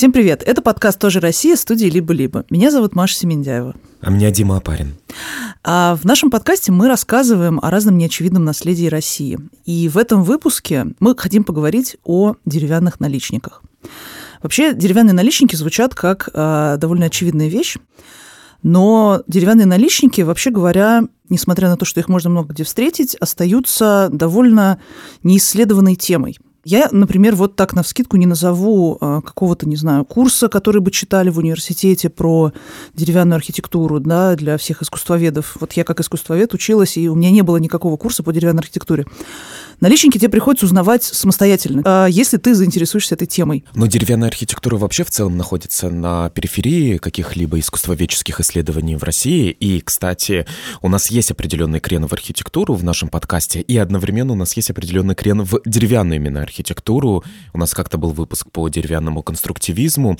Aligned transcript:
Всем 0.00 0.12
привет! 0.12 0.42
Это 0.46 0.62
подкаст 0.62 0.98
«Тоже 0.98 1.20
Россия» 1.20 1.56
студии 1.56 1.84
«Либо-либо». 1.84 2.46
Меня 2.48 2.70
зовут 2.70 2.94
Маша 2.94 3.16
Семендяева. 3.16 3.74
А 4.00 4.10
меня 4.10 4.30
Дима 4.30 4.56
Апарин. 4.56 4.94
А 5.62 5.94
в 5.94 6.06
нашем 6.06 6.30
подкасте 6.30 6.72
мы 6.72 6.88
рассказываем 6.88 7.60
о 7.62 7.70
разном 7.70 7.98
неочевидном 7.98 8.42
наследии 8.42 8.86
России. 8.86 9.38
И 9.66 9.90
в 9.90 9.98
этом 9.98 10.22
выпуске 10.22 10.86
мы 11.00 11.14
хотим 11.14 11.44
поговорить 11.44 11.98
о 12.02 12.36
деревянных 12.46 12.98
наличниках. 12.98 13.62
Вообще, 14.42 14.72
деревянные 14.72 15.12
наличники 15.12 15.54
звучат 15.54 15.94
как 15.94 16.30
э, 16.32 16.76
довольно 16.78 17.04
очевидная 17.04 17.48
вещь, 17.48 17.76
но 18.62 19.22
деревянные 19.26 19.66
наличники, 19.66 20.22
вообще 20.22 20.48
говоря, 20.48 21.02
несмотря 21.28 21.68
на 21.68 21.76
то, 21.76 21.84
что 21.84 22.00
их 22.00 22.08
можно 22.08 22.30
много 22.30 22.54
где 22.54 22.64
встретить, 22.64 23.16
остаются 23.16 24.08
довольно 24.10 24.80
неисследованной 25.22 25.96
темой– 25.96 26.38
я, 26.64 26.88
например, 26.92 27.36
вот 27.36 27.56
так 27.56 27.72
на 27.72 27.82
вскидку 27.82 28.16
не 28.16 28.26
назову 28.26 28.98
а, 29.00 29.22
какого-то, 29.22 29.66
не 29.66 29.76
знаю, 29.76 30.04
курса, 30.04 30.48
который 30.48 30.80
бы 30.80 30.90
читали 30.90 31.30
в 31.30 31.38
университете 31.38 32.10
про 32.10 32.52
деревянную 32.94 33.36
архитектуру 33.36 33.98
да, 34.00 34.36
для 34.36 34.58
всех 34.58 34.82
искусствоведов. 34.82 35.56
Вот 35.58 35.72
я 35.72 35.84
как 35.84 36.00
искусствовед 36.00 36.52
училась, 36.52 36.98
и 36.98 37.08
у 37.08 37.14
меня 37.14 37.30
не 37.30 37.42
было 37.42 37.56
никакого 37.56 37.96
курса 37.96 38.22
по 38.22 38.32
деревянной 38.32 38.60
архитектуре. 38.60 39.06
Наличники 39.80 40.18
тебе 40.18 40.28
приходится 40.28 40.66
узнавать 40.66 41.02
самостоятельно, 41.04 41.82
а 41.86 42.06
если 42.06 42.36
ты 42.36 42.54
заинтересуешься 42.54 43.14
этой 43.14 43.26
темой. 43.26 43.64
Но 43.74 43.86
деревянная 43.86 44.28
архитектура 44.28 44.76
вообще 44.76 45.04
в 45.04 45.10
целом 45.10 45.38
находится 45.38 45.88
на 45.88 46.28
периферии 46.28 46.98
каких-либо 46.98 47.58
искусствоведческих 47.58 48.40
исследований 48.40 48.96
в 48.96 49.02
России. 49.02 49.50
И, 49.50 49.80
кстати, 49.80 50.46
у 50.82 50.88
нас 50.88 51.10
есть 51.10 51.30
определенный 51.30 51.80
крен 51.80 52.06
в 52.06 52.12
архитектуру 52.12 52.74
в 52.74 52.84
нашем 52.84 53.08
подкасте, 53.08 53.62
и 53.62 53.78
одновременно 53.78 54.34
у 54.34 54.36
нас 54.36 54.54
есть 54.54 54.68
определенный 54.68 55.14
крен 55.14 55.42
в 55.42 55.62
деревянную 55.64 56.16
именно 56.16 56.42
архитектуру. 56.50 57.24
У 57.52 57.58
нас 57.58 57.72
как-то 57.74 57.96
был 57.96 58.10
выпуск 58.10 58.50
по 58.50 58.68
деревянному 58.68 59.22
конструктивизму. 59.22 60.18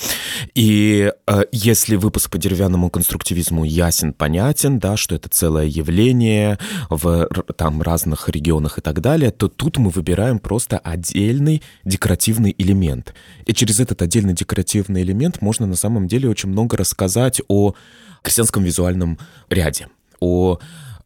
И 0.54 1.12
э, 1.26 1.42
если 1.52 1.96
выпуск 1.96 2.30
по 2.30 2.38
деревянному 2.38 2.88
конструктивизму 2.88 3.64
ясен, 3.64 4.12
понятен, 4.12 4.78
да, 4.78 4.96
что 4.96 5.14
это 5.14 5.28
целое 5.28 5.66
явление 5.66 6.58
в 6.88 7.28
там 7.56 7.82
разных 7.82 8.28
регионах 8.28 8.78
и 8.78 8.80
так 8.80 9.00
далее, 9.00 9.30
то 9.30 9.48
тут 9.48 9.78
мы 9.78 9.90
выбираем 9.90 10.38
просто 10.38 10.78
отдельный 10.78 11.62
декоративный 11.84 12.54
элемент. 12.56 13.14
И 13.46 13.52
через 13.52 13.80
этот 13.80 14.02
отдельный 14.02 14.32
декоративный 14.34 15.02
элемент 15.02 15.42
можно 15.42 15.66
на 15.66 15.76
самом 15.76 16.06
деле 16.06 16.28
очень 16.28 16.48
много 16.48 16.76
рассказать 16.76 17.42
о 17.48 17.74
крестьянском 18.22 18.62
визуальном 18.62 19.18
ряде, 19.48 19.88
о 20.20 20.58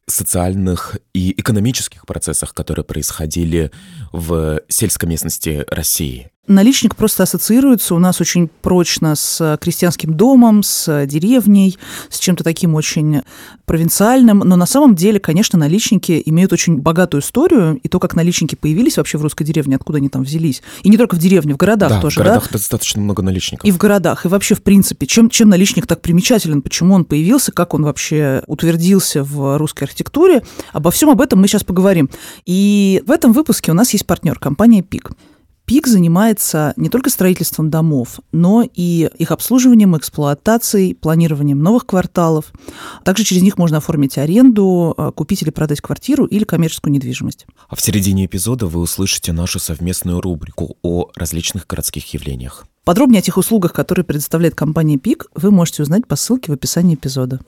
социальных 0.07 0.99
и 1.13 1.39
экономических 1.39 2.07
процессах, 2.07 2.55
которые 2.55 2.85
происходили 2.85 3.71
в 4.13 4.61
сельской 4.69 5.09
местности 5.09 5.65
России. 5.69 6.31
Наличник 6.47 6.95
просто 6.95 7.23
ассоциируется 7.23 7.95
у 7.95 7.98
нас 7.98 8.20
очень 8.20 8.48
прочно 8.61 9.14
с 9.14 9.59
крестьянским 9.61 10.12
домом, 10.12 10.62
с 10.62 11.06
деревней, 11.06 11.78
с 12.11 12.19
чем-то 12.19 12.45
таким 12.45 12.75
очень 12.75 13.23
провинциальным. 13.64 14.41
Но 14.41 14.56
на 14.56 14.67
самом 14.67 14.95
деле, 14.95 15.19
конечно, 15.19 15.59
наличники 15.59 16.23
имеют 16.27 16.53
очень 16.53 16.77
богатую 16.77 17.23
историю. 17.23 17.81
И 17.83 17.89
то, 17.89 17.98
как 17.98 18.14
наличники 18.14 18.56
появились 18.56 18.98
вообще 18.98 19.17
в 19.17 19.23
русской 19.23 19.45
деревне, 19.45 19.77
откуда 19.77 19.98
они 19.98 20.11
там 20.11 20.23
взялись. 20.23 20.62
И 20.83 20.91
не 20.91 20.98
только 20.98 21.14
в 21.14 21.19
деревне, 21.19 21.55
в 21.55 21.56
городах 21.56 21.89
да, 21.89 22.01
тоже. 22.03 22.17
В 22.17 22.19
городах 22.19 22.45
да? 22.45 22.58
достаточно 22.58 23.01
много 23.01 23.23
наличников. 23.23 23.67
И 23.67 23.73
в 23.73 23.79
городах. 23.79 24.27
И 24.27 24.29
вообще, 24.29 24.55
в 24.55 24.62
принципе, 24.62 25.06
чем, 25.06 25.31
чем 25.31 25.48
наличник 25.48 25.86
так 25.86 26.03
примечателен, 26.03 26.61
почему 26.61 26.95
он 26.95 27.06
появился, 27.06 27.53
как 27.53 27.73
он 27.73 27.84
вообще 27.84 28.42
утвердился 28.47 29.25
в 29.25 29.56
русской 29.56 29.84
архитектуре. 29.84 30.42
Обо 30.73 30.91
всем 30.91 31.08
об 31.08 31.23
этом 31.23 31.41
мы 31.41 31.48
сейчас 31.48 31.64
поговорим. 31.64 32.11
И 32.45 33.03
в 33.06 33.11
этом 33.11 33.33
выпуске 33.33 33.70
у 33.70 33.74
нас 33.74 33.95
есть 33.95 34.07
партнер, 34.07 34.39
компания 34.39 34.83
«Пик». 34.83 35.13
ПИК 35.64 35.86
занимается 35.86 36.75
не 36.77 36.91
только 36.91 37.08
строительством 37.08 37.70
домов, 37.70 38.20
но 38.33 38.69
и 38.75 39.11
их 39.19 39.30
обслуживанием, 39.30 39.97
эксплуатацией, 39.97 40.95
планированием 40.95 41.58
новых 41.58 41.86
кварталов. 41.86 42.52
Также 43.02 43.25
через 43.25 43.42
них 43.42 43.57
можно 43.57 43.79
оформить 43.79 44.19
аренду, 44.19 44.95
э, 44.97 45.11
купить 45.14 45.42
или 45.42 45.51
продать 45.51 45.80
квартиру 45.80 46.27
или 46.27 46.45
коммерческую 46.45 46.92
недвижимость. 46.92 47.47
А 47.69 47.77
в 47.77 47.80
середине 47.80 48.27
эпизода 48.27 48.67
вы 48.67 48.80
услышите 48.80 49.33
нашу 49.33 49.58
совместную 49.58 50.20
рубрику 50.20 50.77
о 50.83 51.11
различных 51.14 51.67
городских 51.67 52.13
явлениях. 52.13 52.67
Подробнее 52.85 53.20
о 53.20 53.23
тех 53.23 53.39
услугах, 53.39 53.73
которые 53.73 54.05
предоставляет 54.05 54.55
компания 54.55 54.98
ПИК, 54.98 55.29
вы 55.35 55.51
можете 55.51 55.83
узнать 55.83 56.07
по 56.07 56.17
ссылке 56.17 56.52
в 56.52 56.55
описании 56.55 56.96
эпизода. 56.96 57.41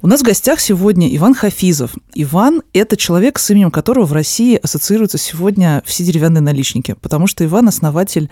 У 0.00 0.06
нас 0.06 0.20
в 0.20 0.24
гостях 0.24 0.60
сегодня 0.60 1.12
Иван 1.16 1.34
Хафизов. 1.34 1.94
Иван– 2.14 2.62
это 2.72 2.96
человек, 2.96 3.40
с 3.40 3.50
именем 3.50 3.72
которого 3.72 4.04
в 4.04 4.12
России 4.12 4.54
ассоциируются 4.62 5.18
сегодня 5.18 5.82
все 5.84 6.04
деревянные 6.04 6.40
наличники, 6.40 6.94
потому 7.00 7.26
что 7.26 7.44
Иван– 7.44 7.66
основатель 7.68 8.30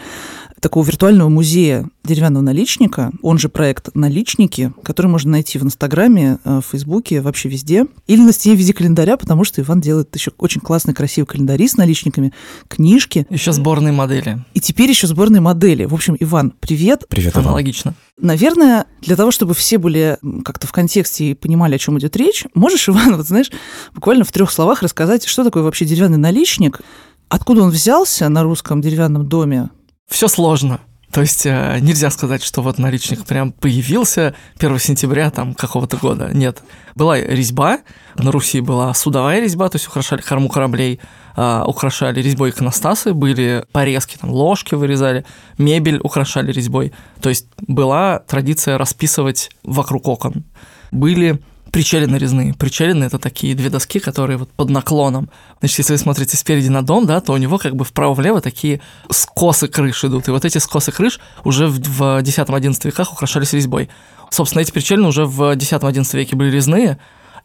такого 0.61 0.85
виртуального 0.85 1.29
музея 1.29 1.89
деревянного 2.07 2.43
наличника, 2.43 3.13
он 3.23 3.39
же 3.39 3.49
проект 3.49 3.95
«Наличники», 3.95 4.73
который 4.83 5.09
можно 5.09 5.33
найти 5.33 5.59
в 5.59 5.63
Инстаграме, 5.63 6.39
э, 6.45 6.61
в 6.61 6.71
Фейсбуке, 6.71 7.21
вообще 7.21 7.49
везде. 7.49 7.87
Или 8.07 8.21
на 8.23 8.33
стене 8.33 8.57
в 8.57 8.59
виде 8.59 8.73
календаря, 8.73 9.17
потому 9.17 9.45
что 9.45 9.61
Иван 9.61 9.81
делает 9.81 10.15
еще 10.15 10.33
очень 10.39 10.61
классный, 10.61 10.95
красивый 10.95 11.27
календари 11.27 11.69
с 11.69 11.77
наличниками, 11.77 12.33
книжки. 12.69 13.27
Еще 13.31 13.53
сборные 13.53 13.93
модели. 13.93 14.45
И 14.55 14.61
теперь 14.61 14.89
еще 14.89 15.07
сборные 15.07 15.41
модели. 15.41 15.85
В 15.85 15.95
общем, 15.95 16.17
Иван, 16.19 16.53
привет. 16.59 17.05
Привет, 17.09 17.35
Иван. 17.35 17.47
Аналогично. 17.47 17.95
Наверное, 18.19 18.87
для 19.03 19.15
того, 19.15 19.31
чтобы 19.31 19.55
все 19.55 19.79
были 19.79 20.19
как-то 20.45 20.67
в 20.67 20.73
контексте 20.73 21.31
и 21.31 21.35
понимали, 21.35 21.75
о 21.75 21.79
чем 21.79 21.99
идет 21.99 22.17
речь, 22.17 22.45
можешь, 22.55 22.89
Иван, 22.89 23.17
вот 23.17 23.27
знаешь, 23.27 23.51
буквально 23.95 24.25
в 24.25 24.33
трех 24.33 24.51
словах 24.51 24.83
рассказать, 24.83 25.27
что 25.27 25.45
такое 25.45 25.63
вообще 25.63 25.85
деревянный 25.85 26.19
наличник, 26.19 26.81
откуда 27.29 27.63
он 27.63 27.71
взялся 27.71 28.29
на 28.29 28.43
русском 28.43 28.81
деревянном 28.81 29.29
доме, 29.29 29.71
все 30.09 30.29
сложно. 30.29 30.81
То 31.13 31.21
есть 31.21 31.47
э, 31.47 31.79
нельзя 31.81 32.11
сказать, 32.11 32.43
что 32.43 32.63
вот 32.63 32.79
наличник 32.79 33.25
прям 33.25 33.53
появился 33.53 34.35
1 34.59 34.79
сентября 34.79 35.31
там 35.31 35.55
какого-то 35.55 35.97
года. 35.97 36.31
Нет. 36.33 36.63
Была 36.95 37.19
резьба, 37.19 37.79
на 38.17 38.33
Руси 38.33 38.61
была 38.61 38.93
судовая 38.93 39.41
резьба, 39.41 39.69
то 39.69 39.77
есть 39.77 39.87
украшали 39.87 40.21
корму 40.21 40.49
кораблей, 40.49 41.01
э, 41.37 41.63
украшали 41.65 42.21
резьбой 42.21 42.51
иконостасы, 42.51 43.15
были 43.15 43.65
порезки, 43.73 44.19
там 44.19 44.31
ложки 44.31 44.75
вырезали, 44.75 45.25
мебель 45.59 46.01
украшали 46.03 46.53
резьбой. 46.53 46.93
То 47.21 47.29
есть 47.29 47.47
была 47.67 48.19
традиция 48.19 48.77
расписывать 48.77 49.51
вокруг 49.63 50.09
окон. 50.09 50.45
Были 50.91 51.41
причали 51.71 52.07
нарезные. 52.07 52.55
Причалины– 52.55 53.05
это 53.07 53.19
такие 53.19 53.55
две 53.55 53.71
доски, 53.71 53.99
которые 53.99 54.39
вот 54.39 54.51
под 54.51 54.71
наклоном. 54.71 55.29
Значит, 55.61 55.79
если 55.79 55.93
вы 55.93 55.99
смотрите 55.99 56.37
спереди 56.37 56.69
на 56.69 56.83
дом, 56.83 57.07
да, 57.07 57.21
то 57.21 57.33
у 57.33 57.37
него 57.37 57.59
как 57.59 57.77
бы 57.77 57.85
вправо-влево 57.85 58.41
такие 58.41 58.81
скосы 59.11 59.69
крыш 59.69 60.05
идут. 60.05 60.29
И 60.29 60.31
вот 60.31 60.45
эти 60.45 60.59
скосы 60.59 60.93
крыш 60.93 61.21
уже 61.45 61.67
в 61.67 62.23
10-11 62.23 62.87
веках 62.87 63.13
украшались 63.13 63.53
резьбой. 63.53 63.89
Собственно, 64.31 64.63
эти 64.63 64.73
причалины 64.73 65.09
уже 65.09 65.25
в 65.27 65.55
10-11 65.55 66.17
веке 66.17 66.37
были 66.37 66.51
резные, 66.51 66.99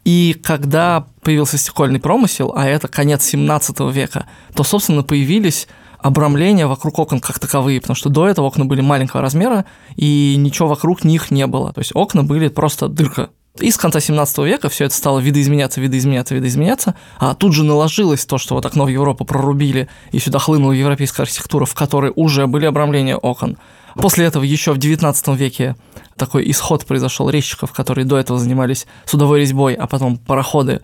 и 0.03 0.35
когда 0.41 1.05
появился 1.21 1.57
стекольный 1.57 1.99
промысел, 1.99 2.53
а 2.55 2.67
это 2.67 2.87
конец 2.87 3.23
17 3.25 3.79
века, 3.91 4.25
то, 4.55 4.63
собственно, 4.63 5.03
появились 5.03 5.67
обрамления 5.99 6.65
вокруг 6.65 6.97
окон 6.97 7.19
как 7.19 7.37
таковые, 7.37 7.79
потому 7.79 7.95
что 7.95 8.09
до 8.09 8.27
этого 8.27 8.47
окна 8.47 8.65
были 8.65 8.81
маленького 8.81 9.21
размера, 9.21 9.65
и 9.95 10.35
ничего 10.37 10.67
вокруг 10.67 11.03
них 11.03 11.29
не 11.29 11.45
было. 11.45 11.71
То 11.71 11.81
есть 11.81 11.91
окна 11.93 12.23
были 12.23 12.47
просто 12.47 12.87
дырка 12.87 13.29
и 13.59 13.69
с 13.69 13.77
конца 13.77 13.99
17 13.99 14.37
века 14.39 14.69
все 14.69 14.85
это 14.85 14.95
стало 14.95 15.19
видоизменяться, 15.19 15.81
видоизменяться, 15.81 16.35
видоизменяться, 16.35 16.95
а 17.19 17.33
тут 17.35 17.53
же 17.53 17.63
наложилось 17.63 18.25
то, 18.25 18.37
что 18.37 18.55
вот 18.55 18.65
окно 18.65 18.85
в 18.85 18.87
Европу 18.87 19.25
прорубили, 19.25 19.89
и 20.11 20.19
сюда 20.19 20.39
хлынула 20.39 20.71
европейская 20.71 21.23
архитектура, 21.23 21.65
в 21.65 21.75
которой 21.75 22.13
уже 22.15 22.47
были 22.47 22.65
обрамления 22.65 23.17
окон. 23.17 23.57
После 23.95 24.25
этого 24.25 24.43
еще 24.43 24.71
в 24.71 24.77
19 24.77 25.27
веке 25.37 25.75
такой 26.15 26.49
исход 26.49 26.85
произошел 26.85 27.29
резчиков, 27.29 27.73
которые 27.73 28.05
до 28.05 28.17
этого 28.17 28.39
занимались 28.39 28.87
судовой 29.05 29.41
резьбой, 29.41 29.73
а 29.73 29.85
потом 29.85 30.17
пароходы 30.17 30.81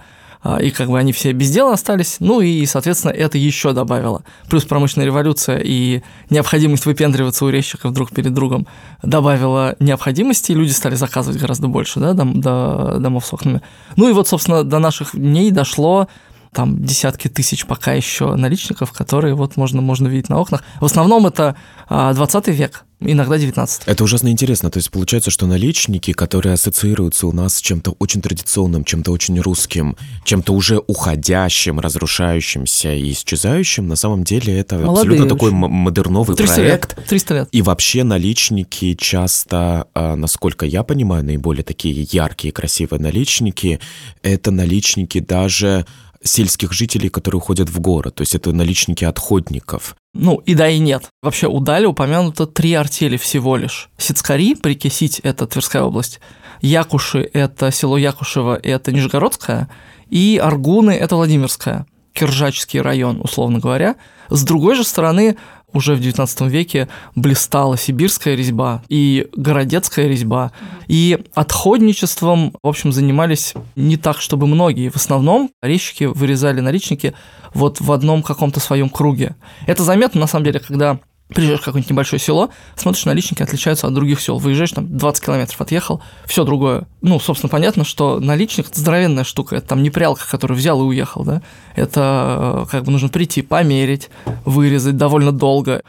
и 0.61 0.69
как 0.71 0.89
бы 0.89 0.97
они 0.97 1.11
все 1.11 1.31
без 1.33 1.51
дела 1.51 1.73
остались, 1.73 2.17
ну 2.19 2.41
и, 2.41 2.65
соответственно, 2.65 3.11
это 3.11 3.37
еще 3.37 3.73
добавило. 3.73 4.23
Плюс 4.49 4.65
промышленная 4.65 5.05
революция 5.05 5.59
и 5.63 6.01
необходимость 6.29 6.85
выпендриваться 6.85 7.45
у 7.45 7.49
резчиков 7.49 7.91
друг 7.93 8.11
перед 8.11 8.33
другом 8.33 8.67
добавила 9.03 9.75
необходимости, 9.79 10.51
и 10.51 10.55
люди 10.55 10.71
стали 10.71 10.95
заказывать 10.95 11.39
гораздо 11.39 11.67
больше, 11.67 11.99
да, 11.99 12.13
дом, 12.13 12.39
до 12.39 12.97
домов 12.99 13.25
с 13.25 13.33
окнами. 13.33 13.61
Ну 13.95 14.09
и 14.09 14.13
вот, 14.13 14.27
собственно, 14.27 14.63
до 14.63 14.79
наших 14.79 15.15
дней 15.15 15.51
дошло 15.51 16.07
там 16.57 16.83
десятки 16.83 17.27
тысяч 17.27 17.67
пока 17.67 17.93
еще 17.93 18.33
наличников, 18.33 18.91
которые 18.91 19.35
вот 19.35 19.57
можно, 19.57 19.79
можно 19.79 20.07
видеть 20.07 20.29
на 20.29 20.39
окнах. 20.39 20.63
В 20.81 20.85
основном 20.85 21.27
это 21.27 21.55
20 21.87 22.47
а, 22.47 22.51
век, 22.51 22.83
Иногда 22.99 23.37
19. 23.37 23.83
Это 23.85 24.03
ужасно 24.03 24.29
интересно. 24.29 24.71
То 24.71 24.77
есть 24.77 24.89
получается, 24.89 25.29
что 25.29 25.45
наличники, 25.45 26.13
которые 26.13 26.53
ассоциируются 26.53 27.27
у 27.27 27.31
нас 27.31 27.57
с 27.57 27.61
чем-то 27.61 27.95
очень 27.99 28.23
традиционным, 28.23 28.83
чем-то 28.83 29.11
очень 29.11 29.39
русским, 29.39 29.95
чем-то 30.23 30.51
уже 30.51 30.81
уходящим, 30.87 31.79
разрушающимся 31.79 32.93
и 32.93 33.11
исчезающим, 33.11 33.87
на 33.87 33.95
самом 33.95 34.23
деле 34.23 34.57
это 34.57 34.77
Молодые 34.77 34.93
абсолютно 34.93 35.25
очень. 35.25 35.35
такой 35.35 35.51
модерновый 35.51 36.35
300 36.35 36.55
проект. 36.55 36.97
Лет. 36.97 37.07
300 37.07 37.33
лет. 37.35 37.49
И 37.51 37.61
вообще 37.61 38.03
наличники 38.03 38.95
часто, 38.95 39.85
а, 39.93 40.15
насколько 40.15 40.65
я 40.65 40.81
понимаю, 40.81 41.23
наиболее 41.23 41.63
такие 41.63 42.07
яркие, 42.11 42.51
красивые 42.51 42.99
наличники, 42.99 43.79
это 44.23 44.49
наличники 44.49 45.19
даже 45.19 45.85
сельских 46.23 46.73
жителей, 46.73 47.09
которые 47.09 47.39
уходят 47.39 47.69
в 47.69 47.79
город. 47.79 48.15
То 48.15 48.21
есть 48.21 48.35
это 48.35 48.51
наличники 48.51 49.03
отходников. 49.03 49.95
Ну, 50.13 50.37
и 50.37 50.55
да, 50.55 50.69
и 50.69 50.79
нет. 50.79 51.09
Вообще 51.21 51.47
у 51.47 51.59
Дали 51.59 51.85
упомянуто 51.85 52.47
три 52.47 52.73
артели 52.73 53.17
всего 53.17 53.55
лишь. 53.55 53.89
Сицкари, 53.97 54.55
Прикисить– 54.55 55.19
это 55.23 55.45
Тверская 55.45 55.83
область, 55.83 56.19
Якуши– 56.61 57.29
это 57.33 57.71
село 57.71 57.97
Якушево, 57.97 58.59
это 58.61 58.91
Нижегородская, 58.91 59.69
и 60.09 60.39
Аргуны– 60.41 60.91
это 60.91 61.15
Владимирская, 61.15 61.85
Киржачский 62.13 62.81
район, 62.81 63.21
условно 63.21 63.59
говоря. 63.59 63.95
С 64.29 64.43
другой 64.43 64.75
же 64.75 64.83
стороны, 64.83 65.37
уже 65.73 65.95
в 65.95 65.99
XIX 65.99 66.49
веке 66.49 66.87
блистала 67.15 67.77
сибирская 67.77 68.35
резьба 68.35 68.83
и 68.87 69.27
городецкая 69.35 70.07
резьба. 70.07 70.51
И 70.87 71.19
отходничеством, 71.35 72.53
в 72.63 72.67
общем, 72.67 72.91
занимались 72.91 73.53
не 73.75 73.97
так, 73.97 74.19
чтобы 74.21 74.47
многие. 74.47 74.89
В 74.89 74.95
основном 74.95 75.51
резчики 75.61 76.05
вырезали 76.05 76.61
наличники 76.61 77.13
вот 77.53 77.81
в 77.81 77.91
одном 77.91 78.23
каком-то 78.23 78.59
своем 78.59 78.89
круге. 78.89 79.35
Это 79.65 79.83
заметно, 79.83 80.21
на 80.21 80.27
самом 80.27 80.45
деле, 80.45 80.59
когда 80.59 80.99
приезжаешь 81.33 81.59
в 81.61 81.65
какое-нибудь 81.65 81.89
небольшое 81.89 82.19
село, 82.19 82.49
смотришь, 82.75 83.05
наличники 83.05 83.43
отличаются 83.43 83.87
от 83.87 83.93
других 83.93 84.21
сел. 84.21 84.37
Выезжаешь, 84.37 84.71
там 84.71 84.97
20 84.97 85.25
километров 85.25 85.59
отъехал, 85.61 86.01
все 86.25 86.43
другое. 86.43 86.87
Ну, 87.01 87.19
собственно, 87.19 87.49
понятно, 87.49 87.83
что 87.83 88.19
наличник– 88.19 88.67
это 88.69 88.79
здоровенная 88.79 89.23
штука. 89.23 89.57
Это 89.57 89.67
там 89.67 89.83
не 89.83 89.89
прялка, 89.89 90.23
который 90.29 90.55
взял 90.55 90.79
и 90.81 90.85
уехал, 90.85 91.23
да. 91.23 91.41
Это 91.75 92.65
э, 92.65 92.71
как 92.71 92.83
бы 92.85 92.91
нужно 92.91 93.09
прийти, 93.09 93.41
померить, 93.41 94.09
вырезать 94.45 94.97
довольно 94.97 95.31
долго. 95.31 95.83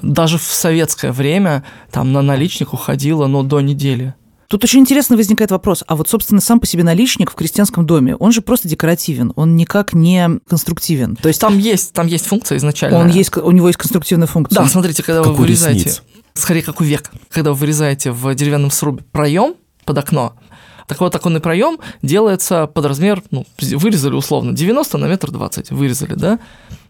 Даже 0.00 0.38
в 0.38 0.42
советское 0.42 1.12
время 1.12 1.64
там 1.90 2.12
на 2.12 2.22
наличник 2.22 2.72
уходило, 2.72 3.26
ну, 3.26 3.42
до 3.42 3.60
недели. 3.60 4.14
Тут 4.52 4.64
очень 4.64 4.80
интересно 4.80 5.16
возникает 5.16 5.50
вопрос, 5.50 5.82
а 5.86 5.96
вот, 5.96 6.10
собственно, 6.10 6.42
сам 6.42 6.60
по 6.60 6.66
себе 6.66 6.84
наличник 6.84 7.30
в 7.30 7.34
крестьянском 7.34 7.86
доме, 7.86 8.16
он 8.16 8.32
же 8.32 8.42
просто 8.42 8.68
декоративен, 8.68 9.32
он 9.34 9.56
никак 9.56 9.94
не 9.94 10.28
конструктивен. 10.46 11.16
То 11.16 11.28
есть 11.28 11.40
там 11.40 11.56
есть, 11.56 11.94
там 11.94 12.06
есть 12.06 12.26
функция 12.26 12.58
изначально. 12.58 12.98
Он 12.98 13.08
есть, 13.08 13.34
у 13.34 13.50
него 13.50 13.68
есть 13.68 13.78
конструктивная 13.78 14.26
функция. 14.26 14.62
Да, 14.62 14.68
смотрите, 14.68 15.02
когда 15.02 15.22
как 15.22 15.32
вы 15.32 15.38
вырезаете, 15.38 15.78
ресниц. 15.78 16.02
скорее 16.34 16.60
как 16.60 16.82
у 16.82 16.84
век, 16.84 17.10
когда 17.30 17.52
вы 17.52 17.56
вырезаете 17.56 18.10
в 18.10 18.34
деревянном 18.34 18.70
срубе 18.70 19.02
проем 19.10 19.54
под 19.86 19.96
окно, 19.96 20.34
так 20.86 21.00
вот, 21.00 21.14
оконный 21.14 21.40
проем 21.40 21.78
делается 22.02 22.66
под 22.66 22.84
размер, 22.84 23.22
ну, 23.30 23.46
вырезали 23.58 24.12
условно, 24.12 24.52
90 24.52 24.98
на 24.98 25.06
метр 25.06 25.30
20, 25.30 25.70
вырезали, 25.70 26.12
да? 26.12 26.38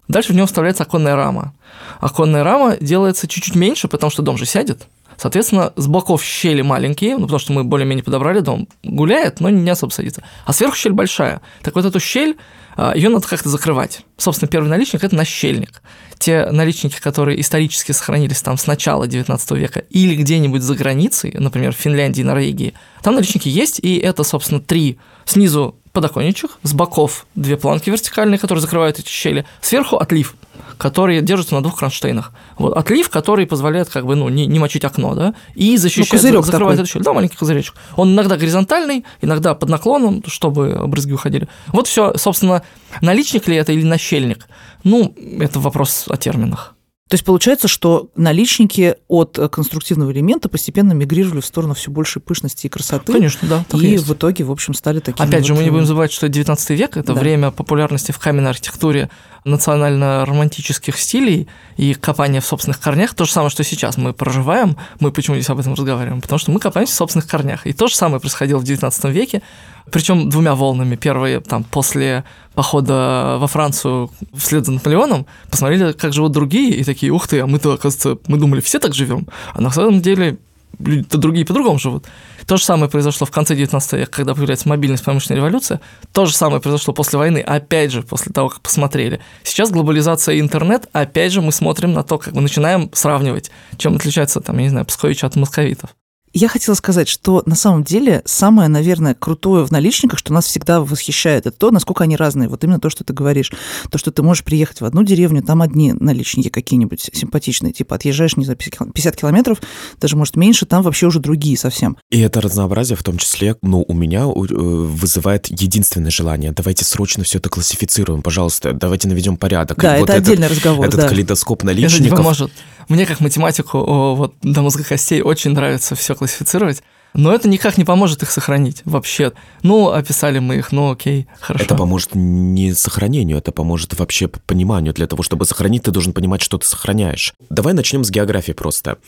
Дальше 0.09 0.33
в 0.33 0.35
него 0.35 0.49
вставляется 0.49 0.83
оконная 0.83 1.15
рама. 1.15 1.55
Оконная 2.01 2.43
рама 2.43 2.77
делается 2.81 3.29
чуть-чуть 3.29 3.55
меньше, 3.55 3.87
потому 3.87 4.11
что 4.11 4.23
дом 4.23 4.37
же 4.37 4.47
сядет, 4.47 4.89
Соответственно, 5.23 5.73
с 5.77 5.87
боков 5.87 6.25
щели 6.25 6.63
маленькие, 6.63 7.17
ну, 7.17 7.23
потому 7.23 7.39
что 7.39 7.53
мы 7.53 7.63
более-менее 7.63 8.03
подобрали 8.03 8.41
дом, 8.41 8.67
гуляет, 8.83 9.39
но 9.39 9.51
не 9.51 9.71
особо 9.71 9.93
садится. 9.93 10.25
А 10.45 10.53
сверху 10.53 10.75
щель 10.75 10.91
большая. 10.91 11.41
Так 11.63 11.77
вот 11.77 11.85
эту 11.85 12.01
щель, 12.01 12.39
а, 12.77 12.93
ее 12.97 13.09
надо 13.09 13.29
как-то 13.29 13.49
закрывать. 13.49 14.01
Собственно, 14.17 14.49
первый 14.49 14.67
наличник– 14.67 15.05
это 15.05 15.15
нащельник. 15.15 15.81
Те 16.19 16.47
наличники, 16.47 17.01
которые 17.01 17.41
исторически 17.41 17.93
сохранились 17.93 18.43
там 18.43 18.59
с 18.59 18.67
начала 18.67 19.07
19 19.07 19.53
века 19.53 19.85
или 19.91 20.17
где-нибудь 20.17 20.63
за 20.63 20.75
границей, 20.75 21.33
например, 21.39 21.73
в 21.73 21.79
Финляндии, 21.79 22.23
Норвегии, 22.23 22.75
там 23.05 23.15
наличники 23.15 23.49
есть, 23.49 23.79
и 23.79 23.99
это, 23.99 24.25
собственно, 24.25 24.61
три 24.61 24.99
снизу 25.25 25.77
подоконничек, 25.93 26.59
с 26.65 26.73
боков 26.73 27.27
две 27.37 27.57
планки 27.57 27.91
вертикальные, 27.91 28.39
которые 28.39 28.61
закрывают 28.61 28.99
эти 28.99 29.09
щели, 29.09 29.47
сверху 29.61 29.99
отлив– 29.99 30.35
которые 30.83 31.23
держатся 31.23 31.55
на 31.55 31.63
двух 31.63 31.79
кронштейнах. 31.79 32.33
Вот, 32.59 32.77
отлив, 32.77 33.09
который 33.09 33.47
позволяет 33.47 33.89
как 33.89 34.05
бы, 34.05 34.17
ну, 34.17 34.29
не, 34.29 34.47
не 34.47 34.59
мочить 34.59 34.85
окно, 34.85 35.15
да, 35.15 35.35
и 35.55 35.77
защищать, 35.77 36.23
ну, 36.25 36.43
закрывает 36.43 36.81
эту 36.81 36.89
щель. 36.89 37.03
Да, 37.03 37.13
маленький 37.13 37.37
козыречек. 37.37 37.75
Он 37.97 38.13
иногда 38.13 38.37
горизонтальный, 38.37 39.05
иногда 39.21 39.55
под 39.55 39.69
наклоном, 39.69 40.25
чтобы 40.27 40.89
брызги 40.89 41.13
уходили. 41.13 41.49
Вот 41.69 41.87
все, 41.87 42.15
собственно, 42.17 42.63
наличник 43.01 43.47
ли 43.47 43.57
это 43.57 43.73
или 43.73 43.85
нащельник? 43.85 44.49
Ну, 44.83 45.15
это 45.39 45.61
вопрос 45.61 46.07
о 46.09 46.17
терминах. 46.17 46.75
То 47.13 47.15
есть 47.17 47.27
получается, 47.27 47.69
что 47.69 48.09
наличники 48.17 48.95
от 49.07 49.39
конструктивного 49.53 50.13
элемента 50.13 50.49
постепенно 50.49 50.95
мигрировали 50.95 51.43
в 51.43 51.45
сторону 51.45 51.75
все 51.75 51.91
большей 51.91 52.23
пышности 52.23 52.69
и 52.69 52.71
красоты. 52.71 53.13
Конечно, 53.13 53.47
да. 53.47 53.67
И, 53.79 53.97
и 53.97 53.99
в 53.99 54.11
итоге, 54.15 54.45
в 54.45 54.51
общем, 54.51 54.73
стали 54.73 55.01
такими. 55.01 55.29
Опять 55.29 55.43
вот... 55.43 55.49
же, 55.49 55.55
мы 55.55 55.63
не 55.63 55.69
будем 55.69 55.85
забывать, 55.85 56.11
что 56.11 56.31
19 56.31 56.71
век 56.71 56.97
это 56.97 57.13
да. 57.13 57.21
время 57.21 57.51
популярности 57.51 58.13
в 58.13 58.19
каменной 58.19 58.49
архитектуре 58.49 59.11
национально-романтических 59.45 60.97
стилей 60.97 61.49
и 61.77 61.93
копания 61.93 62.41
в 62.41 62.47
собственных 62.47 62.81
корнях. 62.81 63.13
То 63.13 63.27
же 63.27 63.33
самое, 63.33 63.51
что 63.51 63.63
сейчас 63.63 63.99
мы 63.99 64.15
проживаем. 64.15 64.79
Мы 64.99 65.13
почему 65.13 65.37
здесь 65.37 65.51
об 65.51 65.59
этом 65.59 65.75
разговариваем? 65.75 66.23
Потому 66.23 66.39
что 66.39 66.51
мы 66.51 66.61
копаемся 66.61 66.95
в 66.95 66.97
собственных 66.97 67.29
корнях. 67.29 67.67
И 67.67 67.75
то 67.75 67.89
же 67.89 67.95
самое 67.95 68.21
происходило 68.21 68.59
в 68.59 68.65
19 68.65 69.05
веке. 69.11 69.43
Причем 69.91 70.29
двумя 70.29 70.55
волнами. 70.55 70.97
Первые 70.97 71.41
там 71.41 71.65
после 71.65 72.25
похода 72.55 73.37
во 73.39 73.47
Францию 73.47 74.11
вслед 74.35 74.67
за 74.67 74.73
Наполеоном 74.73 75.27
посмотрели, 75.51 75.93
как 75.93 76.13
живут 76.13 76.33
другие, 76.33 76.75
и 76.77 76.85
такие, 76.85 77.13
ух 77.13 77.29
ты, 77.29 77.41
а 77.41 77.47
мы-то, 77.47 77.73
оказывается, 77.73 78.19
мы 78.27 78.39
думали, 78.39 78.61
все 78.61 78.79
так 78.79 78.95
живем, 78.95 79.27
а 79.55 79.61
на 79.61 79.71
самом 79.71 80.01
деле 80.01 80.39
люди-то 80.79 81.19
другие 81.19 81.47
по-другому 81.47 81.79
живут. 81.79 82.07
То 82.47 82.57
же 82.57 82.65
самое 82.65 82.91
произошло 82.91 83.27
в 83.27 83.31
конце 83.31 83.55
19 83.55 83.93
века, 83.93 84.11
когда 84.11 84.35
появляется 84.35 84.69
мобильность, 84.69 85.05
промышленная 85.05 85.39
революция. 85.39 85.81
То 86.13 86.27
же 86.27 86.35
самое 86.35 86.61
произошло 86.61 86.93
после 86.93 87.19
войны, 87.19 87.39
опять 87.39 87.93
же, 87.93 88.03
после 88.03 88.33
того, 88.33 88.49
как 88.49 88.61
посмотрели. 88.61 89.21
Сейчас 89.45 89.71
глобализация 89.71 90.35
и 90.35 90.41
интернет, 90.41 90.89
опять 90.93 91.33
же, 91.33 91.41
мы 91.41 91.53
смотрим 91.53 91.93
на 91.93 92.03
то, 92.03 92.19
как 92.19 92.35
мы 92.35 92.43
начинаем 92.43 92.91
сравнивать, 92.93 93.51
чем 93.77 93.97
отличается, 93.97 94.41
там, 94.41 94.59
я 94.59 94.65
не 94.65 94.71
знаю, 94.71 94.87
псковичи 94.87 95.25
от 95.25 95.37
московитов. 95.37 95.91
Я 96.33 96.49
хотела 96.49 96.75
сказать, 96.75 97.09
что 97.09 97.43
на 97.45 97.55
самом 97.55 97.85
деле 97.85 98.23
самое, 98.25 98.69
наверное, 98.69 99.15
крутое 99.15 99.67
в 99.67 99.71
наличниках, 99.71 100.19
что 100.19 100.33
нас 100.33 100.47
всегда 100.47 100.81
восхищает, 100.81 101.47
это 101.47 101.57
то, 101.57 101.71
насколько 101.71 102.05
они 102.05 102.17
разные. 102.17 102.49
Вот 102.49 102.65
именно 102.65 102.81
то, 102.81 102.89
что 102.91 103.05
ты 103.05 103.13
говоришь. 103.13 103.53
То, 103.91 103.99
что 103.99 104.11
ты 104.11 104.23
можешь 104.23 104.43
приехать 104.43 104.81
в 104.81 104.85
одну 104.85 105.03
деревню, 105.03 105.43
там 105.43 105.61
одни 105.61 105.93
наличники 105.93 106.49
какие-нибудь 106.49 107.11
симпатичные, 107.13 107.73
типа 107.73 107.97
отъезжаешь, 107.97 108.37
не 108.37 108.45
за 108.45 108.55
50 108.55 109.17
километров, 109.17 109.61
даже, 110.01 110.17
может, 110.17 110.37
меньше, 110.37 110.65
там 110.65 110.83
вообще 110.83 111.07
уже 111.07 111.21
другие 111.21 111.59
совсем. 111.59 111.99
И 112.11 112.21
это 112.21 112.41
разнообразие 112.41 112.97
в 112.97 113.03
том 113.03 113.19
числе, 113.19 113.57
ну, 113.63 113.85
у 113.87 113.95
меня 113.95 114.23
э, 114.23 114.27
вызывает 114.27 115.49
единственное 115.49 116.11
желание. 116.11 116.53
Давайте 116.53 116.85
срочно 116.85 117.25
все 117.25 117.39
это 117.39 117.51
классифицируем, 117.51 118.23
пожалуйста, 118.23 118.73
давайте 118.73 119.09
наведем 119.09 119.37
порядок. 119.37 119.79
Да, 119.79 119.99
вот 119.99 120.05
это 120.05 120.15
этот, 120.15 120.29
отдельный 120.29 120.49
разговор. 120.49 120.87
Этот 120.87 121.01
да. 121.01 121.09
калейдоскоп 121.09 121.63
наличников. 121.63 122.01
Это 122.01 122.11
не 122.11 122.17
поможет. 122.17 122.53
Мне 122.93 123.07
как 123.07 123.21
математику 123.21 124.15
вот, 124.15 124.35
до 124.43 124.61
мозга 124.61 124.85
костей 124.85 125.23
очень 125.23 125.53
нравится 125.53 125.95
все 125.95 126.15
классифицировать. 126.15 126.83
Но 127.15 127.33
это 127.33 127.49
никак 127.49 127.79
не 127.79 127.85
поможет 127.85 128.23
их 128.23 128.31
сохранить 128.31 128.83
вообще. 128.85 129.33
Ну, 129.63 129.89
описали 129.89 130.41
мы 130.41 130.57
их, 130.57 130.73
ну 130.73 130.91
окей, 130.91 131.27
хорошо. 131.41 131.65
Это 131.65 131.75
поможет 131.75 132.11
не 132.15 132.75
сохранению, 132.75 133.39
это 133.39 133.51
поможет 133.51 133.99
вообще 133.99 134.29
пониманию. 134.29 134.93
Для 134.93 135.07
того, 135.07 135.23
чтобы 135.23 135.47
сохранить, 135.47 135.85
ты 135.85 135.91
должен 135.91 136.13
понимать, 136.13 136.43
что 136.43 136.59
ты 136.59 136.67
сохраняешь. 136.67 137.33
Давай 137.49 137.73
начнем 137.73 138.05
с 138.05 138.11
географии 138.11 138.53
просто. 138.53 138.99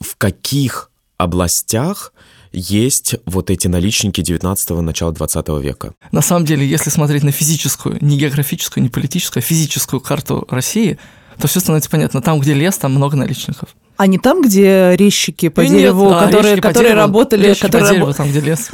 В 0.00 0.16
каких 0.16 0.90
областях 1.18 2.14
есть 2.50 3.16
вот 3.26 3.50
эти 3.50 3.68
наличники 3.68 4.22
19-го, 4.22 4.80
начала 4.80 5.12
20 5.12 5.48
века. 5.62 5.92
На 6.12 6.22
самом 6.22 6.46
деле, 6.46 6.66
если 6.66 6.88
смотреть 6.88 7.24
на 7.24 7.30
физическую, 7.30 7.98
не 8.00 8.16
географическую, 8.16 8.82
не 8.82 8.88
политическую, 8.88 9.42
а 9.42 9.44
физическую 9.44 10.00
карту 10.00 10.46
России, 10.48 10.98
то 11.38 11.48
все 11.48 11.60
становится 11.60 11.90
понятно. 11.90 12.22
Там, 12.22 12.40
где 12.40 12.54
лес, 12.54 12.76
там 12.78 12.94
много 12.94 13.16
наличников. 13.16 13.70
А 13.96 14.06
не 14.08 14.18
там, 14.18 14.42
где 14.42 14.96
резчики 14.96 15.48
по 15.48 15.60
и 15.60 15.68
дереву, 15.68 16.10
нет, 16.10 16.20
которые, 16.20 16.56
которые 16.56 16.92
дереву, 16.94 17.06
работали, 17.06 17.54
которые, 17.54 17.88
по 17.88 17.94
дереву, 17.94 18.12
там, 18.12 18.28
где 18.28 18.40
лес. 18.40 18.70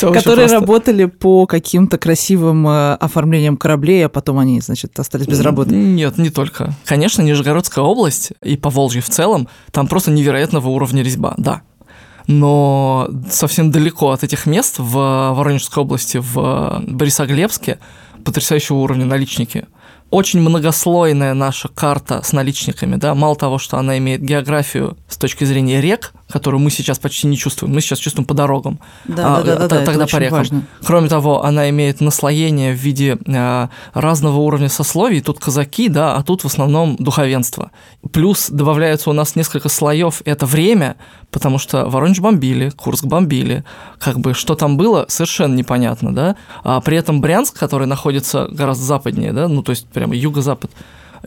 которые 0.00 0.48
работали 0.48 1.06
по 1.06 1.46
каким-то 1.46 1.96
красивым 1.96 2.68
э, 2.68 2.94
оформлениям 2.94 3.56
кораблей, 3.56 4.04
а 4.04 4.10
потом 4.10 4.38
они, 4.38 4.60
значит, 4.60 4.98
остались 5.00 5.26
без 5.26 5.40
работы. 5.40 5.74
Нет, 5.74 6.18
не 6.18 6.28
только. 6.28 6.74
Конечно, 6.84 7.22
Нижегородская 7.22 7.82
область 7.82 8.32
и 8.42 8.56
Поволжье 8.58 9.00
в 9.00 9.08
целом, 9.08 9.48
там 9.70 9.88
просто 9.88 10.10
невероятного 10.10 10.68
уровня 10.68 11.02
резьба, 11.02 11.34
да. 11.38 11.62
Но 12.26 13.08
совсем 13.30 13.70
далеко 13.70 14.10
от 14.10 14.24
этих 14.24 14.44
мест 14.44 14.74
в 14.78 15.32
Воронежской 15.34 15.82
области, 15.82 16.18
в 16.18 16.82
Борисоглебске, 16.86 17.78
потрясающего 18.24 18.76
уровня 18.76 19.06
наличники– 19.06 19.66
очень 20.10 20.40
многослойная 20.40 21.34
наша 21.34 21.68
карта 21.68 22.22
с 22.22 22.32
наличниками, 22.32 22.96
да, 22.96 23.14
мало 23.14 23.36
того, 23.36 23.58
что 23.58 23.78
она 23.78 23.98
имеет 23.98 24.22
географию 24.22 24.96
с 25.08 25.16
точки 25.16 25.44
зрения 25.44 25.80
рек, 25.80 26.12
которую 26.30 26.60
мы 26.60 26.70
сейчас 26.70 26.98
почти 26.98 27.26
не 27.26 27.36
чувствуем, 27.36 27.74
мы 27.74 27.80
сейчас 27.80 27.98
чувствуем 27.98 28.26
по 28.26 28.34
дорогам, 28.34 28.80
да, 29.04 29.38
а, 29.38 29.42
да, 29.42 29.56
да, 29.56 29.68
да, 29.68 29.84
тогда 29.84 30.06
по 30.06 30.16
рекам. 30.16 30.38
Важно. 30.38 30.62
Кроме 30.84 31.08
того, 31.08 31.44
она 31.44 31.68
имеет 31.70 32.00
наслоение 32.00 32.72
в 32.72 32.78
виде 32.78 33.18
а, 33.28 33.68
разного 33.92 34.38
уровня 34.38 34.68
сословий, 34.68 35.20
тут 35.20 35.38
казаки, 35.38 35.88
да, 35.88 36.16
а 36.16 36.22
тут 36.22 36.42
в 36.42 36.46
основном 36.46 36.96
духовенство. 36.96 37.70
Плюс 38.12 38.48
добавляется 38.50 39.10
у 39.10 39.12
нас 39.12 39.36
несколько 39.36 39.68
слоев, 39.68 40.22
это 40.24 40.46
время, 40.46 40.96
потому 41.30 41.58
что 41.58 41.88
Воронеж 41.88 42.20
бомбили, 42.20 42.70
Курск 42.70 43.04
бомбили, 43.04 43.64
как 43.98 44.18
бы 44.18 44.34
что 44.34 44.54
там 44.54 44.76
было, 44.76 45.06
совершенно 45.08 45.54
непонятно, 45.54 46.14
да, 46.14 46.36
а 46.62 46.80
при 46.80 46.96
этом 46.96 47.20
Брянск, 47.20 47.58
который 47.58 47.86
находится 47.86 48.48
гораздо 48.50 48.84
западнее, 48.84 49.32
да, 49.32 49.48
ну 49.48 49.62
то 49.62 49.70
есть 49.70 49.86
прямо 49.88 50.14
юго-запад, 50.14 50.70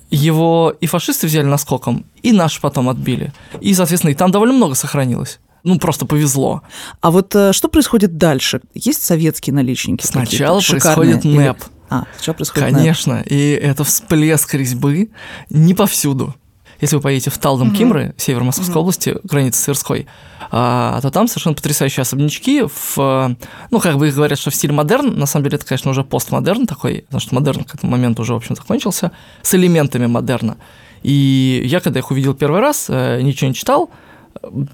его 0.10 0.74
и 0.80 0.86
фашисты 0.86 1.28
взяли 1.28 1.46
наскоком, 1.46 2.06
и 2.22 2.32
наши 2.32 2.62
потом 2.62 2.90
отбили. 2.90 3.34
И, 3.62 3.74
соответственно, 3.74 4.12
и 4.12 4.16
там 4.16 4.32
довольно 4.32 4.54
много 4.54 4.76
сохранилось. 4.76 5.40
Ну, 5.64 5.80
просто 5.80 6.06
повезло. 6.06 6.62
А 7.02 7.10
вот 7.10 7.34
э, 7.36 7.54
что 7.54 7.70
происходит 7.70 8.18
дальше? 8.18 8.62
Есть 8.74 9.04
советские 9.04 9.54
наличники? 9.54 10.06
Сначала 10.06 10.60
происходит 10.60 11.24
НЭП. 11.24 11.58
А, 11.90 12.04
сначала 12.16 12.36
происходит 12.36 12.74
Конечно, 12.74 13.22
и 13.26 13.52
это 13.52 13.84
всплеск 13.84 14.54
резьбы 14.56 15.10
не 15.50 15.74
повсюду. 15.74 16.36
Если 16.84 16.98
вы 16.98 17.02
поедете 17.02 17.30
в 17.30 17.38
Талдом 17.38 17.70
угу. 17.70 17.78
Кимры, 17.78 18.14
север 18.18 18.44
Московской 18.44 18.74
угу. 18.74 18.82
области, 18.82 19.16
граница 19.24 19.62
с 19.62 19.64
Тверской, 19.64 20.06
а, 20.52 21.00
то 21.02 21.12
там 21.12 21.30
совершенно 21.30 21.56
потрясающие 21.56 22.02
особнячки 22.02 22.66
в, 22.68 23.38
ну, 23.72 23.80
как 23.80 23.98
бы 23.98 24.10
их 24.10 24.16
говорят, 24.16 24.38
что 24.38 24.52
в 24.52 24.56
стиле 24.56 24.74
модерн, 24.74 25.18
на 25.18 25.26
самом 25.26 25.46
деле 25.46 25.56
это, 25.56 25.66
конечно, 25.66 25.92
уже 25.92 26.04
постмодерн 26.04 26.68
такой, 26.68 27.04
потому 27.06 27.22
что 27.22 27.36
модерн 27.36 27.64
к 27.64 27.74
этому 27.74 27.94
моменту 27.94 28.24
уже, 28.24 28.34
в 28.34 28.36
общем, 28.36 28.58
закончился, 28.58 29.14
с 29.42 29.56
элементами 29.56 30.08
модерна. 30.08 30.58
И 31.04 31.64
я, 31.66 31.80
когда 31.80 32.00
их 32.00 32.12
увидел 32.12 32.34
первый 32.34 32.60
раз, 32.60 32.88
э, 32.90 33.22
ничего 33.22 33.48
не 33.48 33.54
читал, 33.54 33.90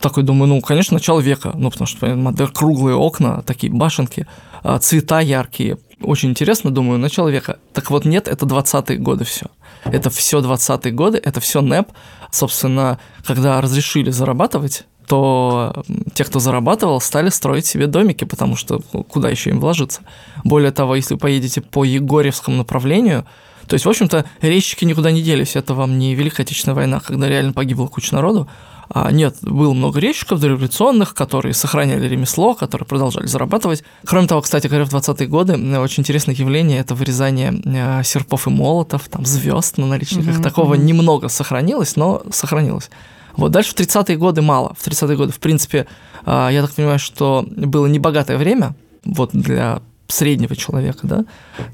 такой 0.01 0.24
думаю, 0.24 0.50
ну, 0.50 0.62
конечно, 0.62 0.96
начало 0.96 1.20
века, 1.20 1.51
ну, 1.56 1.70
потому 1.70 1.88
что 1.88 2.16
модель 2.16 2.48
круглые 2.48 2.96
окна, 2.96 3.42
такие 3.44 3.72
башенки, 3.72 4.25
а, 4.63 4.80
цвета 4.80 5.20
яркие. 5.20 5.78
Очень 6.01 6.30
интересно, 6.30 6.72
думаю, 6.72 7.00
начало 7.00 7.30
века. 7.30 7.60
Так 7.74 7.92
вот, 7.92 8.06
нет, 8.06 8.28
это 8.28 8.46
20-е 8.46 8.98
годы 8.98 9.25
все. 9.25 9.48
Это 9.84 10.10
все 10.10 10.39
20-е 10.39 10.92
годы, 10.92 11.18
это 11.24 11.39
все 11.39 11.62
НЭП. 11.62 11.92
Собственно, 12.32 13.00
когда 13.25 13.60
разрешили 13.62 14.12
зарабатывать, 14.12 14.86
то 15.08 15.84
те, 16.13 16.24
кто 16.24 16.39
зарабатывал, 16.39 17.01
стали 17.01 17.30
строить 17.30 17.66
себе 17.66 17.88
домики, 17.88 18.25
потому 18.25 18.56
что 18.56 18.80
куда 18.80 19.30
еще 19.30 19.50
им 19.50 19.60
вложиться. 19.60 20.01
Более 20.44 20.72
того, 20.72 20.96
если 20.96 21.16
вы 21.16 21.20
поедете 21.20 21.62
по 21.62 21.84
Егорьевскому 21.84 22.58
направлению, 22.58 23.25
то 23.70 23.76
есть, 23.76 23.86
в 23.86 23.90
общем-то, 23.90 24.26
резчики 24.42 24.84
никуда 24.84 25.12
не 25.12 25.22
делись. 25.22 25.56
Это 25.56 25.76
вам 25.76 26.00
не 26.00 26.16
Великая 26.16 26.42
Отечественная 26.42 26.76
война, 26.76 27.00
когда 27.00 27.30
реально 27.30 27.54
погибла 27.54 27.86
куча 27.86 28.16
народу. 28.16 28.50
А 28.92 29.12
нет, 29.12 29.38
было 29.42 29.74
много 29.74 30.00
резчиков 30.00 30.40
дореволюционных, 30.40 31.14
которые 31.14 31.54
сохраняли 31.54 32.08
ремесло, 32.08 32.56
которые 32.56 32.88
продолжали 32.88 33.28
зарабатывать. 33.28 33.84
Кроме 34.04 34.28
того, 34.28 34.42
кстати 34.42 34.66
говоря, 34.66 34.86
в 34.86 34.90
20-е 34.90 35.28
годы 35.28 35.54
очень 35.78 36.02
интересное 36.02 36.34
явление– 36.34 36.80
это 36.82 36.96
вырезание 36.96 37.62
э, 37.64 38.04
серпов 38.04 38.48
и 38.48 38.50
молотов, 38.50 39.08
там, 39.08 39.24
звезд 39.24 39.78
на 39.78 39.86
наличниках. 39.86 40.40
Mm-hmm. 40.40 40.44
Такого 40.44 40.74
mm-hmm. 40.74 40.84
немного 40.84 41.28
сохранилось, 41.28 41.96
но 41.96 42.24
сохранилось. 42.32 42.90
Вот 43.36 43.52
дальше 43.52 43.76
в 43.76 43.76
30-е 43.76 44.18
годы 44.18 44.42
мало. 44.42 44.74
В 44.80 44.88
30-е 44.88 45.16
годы, 45.16 45.32
в 45.32 45.40
принципе, 45.40 45.86
э, 46.26 46.50
я 46.52 46.64
так 46.64 46.74
понимаю, 46.74 46.98
что 46.98 47.46
было 47.48 47.86
небогатое 47.86 48.40
время 48.40 48.74
вот 49.06 49.30
для 49.34 49.84
среднего 50.12 50.56
человека, 50.56 51.08
да, 51.08 51.25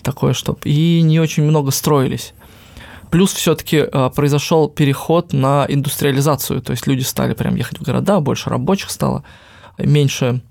такое, 0.03 0.33
чтобы 0.33 0.59
и 0.63 1.01
не 1.01 1.19
очень 1.19 1.43
много 1.43 1.71
строились. 1.71 2.33
Плюс 3.11 3.33
все-таки 3.33 3.77
э, 3.77 4.09
произошел 4.15 4.67
переход 4.67 5.31
на 5.33 5.65
индустриализацию, 5.67 6.61
то 6.61 6.71
есть 6.71 6.87
люди 6.87 7.03
стали 7.03 7.33
прям 7.33 7.55
ехать 7.55 7.79
в 7.79 7.83
города, 7.83 8.19
больше 8.19 8.49
рабочих 8.49 8.89
стало, 8.89 9.23
меньше 9.77 10.41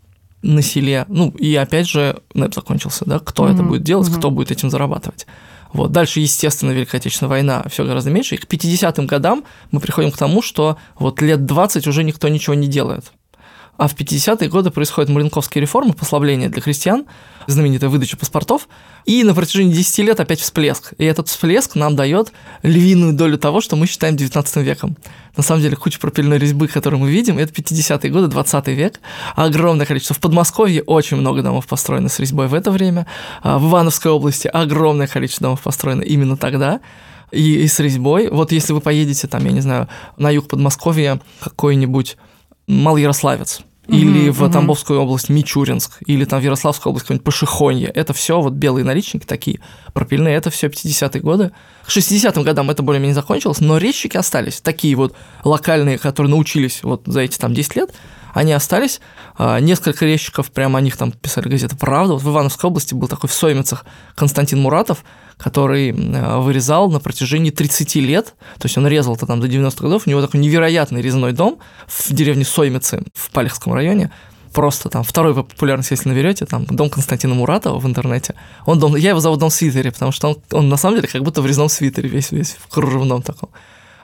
на 0.43 0.63
селе. 0.63 1.05
Ну, 1.09 1.31
и 1.31 1.55
опять 1.57 1.89
же, 1.89 2.21
НЭП 2.35 2.55
закончился, 2.55 3.05
да, 3.07 3.19
кто 3.19 3.47
mm-hmm. 3.47 3.55
это 3.55 3.63
будет 3.63 3.83
делать, 3.83 4.09
mm-hmm. 4.09 4.19
кто 4.19 4.31
будет 4.31 4.51
этим 4.51 4.71
зарабатывать. 4.71 5.27
Вот. 5.73 5.91
Дальше, 5.91 6.21
естественно, 6.21 6.71
Великая 6.71 6.99
Отечественная 6.99 7.31
война 7.31 7.65
все 7.69 7.85
гораздо 7.85 8.11
меньше. 8.11 8.37
И 8.37 8.39
к 8.39 8.45
50-м 8.45 9.07
годам 9.07 9.45
мы 9.73 9.81
приходим 9.81 10.13
к 10.13 10.17
тому, 10.17 10.41
что 10.41 10.79
вот 10.99 11.21
лет 11.21 11.47
20 11.47 11.87
уже 11.89 12.05
никто 12.05 12.29
ничего 12.29 12.55
не 12.55 12.69
делает. 12.69 13.13
А 13.77 13.89
в 13.89 13.95
50-е 13.95 14.49
годы 14.49 14.71
происходят 14.71 15.11
маленковские 15.11 15.63
реформы, 15.63 15.95
послабления 15.95 16.49
для 16.49 16.63
крестьян, 16.63 17.07
знаменитая 17.47 17.91
выдача 17.91 18.17
паспортов, 18.17 18.69
и 19.05 19.25
на 19.25 19.35
протяжении 19.35 19.73
10 19.73 19.99
лет 19.99 20.21
опять 20.21 20.41
всплеск. 20.41 20.93
И 20.99 21.05
этот 21.05 21.29
всплеск 21.29 21.75
нам 21.75 21.97
дает 21.97 22.33
львиную 22.63 23.13
долю 23.15 23.37
того, 23.37 23.61
что 23.61 23.77
мы 23.77 23.87
считаем 23.87 24.17
19 24.17 24.57
веком. 24.59 24.97
На 25.37 25.43
самом 25.43 25.61
деле, 25.61 25.77
куча 25.77 25.99
пропильной 25.99 26.39
резьбы, 26.39 26.69
которую 26.69 27.01
мы 27.01 27.11
видим, 27.11 27.39
это 27.39 27.53
50-е 27.53 28.11
годы, 28.11 28.29
20 28.29 28.69
век. 28.69 29.01
Огромное 29.35 29.87
количество. 29.87 30.15
В 30.15 30.21
Подмосковье 30.21 30.83
очень 30.83 31.17
много 31.17 31.43
домов 31.43 31.67
построено 31.67 32.09
с 32.09 32.21
резьбой 32.21 32.47
в 32.47 32.55
это 32.55 32.71
время. 32.71 33.07
А 33.43 33.59
в 33.59 33.69
Ивановской 33.69 34.13
области 34.13 34.47
огромное 34.47 35.09
количество 35.09 35.45
домов 35.45 35.63
построено 35.63 36.03
именно 36.03 36.37
тогда 36.37 36.81
и, 37.33 37.57
и 37.57 37.67
с 37.67 37.81
резьбой. 37.81 38.31
Вот 38.31 38.53
если 38.53 38.73
вы 38.73 38.81
поедете 38.81 39.27
там, 39.27 39.45
я 39.45 39.51
не 39.51 39.61
знаю, 39.61 39.89
на 40.17 40.31
юг 40.31 40.47
Подмосковья, 40.47 41.21
какой-нибудь 41.41 42.17
Малоярославец, 42.67 43.61
или 43.89 44.29
mm-hmm, 44.29 44.33
в 44.33 44.51
Тамбовскую 44.51 45.01
область 45.01 45.29
Мичуринск, 45.29 45.99
или 46.07 46.25
там 46.25 46.41
в 46.41 46.43
Ярославскую 46.43 46.91
область 46.91 47.07
какое-нибудь 47.07 47.25
Пашихонье. 47.25 47.89
Это 47.89 48.13
все 48.13 48.41
вот 48.41 48.55
белые 48.55 48.85
наличники 48.85 49.27
такие, 49.27 49.61
пропильные, 49.93 50.37
это 50.37 50.51
все 50.51 50.69
50-е 50.69 51.21
годы. 51.21 51.53
К 51.87 51.89
60-м 51.89 52.43
годам 52.43 52.71
это 52.71 52.83
более-менее 52.83 53.15
закончилось, 53.15 53.61
но 53.61 53.77
резчики 53.79 54.17
остались, 54.17 54.61
такие 54.61 54.97
вот 54.97 55.15
локальные, 55.45 55.99
которые 55.99 56.31
научились 56.31 56.83
вот 56.83 57.03
за 57.07 57.21
эти 57.21 57.39
там 57.39 57.53
10 57.53 57.77
лет, 57.77 57.95
они 58.33 58.53
остались. 58.53 59.01
А, 59.39 59.61
несколько 59.61 60.05
резчиков, 60.05 60.51
прямо 60.51 60.79
о 60.79 60.83
них 60.83 60.97
там 60.97 61.13
писали 61.13 61.49
газеты 61.49 61.77
«Правда». 61.77 62.15
Вот 62.15 62.23
в 62.23 62.29
Ивановской 62.29 62.69
области 62.69 62.93
был 62.93 63.07
такой 63.07 63.29
в 63.29 63.33
Соймицах 63.33 63.85
Константин 64.17 64.61
Муратов, 64.61 65.05
который 65.37 65.91
э, 65.91 66.39
вырезал 66.39 66.91
на 66.91 67.01
протяжении 67.01 67.51
30 67.51 67.95
лет, 67.97 68.35
то 68.59 68.67
есть 68.67 68.77
он 68.77 68.87
резал 68.87 69.15
это 69.15 69.27
там 69.27 69.41
до 69.41 69.47
90-х 69.47 69.83
годов, 69.83 70.03
у 70.07 70.11
него 70.11 70.21
такой 70.21 70.41
невероятный 70.41 71.03
резной 71.03 71.33
дом 71.33 71.59
в 71.87 72.13
деревне 72.13 72.45
Соймицы 72.45 73.05
в 73.15 73.31
Палехском 73.31 73.73
районе, 73.73 74.11
просто 74.55 74.89
там 74.89 75.03
второй 75.03 75.35
по 75.35 75.43
популярности, 75.43 75.93
если 75.93 76.09
наберете, 76.09 76.47
там 76.47 76.65
дом 76.65 76.89
Константина 76.89 77.35
Муратова 77.35 77.79
в 77.79 77.87
интернете. 77.87 78.35
Он 78.65 78.79
дом, 78.79 78.97
я 78.97 79.11
его 79.11 79.21
зову 79.21 79.37
дом 79.37 79.51
свитере, 79.51 79.91
потому 79.91 80.13
что 80.13 80.29
он, 80.29 80.37
он 80.53 80.69
на 80.69 80.77
самом 80.77 80.97
деле 80.97 81.09
как 81.09 81.23
будто 81.23 81.43
в 81.43 81.47
резном 81.47 81.69
свитере 81.69 82.09
весь, 82.09 82.33
весь 82.33 82.53
в 82.53 82.69
кружевном 82.69 83.23
таком. 83.23 83.51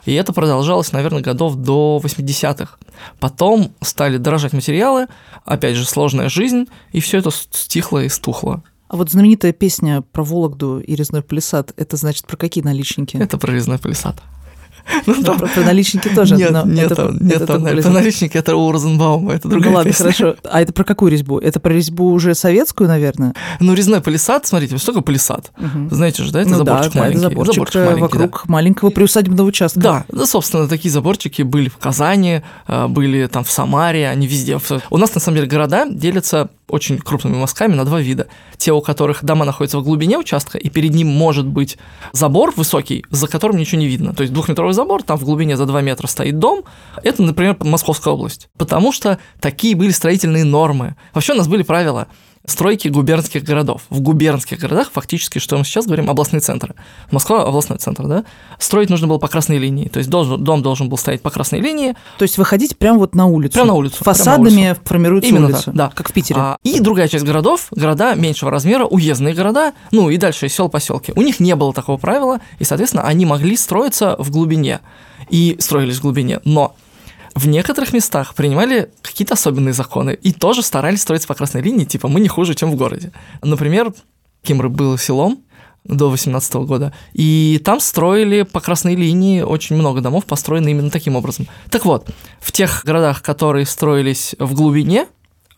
И 0.07 0.15
это 0.15 0.33
продолжалось, 0.33 0.93
наверное, 0.93 1.23
годов 1.23 1.55
до 1.55 2.01
80-х. 2.03 2.77
Потом 3.19 3.73
стали 3.81 4.17
дорожать 4.17 4.53
материалы, 4.53 5.07
опять 5.45 5.77
же, 5.77 5.85
сложная 5.85 6.29
жизнь, 6.29 6.67
и 6.93 7.01
все 7.01 7.19
это 7.19 7.31
стихло 7.31 8.03
и 8.03 8.09
стухло. 8.09 8.63
А 8.89 8.97
вот 8.97 9.11
знаменитая 9.11 9.53
песня 9.53 10.03
про 10.03 10.25
Вологду 10.25 10.81
и 10.81 10.97
резной 10.97 11.23
палисад, 11.23 11.73
это 11.77 11.97
значит 11.97 12.27
про 12.27 12.37
какие 12.37 12.65
наличники? 12.65 13.17
Это 13.17 13.39
про 13.39 13.53
резной 13.53 13.79
палисад. 13.79 14.17
Ну, 15.07 15.23
там... 15.23 15.39
про, 15.39 15.49
про 15.49 15.63
наличники 15.63 16.09
тоже. 16.09 16.37
Нет, 16.37 16.51
но 16.51 16.65
нет, 16.65 16.93
это, 16.93 17.15
нет, 17.21 17.37
это, 17.37 17.47
там, 17.47 17.67
это 17.67 17.91
наличники 17.91 18.37
это 18.37 18.57
у 18.57 18.71
Розенбаума, 18.73 19.33
это 19.35 19.49
другая 19.49 19.71
Ну 19.71 19.77
ладно, 19.77 19.91
песня. 19.91 20.05
хорошо. 20.05 20.37
А 20.45 20.61
это 20.61 20.73
про 20.73 20.85
какую 20.85 21.11
резьбу? 21.11 21.39
Это 21.39 21.61
про 21.61 21.73
резьбу 21.73 22.13
уже 22.13 22.35
советскую, 22.35 22.89
наверное? 22.89 23.35
Ну, 23.61 23.75
резной 23.75 24.01
палисад, 24.01 24.47
смотрите, 24.47 24.77
что 24.79 24.87
такое 24.87 25.03
палисад? 25.03 25.53
Угу. 25.59 25.95
Знаете 25.95 26.23
же, 26.23 26.33
да, 26.33 26.41
это 26.41 26.51
ну, 26.51 26.57
заборчик 26.57 26.93
да, 26.93 27.01
маленький. 27.01 27.21
Да, 27.21 27.27
это 27.27 27.31
заборчик, 27.31 27.55
заборчик 27.55 27.81
маленький, 27.81 28.01
вокруг 28.01 28.43
да. 28.47 28.53
маленького 28.53 28.91
приусадебного 28.91 29.47
участка. 29.47 29.81
Да, 29.81 30.05
да, 30.09 30.27
собственно, 30.27 30.69
такие 30.69 30.91
заборчики 30.91 31.43
были 31.43 31.69
в 31.69 31.79
Казани, 31.79 32.43
а, 32.67 32.89
были 32.89 33.27
там 33.27 33.45
в 33.45 33.51
Самаре, 33.51 34.09
они 34.09 34.27
везде. 34.27 34.59
У 34.91 34.97
нас, 34.97 35.15
на 35.15 35.21
самом 35.21 35.37
деле, 35.37 35.49
города 35.49 35.87
делятся 35.89 36.51
очень 36.71 36.99
крупными 36.99 37.37
мазками 37.37 37.75
на 37.75 37.85
два 37.85 38.01
вида. 38.01 38.29
Те, 38.57 38.73
у 38.73 38.81
которых 38.81 39.25
дома 39.25 39.45
находятся 39.45 39.79
в 39.79 39.85
глубине 39.85 40.19
участка, 40.19 40.59
и 40.59 40.69
перед 40.71 40.95
ним 40.95 41.09
может 41.09 41.47
быть 41.47 41.79
забор 42.13 42.53
высокий, 42.57 43.05
за 43.11 43.29
которым 43.29 43.57
ничего 43.57 43.81
не 43.81 43.87
видно. 43.87 44.15
То 44.15 44.23
есть 44.23 44.33
двухметровый 44.33 44.75
забор, 44.75 45.03
там 45.03 45.19
в 45.19 45.25
глубине 45.25 45.57
за 45.57 45.67
2 45.67 45.81
метра 45.83 46.07
стоит 46.07 46.39
дом. 46.39 46.65
Это, 47.03 47.23
например, 47.23 47.57
Московская 47.61 48.15
область. 48.15 48.49
Потому 48.57 48.93
что 48.93 49.19
такие 49.41 49.75
были 49.75 49.91
строительные 49.91 50.45
нормы. 50.45 50.97
Вообще 51.13 51.33
у 51.33 51.37
нас 51.37 51.49
были 51.49 51.63
правила 51.63 52.09
стройки 52.51 52.89
губернских 52.89 53.45
городов. 53.45 53.83
В 53.91 54.01
губернских 54.01 54.59
городах 54.59 54.91
фактически, 54.93 55.39
что 55.39 55.57
мы 55.57 55.65
сейчас 55.65 55.87
говорим, 55.87 56.11
областные 56.11 56.41
центры. 56.41 56.75
Москва– 57.11 57.43
областной 57.47 57.79
центр, 57.79 58.07
да? 58.07 58.25
Строить 58.59 58.91
нужно 58.91 59.07
было 59.07 59.19
по 59.19 59.29
красной 59.29 59.59
линии, 59.59 59.89
то 59.89 59.99
есть 59.99 60.11
должен, 60.11 60.43
дом 60.43 60.63
должен 60.63 60.89
был 60.89 60.99
стоять 60.99 61.23
по 61.23 61.31
красной 61.31 61.61
линии. 61.61 61.95
То 62.19 62.23
есть 62.23 62.39
выходить 62.39 62.77
прямо 62.77 62.99
вот 62.99 63.15
на 63.15 63.27
улицу? 63.27 63.55
Прямо 63.55 63.69
на 63.69 63.75
улицу. 63.75 64.05
Фасадами 64.05 64.51
на 64.51 64.71
улицу. 64.71 64.81
формируется 64.85 65.31
Именно 65.31 65.47
улица, 65.47 65.65
так, 65.65 65.75
да. 65.75 65.93
как 65.95 66.11
в 66.11 66.13
Питере. 66.13 66.41
А, 66.41 66.59
и 66.63 66.81
другая 66.81 67.09
часть 67.09 67.25
городов, 67.25 67.69
города 67.71 68.15
меньшего 68.15 68.51
размера, 68.51 68.85
уездные 68.85 69.35
города, 69.35 69.73
ну 69.93 70.11
и 70.11 70.17
дальше 70.17 70.49
сел 70.49 70.69
поселки. 70.69 71.13
У 71.17 71.23
них 71.23 71.41
не 71.41 71.55
было 71.55 71.73
такого 71.73 71.97
правила, 71.97 72.41
и, 72.59 72.65
соответственно, 72.65 73.05
они 73.05 73.25
могли 73.27 73.57
строиться 73.57 74.17
в 74.19 74.31
глубине 74.31 74.81
и 75.29 75.57
строились 75.61 75.97
в 75.97 76.03
глубине. 76.03 76.41
Но 76.45 76.75
в 77.35 77.49
некоторых 77.49 77.93
местах 77.93 78.35
принимали 78.35 78.91
какие-то 79.03 79.35
особенные 79.35 79.73
законы 79.73 80.19
и 80.21 80.33
тоже 80.33 80.63
старались 80.63 81.03
строиться 81.03 81.29
по 81.29 81.35
красной 81.35 81.63
линии, 81.63 81.85
типа 81.85 82.09
мы 82.09 82.21
не 82.21 82.29
хуже, 82.29 82.55
чем 82.55 82.71
в 82.71 82.77
городе. 82.77 83.13
Например, 83.43 83.93
Кимры 84.43 84.69
был 84.69 84.97
селом 84.99 85.43
до 85.85 86.11
18 86.11 86.55
года, 86.55 86.93
и 87.13 87.61
там 87.65 87.81
строили 87.81 88.43
по 88.43 88.61
красной 88.61 88.95
линии 88.95 89.41
очень 89.41 89.77
много 89.77 90.01
домов, 90.01 90.27
построены 90.27 90.71
именно 90.71 90.91
таким 90.91 91.17
образом. 91.17 91.47
Так 91.71 91.85
вот, 91.85 92.09
в 92.41 92.53
тех 92.53 92.83
городах, 92.85 93.23
которые 93.23 93.67
строились 93.67 94.35
в 94.39 94.55
глубине, 94.55 95.07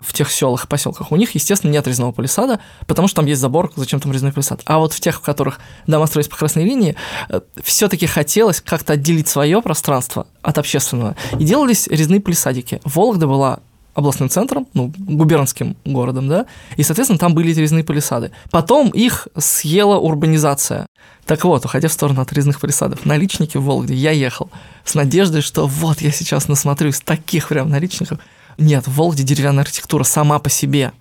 в 0.02 0.12
тех 0.12 0.30
селах 0.30 0.64
и 0.64 0.68
поселках, 0.68 1.12
у 1.12 1.16
них, 1.16 1.34
естественно, 1.34 1.70
нет 1.70 1.86
резного 1.86 2.12
палисада, 2.12 2.60
потому 2.86 3.08
что 3.08 3.16
там 3.16 3.26
есть 3.26 3.40
забор, 3.40 3.72
зачем 3.76 4.00
там 4.00 4.12
резной 4.12 4.32
палисад. 4.32 4.60
А 4.64 4.78
вот 4.78 4.92
в 4.92 5.00
тех, 5.00 5.16
в 5.16 5.20
которых 5.20 5.60
дома 5.86 6.06
строились 6.06 6.28
по 6.28 6.36
красной 6.36 6.64
линии, 6.64 6.96
э, 7.28 7.40
все-таки 7.62 8.06
хотелось 8.06 8.60
как-то 8.60 8.94
отделить 8.94 9.28
свое 9.28 9.62
пространство 9.62 10.26
от 10.42 10.58
общественного. 10.58 11.16
И 11.38 11.44
делались 11.44 11.86
резные 11.88 12.20
палисадики. 12.20 12.80
Вологда 12.84 13.26
была 13.26 13.60
областным 13.94 14.28
центром, 14.28 14.66
ну, 14.74 14.92
губернским 14.96 15.76
городом, 15.84 16.28
да, 16.28 16.46
и, 16.76 16.82
соответственно, 16.82 17.18
там 17.18 17.34
были 17.34 17.52
эти 17.52 17.60
резные 17.60 17.84
палисады. 17.84 18.30
Потом 18.50 18.88
их 18.88 19.28
съела 19.36 19.98
урбанизация. 19.98 20.86
Так 21.26 21.44
вот, 21.44 21.64
уходя 21.64 21.88
в 21.88 21.92
сторону 21.92 22.20
от 22.22 22.32
резных 22.32 22.60
палисадов, 22.60 23.04
наличники 23.04 23.56
в 23.56 23.64
Вологде 23.64 23.94
я 23.94 24.10
ехал 24.10 24.50
с 24.84 24.94
надеждой, 24.94 25.42
что 25.42 25.66
вот 25.66 26.00
я 26.00 26.10
сейчас 26.10 26.48
насмотрюсь 26.48 27.00
таких 27.00 27.48
прям 27.48 27.68
наличников, 27.68 28.18
нет, 28.58 28.86
в 28.86 28.94
Вологде 28.94 29.22
деревянная 29.22 29.62
архитектура 29.62 30.04
сама 30.04 30.38
по 30.38 30.50
себе. 30.50 30.92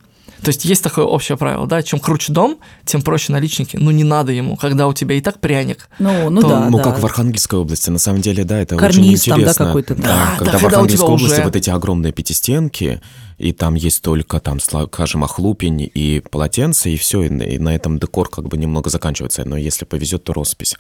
То 0.42 0.48
есть 0.50 0.66
есть 0.66 0.84
такое 0.84 1.06
общее 1.06 1.38
правило, 1.38 1.68
да, 1.68 1.84
чем 1.84 2.00
круче 2.00 2.34
дом, 2.34 2.58
тем 2.84 3.04
проще 3.04 3.32
наличники. 3.32 3.78
Ну, 3.78 3.92
не 3.92 4.04
надо 4.04 4.32
ему, 4.32 4.56
когда 4.58 4.88
у 4.88 4.94
тебя 4.94 5.16
и 5.16 5.22
так 5.22 5.40
пряник. 5.40 5.88
Ну, 6.00 6.32
ну 6.32 6.42
то- 6.42 6.50
да, 6.50 6.70
ну, 6.70 6.78
да. 6.78 6.84
как 6.84 7.00
в 7.00 7.06
Архангельской 7.06 7.60
области, 7.60 7.92
на 7.92 8.00
самом 8.00 8.22
деле, 8.22 8.44
да, 8.44 8.58
это 8.60 8.76
Карниз 8.76 9.22
очень 9.22 9.32
там, 9.32 9.40
да, 9.40 9.44
интересно. 9.44 9.66
какой-то, 9.68 9.96
да. 9.96 10.02
Да, 10.02 10.36
когда 10.38 10.52
да, 10.54 10.58
в 10.58 10.66
Архангельской 10.66 11.10
области 11.10 11.34
уже- 11.36 11.44
вот 11.44 11.56
эти 11.56 11.70
огромные 11.70 12.12
пятистенки, 12.12 13.02
и 13.42 13.52
там 13.54 13.76
есть 13.76 14.02
только, 14.02 14.40
там, 14.40 14.60
скажем, 14.60 15.24
охлупень 15.24 15.90
и 15.94 16.22
полотенце, 16.32 16.92
и 16.92 16.98
все, 16.98 17.24
и 17.24 17.30
на- 17.30 17.72
этом 17.72 17.98
декор 18.00 18.30
как 18.30 18.48
бы 18.48 18.58
немного 18.58 18.90
заканчивается, 18.90 19.44
но 19.46 19.58
если 19.58 19.86
повезет, 19.86 20.24
то 20.24 20.34
роспись. 20.34 20.76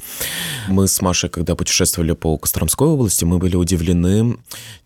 Мы 0.67 0.87
с 0.87 1.01
Машей, 1.01 1.29
когда 1.29 1.55
путешествовали 1.55 2.11
по 2.13 2.37
Костромской 2.37 2.87
области, 2.87 3.25
мы 3.25 3.37
были 3.39 3.55
удивлены 3.55 4.37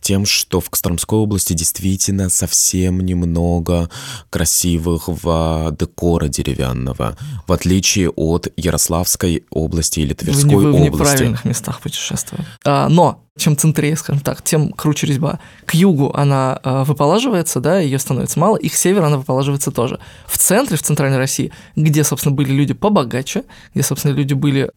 тем, 0.02 0.26
что 0.26 0.60
в 0.62 0.70
Костромской 0.70 1.18
области 1.20 1.54
действительно 1.54 2.30
совсем 2.30 3.00
немного 3.02 3.90
красивого 4.30 5.76
декора 5.78 6.28
деревянного, 6.28 7.18
в 7.48 7.52
отличие 7.52 8.10
от 8.10 8.48
Ярославской 8.58 9.44
области 9.50 10.00
или 10.00 10.10
Вы, 10.10 10.26
не- 10.28 10.32
Тверской 10.34 10.56
вы 10.56 10.72
в 10.72 10.76
области. 10.76 10.86
неправильных 10.94 11.46
местах 11.46 11.82
путешествовали. 11.82 12.46
А, 12.64 12.88
но 12.90 13.25
чем 13.38 13.58
центрее, 13.58 13.98
скажем 13.98 14.22
так, 14.22 14.42
тем 14.42 14.72
круче 14.72 15.08
резьба. 15.08 15.40
К 15.66 15.74
югу 15.74 16.12
она 16.16 16.60
а, 16.64 16.84
выполаживается, 16.86 17.60
да, 17.60 17.80
ее 17.80 18.00
становится 18.00 18.40
мало, 18.40 18.56
и 18.56 18.70
к 18.70 18.74
северу 18.76 19.06
она 19.06 19.18
выполаживается 19.18 19.72
тоже. 19.72 20.00
В 20.26 20.38
центре, 20.38 20.78
в 20.78 20.82
центральной 20.82 21.18
России, 21.18 21.52
где, 21.76 22.06
собственно, 22.06 22.34
были 22.34 22.54
люди 22.54 22.74
побогаче, 22.74 23.44
где, 23.74 23.84
собственно, 23.84 24.14
люди 24.14 24.34
были, 24.34 24.72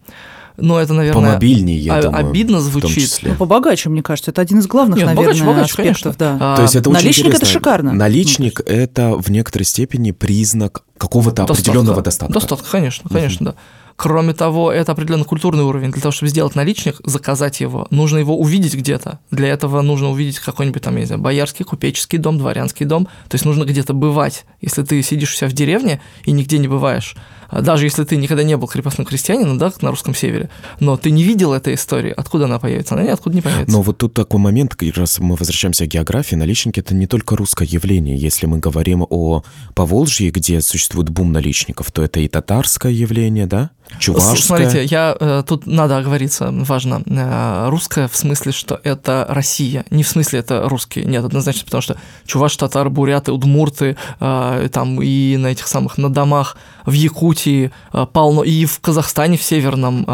ну, 0.56 0.76
это, 0.76 0.92
наверное, 0.92 1.28
Помобильнее, 1.34 1.78
я 1.78 1.98
а- 1.98 2.02
думаю. 2.02 2.28
обидно 2.28 2.60
звучит. 2.60 3.20
Ну, 3.22 3.36
побогаче, 3.36 3.90
мне 3.90 4.02
кажется, 4.02 4.32
это 4.32 4.40
один 4.42 4.58
из 4.58 4.66
главных, 4.66 4.96
Нет, 4.98 5.06
наверное, 5.06 5.26
богаче, 5.34 5.44
богаче, 5.44 5.64
аспектов, 5.74 6.16
конечно. 6.16 6.38
да. 6.38 6.54
А, 6.54 6.56
То 6.56 6.62
есть 6.62 6.74
это 6.74 6.90
очень 6.90 7.00
наличник 7.00 7.26
это 7.26 7.36
интересно. 7.36 7.52
шикарно. 7.60 7.92
Наличник 7.92 8.60
это 8.66 9.14
в 9.16 9.30
некоторой 9.30 9.66
степени 9.66 10.10
признак 10.10 10.82
какого-то 10.98 11.44
определенного 11.44 12.02
достатка. 12.02 12.34
Достатка, 12.34 12.68
конечно, 12.68 13.08
конечно, 13.08 13.46
да. 13.52 13.54
Кроме 13.99 14.33
того, 14.33 14.71
это 14.71 14.93
определенно 14.93 15.25
культурный 15.25 15.64
уровень. 15.64 15.90
Для 15.90 16.00
того, 16.00 16.12
чтобы 16.12 16.31
сделать 16.31 16.55
наличник, 16.55 17.00
заказать 17.05 17.59
его, 17.59 17.88
нужно 17.90 18.19
его 18.19 18.38
увидеть 18.38 18.76
где-то. 18.76 19.19
Для 19.33 19.49
этого 19.49 19.83
нужно 19.83 20.11
увидеть 20.11 20.38
какой-нибудь 20.38 20.81
там, 20.81 20.95
я 20.95 21.00
не 21.00 21.07
знаю, 21.07 21.21
боярский, 21.21 21.64
купеческий 21.64 22.17
дом, 22.17 22.38
дворянский 22.38 22.87
дом. 22.87 23.09
То 23.28 23.35
есть 23.35 23.45
нужно 23.45 23.64
где-то 23.64 23.95
бывать. 23.95 24.45
Если 24.61 24.85
ты 24.85 25.02
сидишь 25.02 25.33
у 25.33 25.37
себя 25.37 25.49
в 25.49 25.52
деревне 25.52 26.00
и 26.23 26.31
нигде 26.31 26.59
не 26.59 26.69
бываешь, 26.69 27.17
даже 27.50 27.87
если 27.87 28.05
ты 28.05 28.17
никогда 28.17 28.43
не 28.43 28.57
был 28.57 28.69
крепостным 28.69 29.07
крестьянином, 29.07 29.59
да, 29.59 29.73
на 29.81 29.90
русском 29.90 30.14
севере, 30.14 30.50
но 30.81 30.97
ты 30.97 31.11
не 31.11 31.23
видел 31.23 31.52
этой 31.52 31.75
истории, 31.75 32.12
откуда 32.17 32.45
она 32.45 32.59
появится? 32.59 32.95
Она 32.95 33.05
ниоткуда 33.05 33.35
не 33.37 33.43
появится. 33.43 33.71
Но 33.75 33.83
вот 33.83 33.99
тут 33.99 34.14
такой 34.14 34.40
момент, 34.40 34.75
как 34.75 34.97
раз 34.97 35.19
мы 35.19 35.37
возвращаемся 35.37 35.87
к 35.87 35.88
географии, 35.88 36.37
наличники 36.37 36.81
это 36.81 36.95
не 36.95 37.07
только 37.07 37.37
русское 37.37 37.67
явление. 37.67 38.17
Если 38.17 38.47
мы 38.47 38.59
говорим 38.59 39.07
о 39.09 39.43
Поволжье, 39.75 40.31
где 40.31 40.61
существует 40.61 41.09
бум 41.09 41.33
наличников, 41.33 41.90
то 41.93 42.02
это 42.02 42.21
и 42.21 42.28
татарское 42.28 42.93
явление, 42.93 43.47
да? 43.47 43.71
Чувашское. 43.99 44.37
С- 44.37 44.45
Смотрите, 44.45 44.85
я 44.85 45.17
э, 45.19 45.43
тут 45.47 45.67
надо 45.67 45.97
оговориться, 45.97 46.50
важно. 46.52 47.02
Э, 47.07 47.69
русское 47.71 48.07
в 48.09 48.14
смысле, 48.17 48.52
что 48.52 48.78
это 48.85 49.25
Россия, 49.31 49.87
не 49.90 50.02
в 50.02 50.09
смысле 50.09 50.40
это 50.40 50.69
русские. 50.69 51.07
Нет, 51.07 51.25
однозначно, 51.25 51.64
потому 51.64 51.81
что 51.81 51.97
чуваш, 52.26 52.55
татар, 52.59 52.90
буряты, 52.90 53.33
удмурты, 53.33 53.97
э, 54.21 54.69
там 54.71 55.00
и 55.00 55.38
на 55.38 55.47
этих 55.49 55.67
самых 55.67 55.97
на 55.97 56.11
домах 56.11 56.59
в 56.85 56.93
Якутии 56.93 57.38
э, 57.47 58.07
полно, 58.12 58.42
и 58.42 58.64
в 58.64 58.80
Казахстане 58.80 59.37
в 59.37 59.42
северном. 59.42 60.04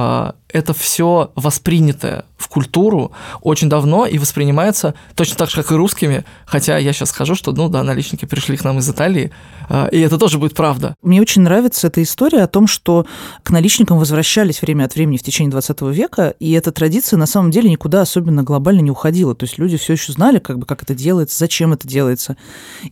Это 0.54 0.73
все 0.73 1.32
воспринятое 1.34 2.25
в 2.37 2.49
культуру 2.49 3.12
очень 3.40 3.68
давно 3.68 4.06
и 4.06 4.18
воспринимается 4.18 4.94
точно 5.16 5.37
так 5.37 5.50
же, 5.50 5.56
как 5.56 5.73
и 5.73 5.75
русскими. 5.75 6.24
Хотя 6.46 6.79
я 6.79 6.92
сейчас 6.92 7.09
скажу, 7.09 7.35
что, 7.35 7.52
ну 7.52 7.68
да, 7.68 7.83
наличники 7.83 8.24
пришли 8.24 8.57
к 8.57 8.62
нам 8.64 8.79
из 8.79 8.88
Италии, 8.88 9.33
э, 9.68 9.88
и 9.90 9.98
это 9.98 10.16
тоже 10.16 10.38
будет 10.38 10.55
правда. 10.55 10.94
Мне 11.02 11.20
очень 11.20 11.42
нравится 11.42 11.88
эта 11.88 12.02
история 12.02 12.42
о 12.42 12.46
том, 12.46 12.68
что 12.68 13.07
к 13.42 13.50
наличникам 13.50 13.98
возвращались 13.98 14.62
время 14.62 14.85
от 14.85 14.94
времени 14.94 15.16
в 15.16 15.22
течение 15.22 15.50
20 15.50 15.83
века, 15.83 16.35
и 16.38 16.52
эта 16.52 16.70
традиция 16.70 17.16
на 17.16 17.26
самом 17.26 17.50
деле 17.50 17.68
никуда 17.68 18.02
особенно 18.02 18.44
глобально 18.44 18.81
не 18.81 18.90
уходила. 18.90 19.35
То 19.35 19.46
есть 19.46 19.59
люди 19.59 19.76
все 19.76 19.94
еще 19.94 20.12
знали, 20.12 20.38
как 20.38 20.59
бы, 20.59 20.66
как 20.66 20.85
это 20.85 20.94
делается, 20.94 21.37
зачем 21.37 21.72
это 21.72 21.88
делается. 21.88 22.37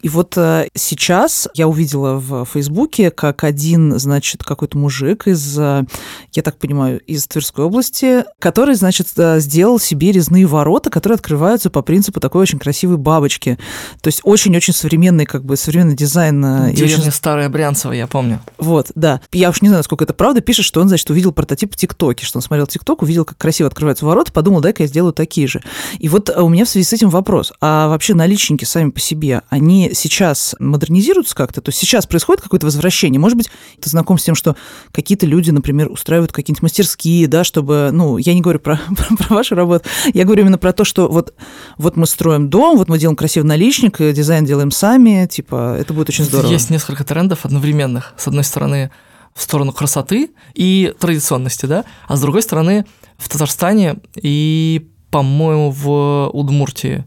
И 0.00 0.08
вот 0.08 0.36
э, 0.36 0.66
сейчас 0.74 1.48
я 1.54 1.68
увидела 1.68 2.14
в 2.14 2.44
Фейсбуке, 2.46 3.12
как 3.12 3.44
один, 3.44 3.98
значит, 4.00 4.42
какой-то 4.42 4.76
мужик 4.78 5.28
из, 5.28 5.56
э, 5.58 5.84
я 6.32 6.42
так 6.42 6.58
понимаю, 6.58 6.98
из 7.00 7.26
Тверской 7.28 7.51
области, 7.60 8.24
который, 8.38 8.74
значит, 8.74 9.08
э, 9.16 9.40
сделал 9.40 9.78
себе 9.78 10.12
резные 10.12 10.46
ворота, 10.46 10.90
которые 10.90 11.14
открываются 11.16 11.70
по 11.70 11.82
принципу 11.82 12.20
такой 12.20 12.42
очень 12.42 12.58
красивой 12.58 12.96
бабочки. 12.96 13.58
То 14.00 14.08
есть 14.08 14.20
очень-очень 14.22 14.72
современный, 14.72 15.26
как 15.26 15.44
бы, 15.44 15.56
современный 15.56 15.94
дизайн. 15.94 16.44
э, 16.44 16.72
Деревня 16.72 16.98
очень 16.98 17.12
Старая 17.12 17.48
Брянцево, 17.48 17.92
я 17.92 18.06
помню. 18.06 18.40
вот, 18.58 18.90
да. 18.94 19.20
Я 19.32 19.50
уж 19.50 19.62
не 19.62 19.68
знаю, 19.68 19.84
сколько 19.84 20.04
это 20.04 20.14
правда. 20.14 20.40
Пишет, 20.40 20.64
что 20.64 20.80
он, 20.80 20.88
значит, 20.88 21.08
увидел 21.10 21.32
прототип 21.32 21.72
в 21.74 21.76
ТикТоке, 21.76 22.24
что 22.24 22.38
он 22.38 22.42
смотрел 22.42 22.66
ТикТок, 22.66 23.02
увидел, 23.02 23.24
как 23.24 23.38
красиво 23.38 23.68
открываются 23.68 24.06
ворота, 24.06 24.32
подумал, 24.32 24.60
дай-ка 24.60 24.82
я 24.84 24.86
сделаю 24.86 25.12
такие 25.12 25.46
же. 25.46 25.62
И 25.98 26.08
вот 26.08 26.30
э, 26.30 26.40
у 26.40 26.48
меня 26.48 26.64
в 26.64 26.68
связи 26.68 26.86
с 26.86 26.92
этим 26.92 27.10
вопрос. 27.10 27.52
А 27.60 27.88
вообще 27.88 28.14
наличники 28.14 28.64
сами 28.64 28.90
по 28.90 29.00
себе, 29.00 29.42
они 29.48 29.90
сейчас 29.94 30.54
модернизируются 30.58 31.34
как-то? 31.34 31.60
То 31.60 31.68
есть 31.70 31.78
сейчас 31.78 32.06
происходит 32.06 32.42
какое-то 32.42 32.66
возвращение? 32.66 33.20
Может 33.20 33.36
быть, 33.36 33.50
ты 33.80 33.90
знаком 33.90 34.18
с 34.18 34.24
тем, 34.24 34.34
что 34.34 34.56
какие-то 34.92 35.26
люди, 35.26 35.50
например, 35.50 35.90
устраивают 35.90 36.32
какие-нибудь 36.32 36.62
мастерские, 36.62 37.28
да, 37.28 37.41
чтобы, 37.44 37.90
ну, 37.92 38.18
я 38.18 38.34
не 38.34 38.40
говорю 38.40 38.58
про, 38.58 38.80
про, 38.96 39.16
про 39.16 39.34
вашу 39.34 39.54
работу, 39.54 39.88
я 40.12 40.24
говорю 40.24 40.42
именно 40.42 40.58
про 40.58 40.72
то, 40.72 40.84
что 40.84 41.08
вот, 41.08 41.34
вот 41.78 41.96
мы 41.96 42.06
строим 42.06 42.48
дом, 42.48 42.76
вот 42.76 42.88
мы 42.88 42.98
делаем 42.98 43.16
красивый 43.16 43.48
наличник, 43.48 44.00
э, 44.00 44.12
дизайн 44.12 44.44
делаем 44.44 44.70
сами, 44.70 45.26
типа, 45.26 45.76
это 45.78 45.92
будет 45.92 46.08
очень 46.08 46.24
здорово. 46.24 46.50
Есть 46.50 46.70
несколько 46.70 47.04
трендов 47.04 47.44
одновременных. 47.44 48.14
С 48.16 48.28
одной 48.28 48.44
стороны, 48.44 48.90
в 49.34 49.42
сторону 49.42 49.72
красоты 49.72 50.30
и 50.54 50.94
традиционности, 50.98 51.66
да, 51.66 51.84
а 52.06 52.16
с 52.16 52.20
другой 52.20 52.42
стороны, 52.42 52.84
в 53.16 53.28
Татарстане 53.28 53.96
и, 54.14 54.88
по-моему, 55.10 55.70
в 55.70 56.30
Удмуртии 56.32 57.06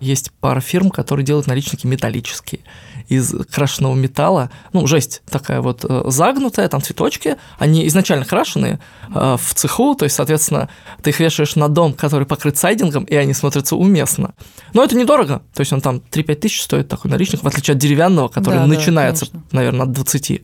есть 0.00 0.30
пара 0.40 0.60
фирм, 0.60 0.90
которые 0.90 1.24
делают 1.24 1.46
наличники 1.46 1.86
металлические 1.86 2.60
из 3.08 3.34
крашеного 3.50 3.94
металла. 3.94 4.50
Ну, 4.72 4.86
жесть 4.86 5.22
такая 5.28 5.60
вот 5.60 5.84
э, 5.84 6.02
загнутая, 6.06 6.68
там 6.68 6.80
цветочки. 6.80 7.36
Они 7.58 7.86
изначально 7.88 8.24
крашеные 8.24 8.78
э, 9.14 9.36
в 9.38 9.54
цеху, 9.54 9.94
то 9.94 10.04
есть, 10.04 10.14
соответственно, 10.14 10.68
ты 11.02 11.10
их 11.10 11.18
вешаешь 11.18 11.56
на 11.56 11.68
дом, 11.68 11.92
который 11.92 12.26
покрыт 12.26 12.56
сайдингом, 12.56 13.04
и 13.04 13.14
они 13.16 13.34
смотрятся 13.34 13.76
уместно. 13.76 14.34
Но 14.72 14.84
это 14.84 14.96
недорого. 14.96 15.42
То 15.54 15.60
есть 15.60 15.72
он 15.72 15.80
там 15.80 15.96
3-5 16.10 16.34
тысяч 16.36 16.62
стоит 16.62 16.88
такой 16.88 17.10
наличник, 17.10 17.42
в 17.42 17.46
отличие 17.46 17.74
от 17.74 17.78
деревянного, 17.78 18.28
который 18.28 18.56
Да, 18.56 18.60
да, 18.60 18.66
начинается, 18.66 19.26
конечно. 19.26 19.48
наверное, 19.52 19.82
от 19.86 19.92
20. 19.92 20.42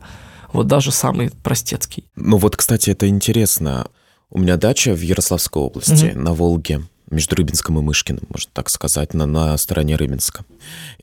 Вот 0.53 0.67
даже 0.67 0.91
самый 0.91 1.31
простецкий. 1.43 2.05
Ну 2.15 2.37
вот, 2.37 2.55
кстати, 2.55 2.89
это 2.89 3.07
интересно. 3.07 3.87
У 4.29 4.39
меня 4.39 4.57
дача 4.57 4.93
в 4.93 5.01
Ярославской 5.01 5.61
области, 5.61 6.11
на 6.15 6.33
Волге, 6.33 6.81
между 7.09 7.35
Рыбинском 7.35 7.79
и 7.79 7.81
Мышкиным, 7.81 8.23
можно 8.29 8.49
так 8.53 8.69
сказать, 8.69 9.13
на, 9.13 9.25
на 9.25 9.57
стороне 9.57 9.95
Рыбинска. 9.95 10.45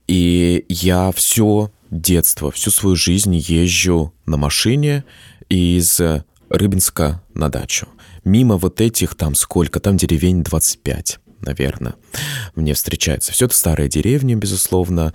И 0.07 0.65
я 0.69 1.13
все 1.13 1.71
детство, 1.91 2.51
всю 2.51 2.71
свою 2.71 2.97
жизнь 2.97 3.37
езжу 3.37 4.13
на 4.27 4.37
машине 4.37 5.05
из 5.49 6.01
Рыбинска 6.49 7.23
на 7.35 7.49
дачу. 7.49 7.89
Мимо 8.25 8.57
вот 8.57 8.81
этих 8.81 9.15
там 9.15 9.35
сколько, 9.35 9.81
там 9.81 9.97
деревень 9.97 10.43
25, 10.43 11.19
наверное, 11.41 11.95
мне 12.55 12.75
встречается. 12.75 13.33
Все 13.33 13.47
это 13.47 13.57
старые 13.57 13.89
деревни, 13.89 14.35
безусловно. 14.35 15.15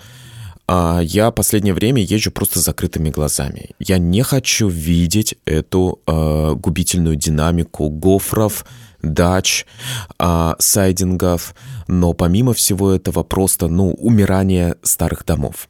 А 0.67 0.99
я 1.01 1.31
последнее 1.31 1.73
время 1.73 2.03
езжу 2.03 2.31
просто 2.31 2.59
с 2.59 2.63
закрытыми 2.63 3.09
глазами. 3.09 3.71
Я 3.79 3.97
не 3.97 4.21
хочу 4.21 4.67
видеть 4.67 5.35
эту 5.45 5.99
э, 6.05 6.53
губительную 6.53 7.15
динамику 7.15 7.89
гофров, 7.89 8.65
дач, 9.01 9.65
э, 10.17 10.53
сайдингов, 10.59 11.55
но 11.87 12.13
помимо 12.13 12.53
всего 12.53 12.91
этого 12.91 13.23
просто, 13.23 13.67
ну, 13.67 13.91
умирание 13.91 14.75
старых 14.83 15.25
домов. 15.25 15.69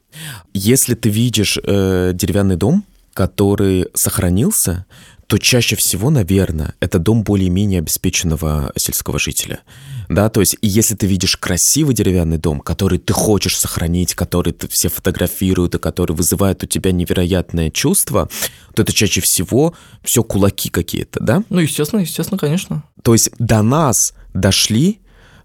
Если 0.52 0.94
ты 0.94 1.08
видишь 1.08 1.58
э, 1.62 2.12
деревянный 2.14 2.56
дом, 2.56 2.84
который 3.14 3.88
сохранился, 3.94 4.86
то 5.30 5.38
чаще 5.38 5.76
всего, 5.76 6.10
наверное, 6.10 6.74
это 6.80 6.98
дом 6.98 7.22
более-менее 7.22 7.78
обеспеченного 7.78 8.72
сельского 8.76 9.20
жителя. 9.20 9.60
Да, 10.08 10.28
то 10.28 10.40
есть, 10.40 10.56
если 10.60 10.96
ты 10.96 11.06
видишь 11.06 11.36
красивый 11.36 11.94
деревянный 11.94 12.36
дом, 12.36 12.58
который 12.58 12.98
ты 12.98 13.12
хочешь 13.12 13.56
сохранить, 13.56 14.16
который 14.16 14.52
ты 14.52 14.66
все 14.66 14.88
фотографируют, 14.88 15.76
и 15.76 15.78
который 15.78 16.16
вызывает 16.16 16.64
у 16.64 16.66
тебя 16.66 16.90
невероятное 16.90 17.70
чувство, 17.70 18.28
то 18.74 18.82
это 18.82 18.92
чаще 18.92 19.20
всего 19.20 19.72
все 20.02 20.24
кулаки 20.24 20.68
какие-то, 20.68 21.20
да? 21.22 21.44
Ну, 21.48 21.60
естественно, 21.60 22.00
естественно, 22.00 22.36
конечно. 22.36 22.82
То 23.04 23.12
есть 23.12 23.30
до 23.38 23.62
нас 23.62 24.12
дошли 24.34 24.98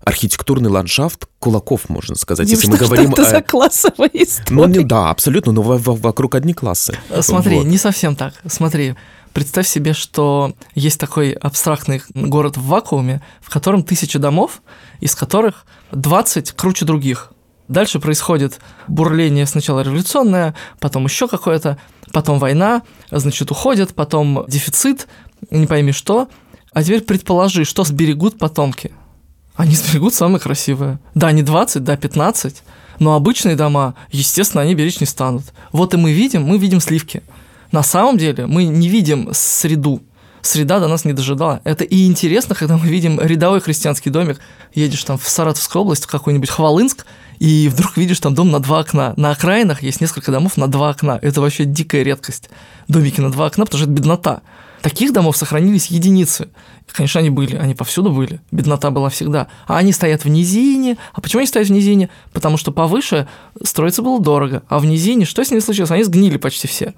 архитектурный 0.03 0.71
ландшафт 0.71 1.27
кулаков, 1.37 1.89
можно 1.89 2.15
сказать, 2.15 2.47
Дим, 2.47 2.55
если 2.57 2.71
мы 2.71 2.77
говорим... 2.77 3.11
Что 3.11 3.21
это 3.21 3.31
за 3.31 3.41
классовая 3.43 4.09
история? 4.13 4.45
Ну, 4.49 4.65
не, 4.65 4.79
да, 4.83 5.11
абсолютно, 5.11 5.51
но 5.51 5.61
во- 5.61 5.77
во- 5.77 5.95
вокруг 5.95 6.33
одни 6.33 6.53
классы. 6.55 6.97
Смотри, 7.21 7.57
Вот. 7.57 7.67
не 7.67 7.77
совсем 7.77 8.15
так. 8.15 8.33
Смотри, 8.47 8.95
представь 9.35 9.67
себе, 9.67 9.91
что 9.91 10.53
есть 10.75 10.97
такой 10.97 11.33
абстрактный 11.33 12.01
город 12.13 12.55
в 12.55 12.65
вакууме, 12.67 13.21
в 13.41 13.49
котором 13.49 13.83
тысяча 13.83 14.17
домов, 14.17 14.61
из 15.01 15.13
которых 15.13 15.65
20 15.91 16.53
круче 16.53 16.85
других. 16.85 17.33
Дальше 17.67 17.99
происходит 17.99 18.59
бурление 18.87 19.45
сначала 19.45 19.81
революционное, 19.81 20.55
потом 20.79 21.03
еще 21.03 21.27
какое-то, 21.27 21.77
потом 22.13 22.39
война, 22.39 22.83
значит, 23.11 23.51
уходят, 23.51 23.93
потом 23.93 24.45
дефицит, 24.47 25.07
не 25.51 25.67
пойми 25.67 25.91
что. 25.91 26.29
А 26.71 26.81
теперь 26.81 27.01
предположи, 27.01 27.65
что 27.65 27.83
сберегут 27.83 28.39
потомки. 28.39 28.93
Они 29.57 29.75
сберегут 29.75 30.13
самые 30.13 30.39
красивые. 30.39 30.99
Да, 31.13 31.33
не 31.33 31.43
20, 31.43 31.83
да, 31.83 31.97
15, 31.97 32.63
но 32.99 33.15
обычные 33.15 33.57
дома, 33.57 33.95
естественно, 34.11 34.63
они 34.63 34.75
беречь 34.75 35.01
не 35.01 35.05
станут. 35.05 35.43
Вот 35.73 35.93
и 35.93 35.97
мы 35.97 36.13
видим, 36.13 36.43
мы 36.43 36.57
видим 36.57 36.79
сливки. 36.79 37.21
На 37.71 37.83
самом 37.83 38.17
деле 38.17 38.45
мы 38.45 38.65
не 38.65 38.89
видим 38.89 39.29
среду, 39.33 40.01
среда 40.41 40.79
до 40.79 40.87
нас 40.87 41.05
не 41.05 41.13
дожидала. 41.13 41.61
Это 41.63 41.83
и 41.83 42.05
интересно, 42.05 42.55
когда 42.55 42.77
мы 42.77 42.87
видим 42.87 43.19
рядовой 43.19 43.61
христианский 43.61 44.09
домик, 44.09 44.39
едешь 44.73 45.03
там 45.03 45.17
в 45.17 45.27
Саратовскую 45.27 45.81
область, 45.81 46.05
в 46.05 46.07
какой-нибудь 46.07 46.49
Хвалынск, 46.49 47.05
и 47.39 47.69
вдруг 47.69 47.97
видишь 47.97 48.19
там 48.19 48.33
дом 48.33 48.51
на 48.51 48.59
два 48.59 48.79
окна. 48.79 49.13
На 49.17 49.31
окраинах 49.31 49.83
есть 49.83 50.01
несколько 50.01 50.31
домов 50.31 50.57
на 50.57 50.67
два 50.67 50.89
окна. 50.89 51.19
Это 51.21 51.41
вообще 51.41 51.65
дикая 51.65 52.03
редкость. 52.03 52.49
Домики 52.87 53.19
на 53.19 53.31
два 53.31 53.47
окна, 53.47 53.65
потому 53.65 53.81
что 53.81 53.91
это 53.91 53.99
беднота. 53.99 54.41
Таких 54.81 55.13
домов 55.13 55.35
сохранились 55.35 55.87
единицы. 55.87 56.49
Конечно, 56.91 57.19
они 57.19 57.31
были, 57.31 57.55
они 57.55 57.73
повсюду 57.73 58.11
были. 58.11 58.39
Беднота 58.51 58.91
была 58.91 59.09
всегда. 59.09 59.47
А 59.67 59.77
они 59.77 59.91
стоят 59.91 60.23
в 60.23 60.29
низине. 60.29 60.97
А 61.11 61.21
почему 61.21 61.39
они 61.39 61.47
стоят 61.47 61.67
в 61.67 61.71
низине? 61.71 62.09
Потому 62.31 62.57
что 62.57 62.71
повыше 62.71 63.27
строиться 63.63 64.03
было 64.03 64.21
дорого. 64.21 64.61
А 64.69 64.77
в 64.77 64.85
низине 64.85 65.25
что 65.25 65.43
с 65.43 65.49
ними 65.49 65.59
случилось? 65.59 65.89
Они 65.89 66.03
сгнили 66.03 66.37
почти 66.37 66.67
все. 66.67 66.93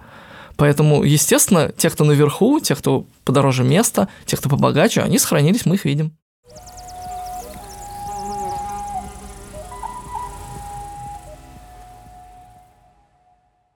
Поэтому, 0.57 1.03
естественно, 1.03 1.71
те, 1.77 1.89
кто 1.89 2.03
наверху, 2.03 2.59
те, 2.59 2.75
кто 2.75 3.05
подороже 3.23 3.63
места, 3.63 4.09
те, 4.25 4.37
кто 4.37 4.49
побогаче, 4.49 5.01
они 5.01 5.19
сохранились, 5.19 5.65
мы 5.65 5.75
их 5.75 5.85
видим. 5.85 6.17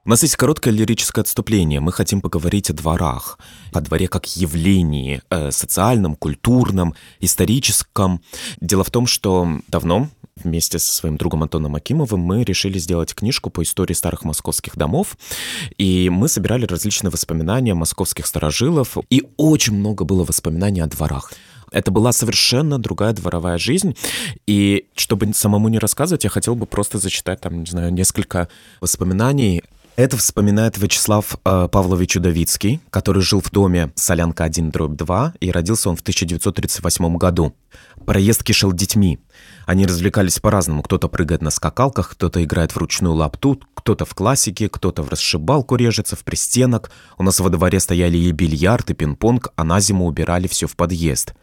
У 0.03 0.09
нас 0.09 0.23
есть 0.23 0.35
короткое 0.35 0.71
лирическое 0.71 1.21
отступление. 1.21 1.79
Мы 1.79 1.91
хотим 1.91 2.21
поговорить 2.21 2.71
о 2.71 2.73
дворах, 2.73 3.37
о 3.71 3.81
дворе 3.81 4.07
как 4.07 4.25
явлении 4.35 5.21
э, 5.29 5.51
социальном, 5.51 6.15
культурном, 6.15 6.95
историческом. 7.19 8.21
Дело 8.59 8.83
в 8.83 8.89
том, 8.89 9.05
что 9.05 9.47
давно 9.67 10.09
вместе 10.35 10.79
со 10.79 10.93
своим 10.93 11.17
другом 11.17 11.43
Антоном 11.43 11.75
Акимовым 11.75 12.19
мы 12.19 12.43
решили 12.43 12.77
сделать 12.77 13.13
книжку 13.13 13.49
по 13.49 13.63
истории 13.63 13.93
старых 13.93 14.23
московских 14.23 14.75
домов, 14.77 15.17
и 15.77 16.09
мы 16.09 16.27
собирали 16.27 16.65
различные 16.65 17.11
воспоминания 17.11 17.73
московских 17.73 18.27
старожилов, 18.27 18.97
и 19.09 19.23
очень 19.37 19.73
много 19.73 20.05
было 20.05 20.23
воспоминаний 20.23 20.81
о 20.81 20.87
дворах. 20.87 21.31
Это 21.71 21.89
была 21.89 22.11
совершенно 22.11 22.77
другая 22.79 23.13
дворовая 23.13 23.57
жизнь. 23.57 23.95
И 24.45 24.87
чтобы 24.95 25.33
самому 25.33 25.69
не 25.69 25.79
рассказывать, 25.79 26.25
я 26.25 26.29
хотел 26.29 26.55
бы 26.55 26.65
просто 26.65 26.97
зачитать 26.97 27.39
там, 27.39 27.61
не 27.61 27.65
знаю, 27.65 27.93
несколько 27.93 28.49
воспоминаний 28.81 29.63
это 29.95 30.17
вспоминает 30.17 30.77
Вячеслав 30.77 31.37
э, 31.43 31.67
Павлович 31.71 32.17
Удовицкий, 32.17 32.79
который 32.89 33.21
жил 33.21 33.41
в 33.41 33.51
доме 33.51 33.91
Солянка 33.95 34.43
1, 34.45 34.71
дробь 34.71 34.95
2, 34.95 35.33
и 35.39 35.51
родился 35.51 35.89
он 35.89 35.95
в 35.95 36.01
1938 36.01 37.17
году. 37.17 37.55
Проезд 38.05 38.43
кишел 38.43 38.71
детьми. 38.71 39.19
Они 39.65 39.85
развлекались 39.85 40.39
по-разному. 40.39 40.81
Кто-то 40.83 41.07
прыгает 41.07 41.41
на 41.41 41.51
скакалках, 41.51 42.11
кто-то 42.11 42.43
играет 42.43 42.71
в 42.71 42.77
ручную 42.77 43.13
лапту, 43.13 43.61
кто-то 43.73 44.05
в 44.05 44.15
классике, 44.15 44.69
кто-то 44.69 45.03
в 45.03 45.09
расшибалку 45.09 45.75
режется, 45.75 46.15
в 46.15 46.23
пристенок. 46.23 46.91
У 47.17 47.23
нас 47.23 47.39
во 47.39 47.49
дворе 47.49 47.79
стояли 47.79 48.17
и 48.17 48.31
бильярд, 48.31 48.91
и 48.91 48.93
пинг-понг, 48.93 49.51
а 49.55 49.63
на 49.63 49.79
зиму 49.79 50.07
убирали 50.07 50.47
все 50.47 50.67
в 50.67 50.75
подъезд. 50.75 51.33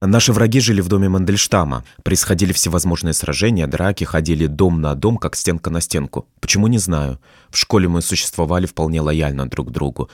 Наши 0.00 0.32
враги 0.32 0.60
жили 0.60 0.80
в 0.80 0.88
доме 0.88 1.08
Мандельштама. 1.08 1.84
Происходили 2.02 2.52
всевозможные 2.52 3.14
сражения, 3.14 3.66
драки, 3.66 4.04
ходили 4.04 4.46
дом 4.46 4.80
на 4.80 4.94
дом, 4.94 5.16
как 5.16 5.36
стенка 5.36 5.70
на 5.70 5.80
стенку. 5.80 6.28
Почему, 6.40 6.66
не 6.66 6.78
знаю. 6.78 7.20
В 7.50 7.56
школе 7.56 7.88
мы 7.88 8.02
существовали 8.02 8.66
вполне 8.66 9.00
лояльно 9.00 9.48
друг 9.48 9.68
к 9.68 9.72
другу. 9.72 10.10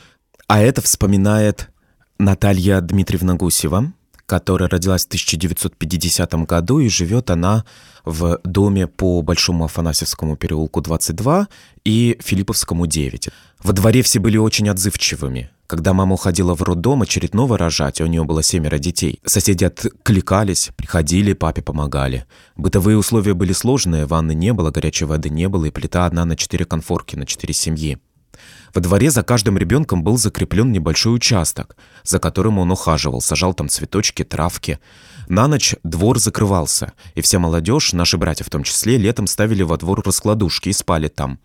А 0.47 0.61
это 0.61 0.83
вспоминает 0.83 1.71
Наталья 2.19 2.81
Дмитриевна 2.81 3.35
Гусева, 3.35 3.93
которая 4.27 4.69
родилась 4.69 5.03
в 5.03 5.07
1950 5.07 6.35
году, 6.47 6.79
и 6.81 6.89
живет 6.89 7.31
она 7.31 7.65
в 8.05 8.39
доме 8.45 8.87
по 8.87 9.23
Большому 9.23 9.65
Афанасьевскому 9.65 10.37
переулку 10.37 10.81
22 10.81 11.49
и 11.85 12.19
Филипповскому 12.21 12.87
9. 12.87 13.29
Во 13.63 13.73
дворе 13.73 14.03
все 14.03 14.19
были 14.19 14.37
очень 14.37 14.69
отзывчивыми. 14.69 15.51
Когда 15.67 15.95
мама 15.95 16.15
уходила 16.15 16.55
в 16.55 16.63
роддом 16.63 17.01
очередного 17.01 17.57
рожать, 17.57 18.01
а 18.01 18.05
у 18.05 18.07
нее 18.07 18.25
было 18.25 18.43
семеро 18.43 18.79
детей, 18.79 19.21
соседи 19.25 19.65
откликались, 19.65 20.71
приходили, 20.77 21.33
папе 21.33 21.63
помогали. 21.63 22.27
Бытовые 22.57 22.99
условия 22.99 23.33
были 23.33 23.53
сложные, 23.53 24.05
ванны 24.05 24.35
не 24.35 24.53
было, 24.53 24.71
горячей 24.71 25.07
воды 25.07 25.31
не 25.31 25.49
было, 25.49 25.65
и 25.65 25.71
плита 25.71 26.05
одна 26.05 26.27
на 26.27 26.37
четыре 26.37 26.67
конфорки, 26.67 27.17
на 27.17 27.25
четыре 27.25 27.55
семьи. 27.55 27.99
Во 28.75 28.81
дворе 28.81 29.11
за 29.11 29.23
каждым 29.23 29.59
ребенком 29.59 30.03
был 30.03 30.17
закреплен 30.17 30.73
небольшой 30.73 31.15
участок, 31.15 31.77
за 32.05 32.19
которым 32.19 32.59
он 32.59 32.71
ухаживал, 32.71 33.21
сажал 33.21 33.53
там 33.53 33.69
цветочки, 33.69 34.25
травки. 34.25 34.79
На 35.29 35.47
ночь 35.47 35.75
двор 35.83 36.19
закрывался, 36.19 36.93
и 37.15 37.21
вся 37.21 37.39
молодежь, 37.39 37.93
наши 37.93 38.17
братья 38.17 38.45
в 38.45 38.51
том 38.51 38.63
числе, 38.63 38.97
летом 38.97 39.27
ставили 39.27 39.63
во 39.63 39.77
двор 39.77 40.03
раскладушки 40.05 40.71
и 40.71 40.73
спали 40.73 41.09
там. 41.09 41.39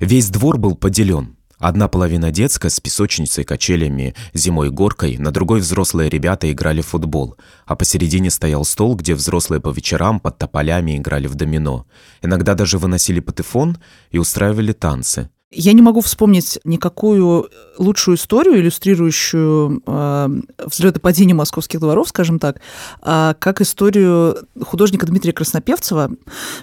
Весь 0.00 0.30
двор 0.30 0.56
был 0.56 0.74
поделен. 0.74 1.36
Одна 1.58 1.88
половина 1.88 2.30
детская 2.30 2.68
с 2.68 2.80
песочницей, 2.80 3.44
качелями, 3.44 4.14
зимой 4.34 4.70
горкой, 4.70 5.16
на 5.18 5.30
другой 5.30 5.60
взрослые 5.60 6.10
ребята 6.10 6.50
играли 6.50 6.82
в 6.82 6.88
футбол, 6.88 7.36
а 7.64 7.76
посередине 7.76 8.30
стоял 8.30 8.64
стол, 8.64 8.96
где 8.96 9.14
взрослые 9.14 9.60
по 9.60 9.70
вечерам 9.70 10.18
под 10.18 10.36
тополями 10.38 10.96
играли 10.96 11.26
в 11.26 11.36
домино. 11.36 11.86
Иногда 12.22 12.54
даже 12.54 12.78
выносили 12.78 13.20
патефон 13.20 13.78
и 14.10 14.18
устраивали 14.18 14.72
танцы. 14.72 15.30
Я 15.56 15.72
не 15.72 15.82
могу 15.82 16.00
вспомнить 16.00 16.58
никакую 16.64 17.48
лучшую 17.78 18.16
историю, 18.16 18.60
иллюстрирующую 18.60 19.82
э, 19.86 20.28
взлет 20.66 20.96
и 20.96 21.00
падение 21.00 21.34
московских 21.34 21.80
дворов, 21.80 22.08
скажем 22.08 22.38
так, 22.38 22.60
э, 23.02 23.34
как 23.38 23.60
историю 23.60 24.36
художника 24.60 25.06
Дмитрия 25.06 25.32
Краснопевцева. 25.32 26.10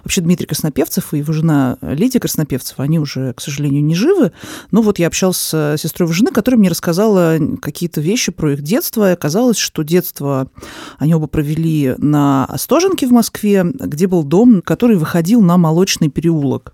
Вообще 0.03 0.21
Дмитрий 0.21 0.45
Краснопевцев 0.45 1.13
и 1.13 1.19
его 1.19 1.31
жена 1.31 1.77
Лидия 1.81 2.19
Краснопевцева, 2.19 2.83
они 2.83 2.99
уже, 2.99 3.33
к 3.33 3.41
сожалению, 3.41 3.83
не 3.83 3.95
живы. 3.95 4.33
Но 4.71 4.81
вот 4.81 4.99
я 4.99 5.07
общался 5.07 5.75
с 5.77 5.81
сестрой 5.81 6.07
его 6.07 6.13
жены, 6.13 6.31
которая 6.31 6.59
мне 6.59 6.69
рассказала 6.69 7.37
какие-то 7.61 8.01
вещи 8.01 8.31
про 8.31 8.53
их 8.53 8.61
детство. 8.61 9.09
И 9.09 9.13
оказалось, 9.13 9.57
что 9.57 9.83
детство 9.83 10.49
они 10.97 11.15
оба 11.15 11.27
провели 11.27 11.95
на 11.97 12.45
Остоженке 12.45 13.07
в 13.07 13.11
Москве, 13.11 13.63
где 13.63 14.07
был 14.07 14.23
дом, 14.23 14.61
который 14.61 14.97
выходил 14.97 15.41
на 15.41 15.57
Молочный 15.57 16.09
переулок. 16.09 16.73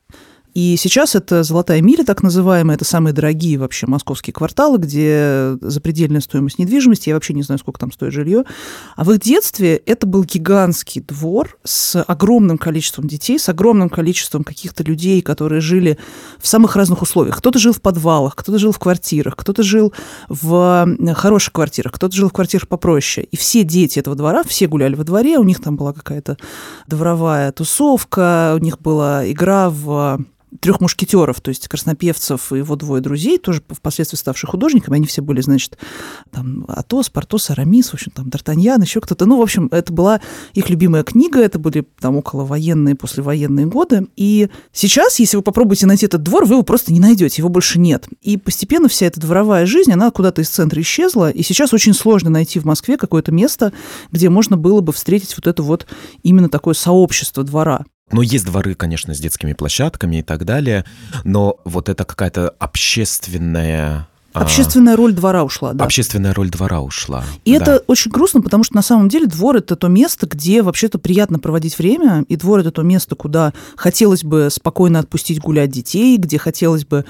И 0.57 0.75
сейчас 0.75 1.13
это 1.13 1.43
«Золотая 1.43 1.81
миля», 1.83 2.03
так 2.03 2.23
называемая, 2.23 2.77
это 2.77 2.83
самые 2.83 3.13
дорогие 3.13 3.59
вообще 3.59 3.85
московские 3.85 4.33
кварталы, 4.33 4.79
где 4.79 5.55
запредельная 5.61 6.19
стоимость 6.19 6.57
недвижимости, 6.57 7.09
я 7.09 7.13
вообще 7.13 7.35
не 7.35 7.43
знаю, 7.43 7.59
сколько 7.59 7.79
там 7.79 7.91
стоит 7.91 8.11
жилье. 8.11 8.43
А 8.95 9.03
в 9.03 9.11
их 9.11 9.19
детстве 9.19 9.75
это 9.75 10.07
был 10.07 10.23
гигантский 10.23 11.01
двор 11.01 11.59
с 11.63 12.01
огромным 12.01 12.57
количеством 12.57 13.07
детей, 13.07 13.37
с 13.37 13.47
огромным 13.49 13.87
количеством 13.87 14.43
каких-то 14.43 14.81
людей, 14.81 15.21
которые 15.21 15.61
жили 15.61 15.99
в 16.39 16.47
самых 16.47 16.75
разных 16.75 17.03
условиях. 17.03 17.37
Кто-то 17.37 17.59
жил 17.59 17.73
в 17.73 17.79
подвалах, 17.79 18.35
кто-то 18.35 18.57
жил 18.57 18.71
в 18.71 18.79
квартирах, 18.79 19.35
кто-то 19.35 19.61
жил 19.61 19.93
в 20.27 20.87
хороших 21.13 21.53
квартирах, 21.53 21.93
кто-то 21.93 22.15
жил 22.15 22.29
в 22.29 22.33
квартирах 22.33 22.67
попроще. 22.67 23.27
И 23.29 23.37
все 23.37 23.63
дети 23.63 23.99
этого 23.99 24.15
двора, 24.15 24.41
все 24.41 24.65
гуляли 24.65 24.95
во 24.95 25.03
дворе, 25.03 25.37
у 25.37 25.43
них 25.43 25.61
там 25.61 25.75
была 25.75 25.93
какая-то 25.93 26.35
дворовая 26.87 27.51
тусовка, 27.51 28.55
у 28.55 28.57
них 28.57 28.79
была 28.79 29.31
игра 29.31 29.69
в 29.69 30.25
трех 30.61 30.79
мушкетеров, 30.81 31.41
то 31.41 31.49
есть 31.49 31.67
краснопевцев 31.67 32.53
и 32.53 32.57
его 32.57 32.75
двое 32.75 33.01
друзей, 33.01 33.37
тоже 33.37 33.61
впоследствии 33.69 34.17
ставших 34.17 34.49
художниками, 34.49 34.95
они 34.95 35.05
все 35.05 35.21
были, 35.21 35.41
значит, 35.41 35.77
там 36.31 36.65
Атос, 36.67 37.09
Портос, 37.09 37.49
Арамис, 37.49 37.89
в 37.89 37.93
общем, 37.95 38.11
там 38.11 38.27
Д'Артаньян, 38.27 38.81
еще 38.81 39.01
кто-то. 39.01 39.25
Ну, 39.25 39.37
в 39.37 39.41
общем, 39.41 39.67
это 39.71 39.91
была 39.91 40.21
их 40.53 40.69
любимая 40.69 41.03
книга, 41.03 41.39
это 41.39 41.59
были 41.59 41.85
там 41.99 42.15
около 42.15 42.45
военные, 42.45 42.95
послевоенные 42.95 43.65
годы. 43.65 44.07
И 44.15 44.49
сейчас, 44.71 45.19
если 45.19 45.37
вы 45.37 45.43
попробуете 45.43 45.85
найти 45.85 46.05
этот 46.05 46.23
двор, 46.23 46.45
вы 46.45 46.55
его 46.55 46.63
просто 46.63 46.93
не 46.93 46.99
найдете, 46.99 47.41
его 47.41 47.49
больше 47.49 47.79
нет. 47.79 48.07
И 48.21 48.37
постепенно 48.37 48.87
вся 48.87 49.05
эта 49.05 49.19
дворовая 49.19 49.65
жизнь, 49.65 49.91
она 49.91 50.11
куда-то 50.11 50.41
из 50.41 50.49
центра 50.49 50.81
исчезла, 50.81 51.29
и 51.29 51.43
сейчас 51.43 51.73
очень 51.73 51.93
сложно 51.93 52.29
найти 52.29 52.59
в 52.59 52.65
Москве 52.65 52.97
какое-то 52.97 53.31
место, 53.31 53.73
где 54.11 54.29
можно 54.29 54.57
было 54.57 54.81
бы 54.81 54.93
встретить 54.93 55.35
вот 55.35 55.47
это 55.47 55.61
вот 55.61 55.87
именно 56.23 56.49
такое 56.49 56.73
сообщество 56.73 57.43
двора. 57.43 57.85
Ну, 58.11 58.21
есть 58.21 58.45
дворы, 58.45 58.75
конечно, 58.75 59.13
с 59.13 59.19
детскими 59.19 59.53
площадками 59.53 60.17
и 60.17 60.21
так 60.21 60.45
далее, 60.45 60.85
но 61.23 61.59
вот 61.65 61.89
это 61.89 62.05
какая-то 62.05 62.49
общественная 62.59 64.07
Общественная 64.41 64.95
роль 64.95 65.13
двора 65.13 65.43
ушла, 65.43 65.73
да. 65.73 65.85
Общественная 65.85 66.33
роль 66.33 66.49
двора 66.49 66.81
ушла. 66.81 67.23
И 67.45 67.57
да. 67.57 67.61
это 67.61 67.83
очень 67.87 68.11
грустно, 68.11 68.41
потому 68.41 68.63
что 68.63 68.75
на 68.75 68.81
самом 68.81 69.09
деле 69.09 69.27
двор 69.27 69.57
это 69.57 69.75
то 69.75 69.87
место, 69.87 70.27
где 70.27 70.61
вообще-то 70.61 70.99
приятно 70.99 71.39
проводить 71.39 71.77
время, 71.77 72.25
и 72.27 72.35
двор 72.35 72.59
это 72.59 72.71
то 72.71 72.83
место, 72.83 73.15
куда 73.15 73.53
хотелось 73.75 74.23
бы 74.23 74.49
спокойно 74.51 74.99
отпустить 74.99 75.39
гулять 75.39 75.69
детей, 75.69 76.17
где 76.17 76.37
хотелось 76.37 76.85
бы 76.85 77.05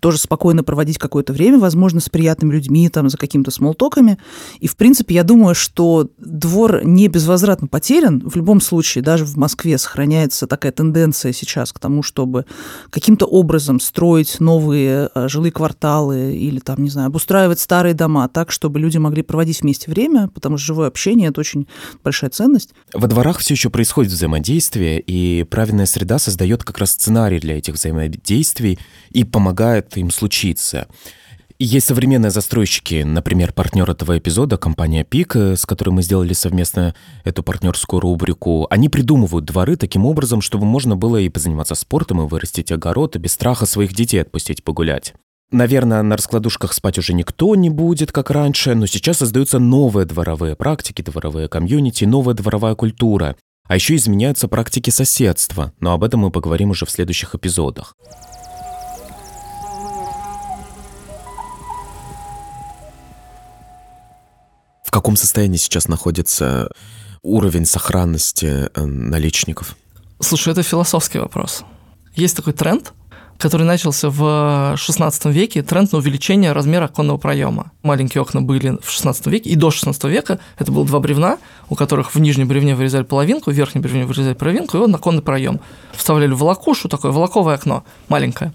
тоже 0.00 0.18
спокойно 0.18 0.64
проводить 0.64 0.98
какое-то 0.98 1.32
время, 1.32 1.58
возможно, 1.58 2.00
с 2.00 2.08
приятными 2.08 2.52
людьми, 2.52 2.88
там, 2.88 3.08
за 3.08 3.16
какими-то 3.16 3.50
смолтоками. 3.50 4.18
И, 4.60 4.66
в 4.66 4.76
принципе, 4.76 5.14
я 5.14 5.24
думаю, 5.24 5.54
что 5.54 6.08
двор 6.18 6.84
не 6.84 7.08
безвозвратно 7.08 7.66
потерян. 7.66 8.22
В 8.24 8.36
любом 8.36 8.60
случае, 8.60 9.02
даже 9.02 9.24
в 9.24 9.36
Москве 9.36 9.78
сохраняется 9.78 10.46
такая 10.46 10.72
тенденция 10.72 11.32
сейчас 11.32 11.72
к 11.72 11.78
тому, 11.78 12.02
чтобы 12.02 12.46
каким-то 12.90 13.26
образом 13.26 13.80
строить 13.80 14.40
новые 14.40 15.10
э, 15.14 15.28
жилые 15.28 15.52
кварталы 15.52 16.34
или 16.34 16.58
там, 16.70 16.84
не 16.84 16.90
знаю, 16.90 17.08
обустраивать 17.08 17.58
старые 17.58 17.94
дома 17.94 18.28
так, 18.28 18.52
чтобы 18.52 18.78
люди 18.78 18.96
могли 18.96 19.22
проводить 19.22 19.62
вместе 19.62 19.90
время, 19.90 20.28
потому 20.28 20.56
что 20.56 20.66
живое 20.66 20.86
общение– 20.86 21.28
это 21.30 21.40
очень 21.40 21.66
большая 22.04 22.30
ценность. 22.30 22.70
Во 22.94 23.08
дворах 23.08 23.38
все 23.38 23.54
еще 23.54 23.70
происходит 23.70 24.12
взаимодействие, 24.12 25.00
и 25.00 25.42
правильная 25.42 25.86
среда 25.86 26.20
создает 26.20 26.62
как 26.62 26.78
раз 26.78 26.90
сценарий 26.90 27.40
для 27.40 27.58
этих 27.58 27.74
взаимодействий 27.74 28.78
и 29.10 29.24
помогает 29.24 29.96
им 29.96 30.12
случиться. 30.12 30.86
Есть 31.58 31.88
современные 31.88 32.30
застройщики, 32.30 33.02
например, 33.02 33.52
партнер 33.52 33.90
этого 33.90 34.16
эпизода, 34.16 34.56
компания 34.56 35.02
ПИК, 35.02 35.36
э, 35.36 35.56
с 35.56 35.66
которой 35.66 35.90
мы 35.90 36.02
сделали 36.02 36.34
совместно 36.34 36.94
эту 37.24 37.42
партнерскую 37.42 37.98
рубрику. 37.98 38.68
Они 38.70 38.88
придумывают 38.88 39.44
дворы 39.44 39.74
таким 39.74 40.06
образом, 40.06 40.40
чтобы 40.40 40.66
можно 40.66 40.96
было 40.96 41.16
и 41.16 41.28
позаниматься 41.28 41.74
спортом, 41.74 42.22
и 42.22 42.28
вырастить 42.28 42.70
огород, 42.70 43.16
и 43.16 43.18
без 43.18 43.32
страха 43.32 43.66
своих 43.66 43.92
детей 43.92 44.22
отпустить 44.22 44.62
погулять. 44.62 45.14
Наверное, 45.52 46.02
на 46.02 46.16
раскладушках 46.16 46.72
спать 46.72 46.98
уже 46.98 47.12
никто 47.12 47.56
не 47.56 47.70
будет, 47.70 48.12
как 48.12 48.30
раньше, 48.30 48.76
но 48.76 48.86
сейчас 48.86 49.18
создаются 49.18 49.58
новые 49.58 50.06
дворовые 50.06 50.54
практики, 50.54 51.02
дворовые 51.02 51.48
комьюнити, 51.48 52.04
новая 52.04 52.34
дворовая 52.34 52.76
культура. 52.76 53.34
А 53.66 53.74
еще 53.74 53.96
изменяются 53.96 54.46
практики 54.46 54.90
соседства, 54.90 55.72
но 55.80 55.92
об 55.92 56.04
этом 56.04 56.20
мы 56.20 56.30
поговорим 56.30 56.70
уже 56.70 56.86
в 56.86 56.90
следующих 56.90 57.34
эпизодах. 57.34 57.96
В 64.84 64.90
каком 64.92 65.16
состоянии 65.16 65.56
сейчас 65.56 65.88
находится 65.88 66.68
уровень 67.22 67.66
сохранности 67.66 68.68
э, 68.72 68.84
наличников? 68.84 69.76
Слушай, 70.20 70.52
это 70.52 70.62
философский 70.62 71.18
вопрос. 71.18 71.64
Есть 72.14 72.36
такой 72.36 72.52
тренд, 72.52 72.92
который 73.40 73.62
начался 73.62 74.10
в 74.10 74.74
16 74.76 75.24
веке, 75.26 75.62
тренд 75.62 75.92
на 75.92 75.98
увеличение 75.98 76.52
размера 76.52 76.84
оконного 76.84 77.16
проема. 77.16 77.72
Маленькие 77.82 78.20
окна 78.20 78.42
были 78.42 78.76
в 78.82 78.90
16 78.90 79.26
веке, 79.28 79.48
и 79.48 79.56
до 79.56 79.70
16 79.70 80.04
века 80.04 80.38
это 80.58 80.70
было 80.70 80.84
два 80.84 81.00
бревна, 81.00 81.38
у 81.70 81.74
которых 81.74 82.14
в 82.14 82.20
нижнем 82.20 82.48
бревне 82.48 82.74
вырезали 82.74 83.02
половинку, 83.02 83.50
в 83.50 83.54
верхнем 83.54 83.80
бревне 83.80 84.04
вырезали 84.04 84.34
половинку, 84.34 84.76
и 84.76 84.80
вот 84.80 84.94
оконный 84.94 85.22
проем. 85.22 85.58
Вставляли 85.92 86.32
волокушу, 86.32 86.88
такое 86.90 87.12
волоковое 87.12 87.54
окно, 87.54 87.82
маленькое. 88.08 88.52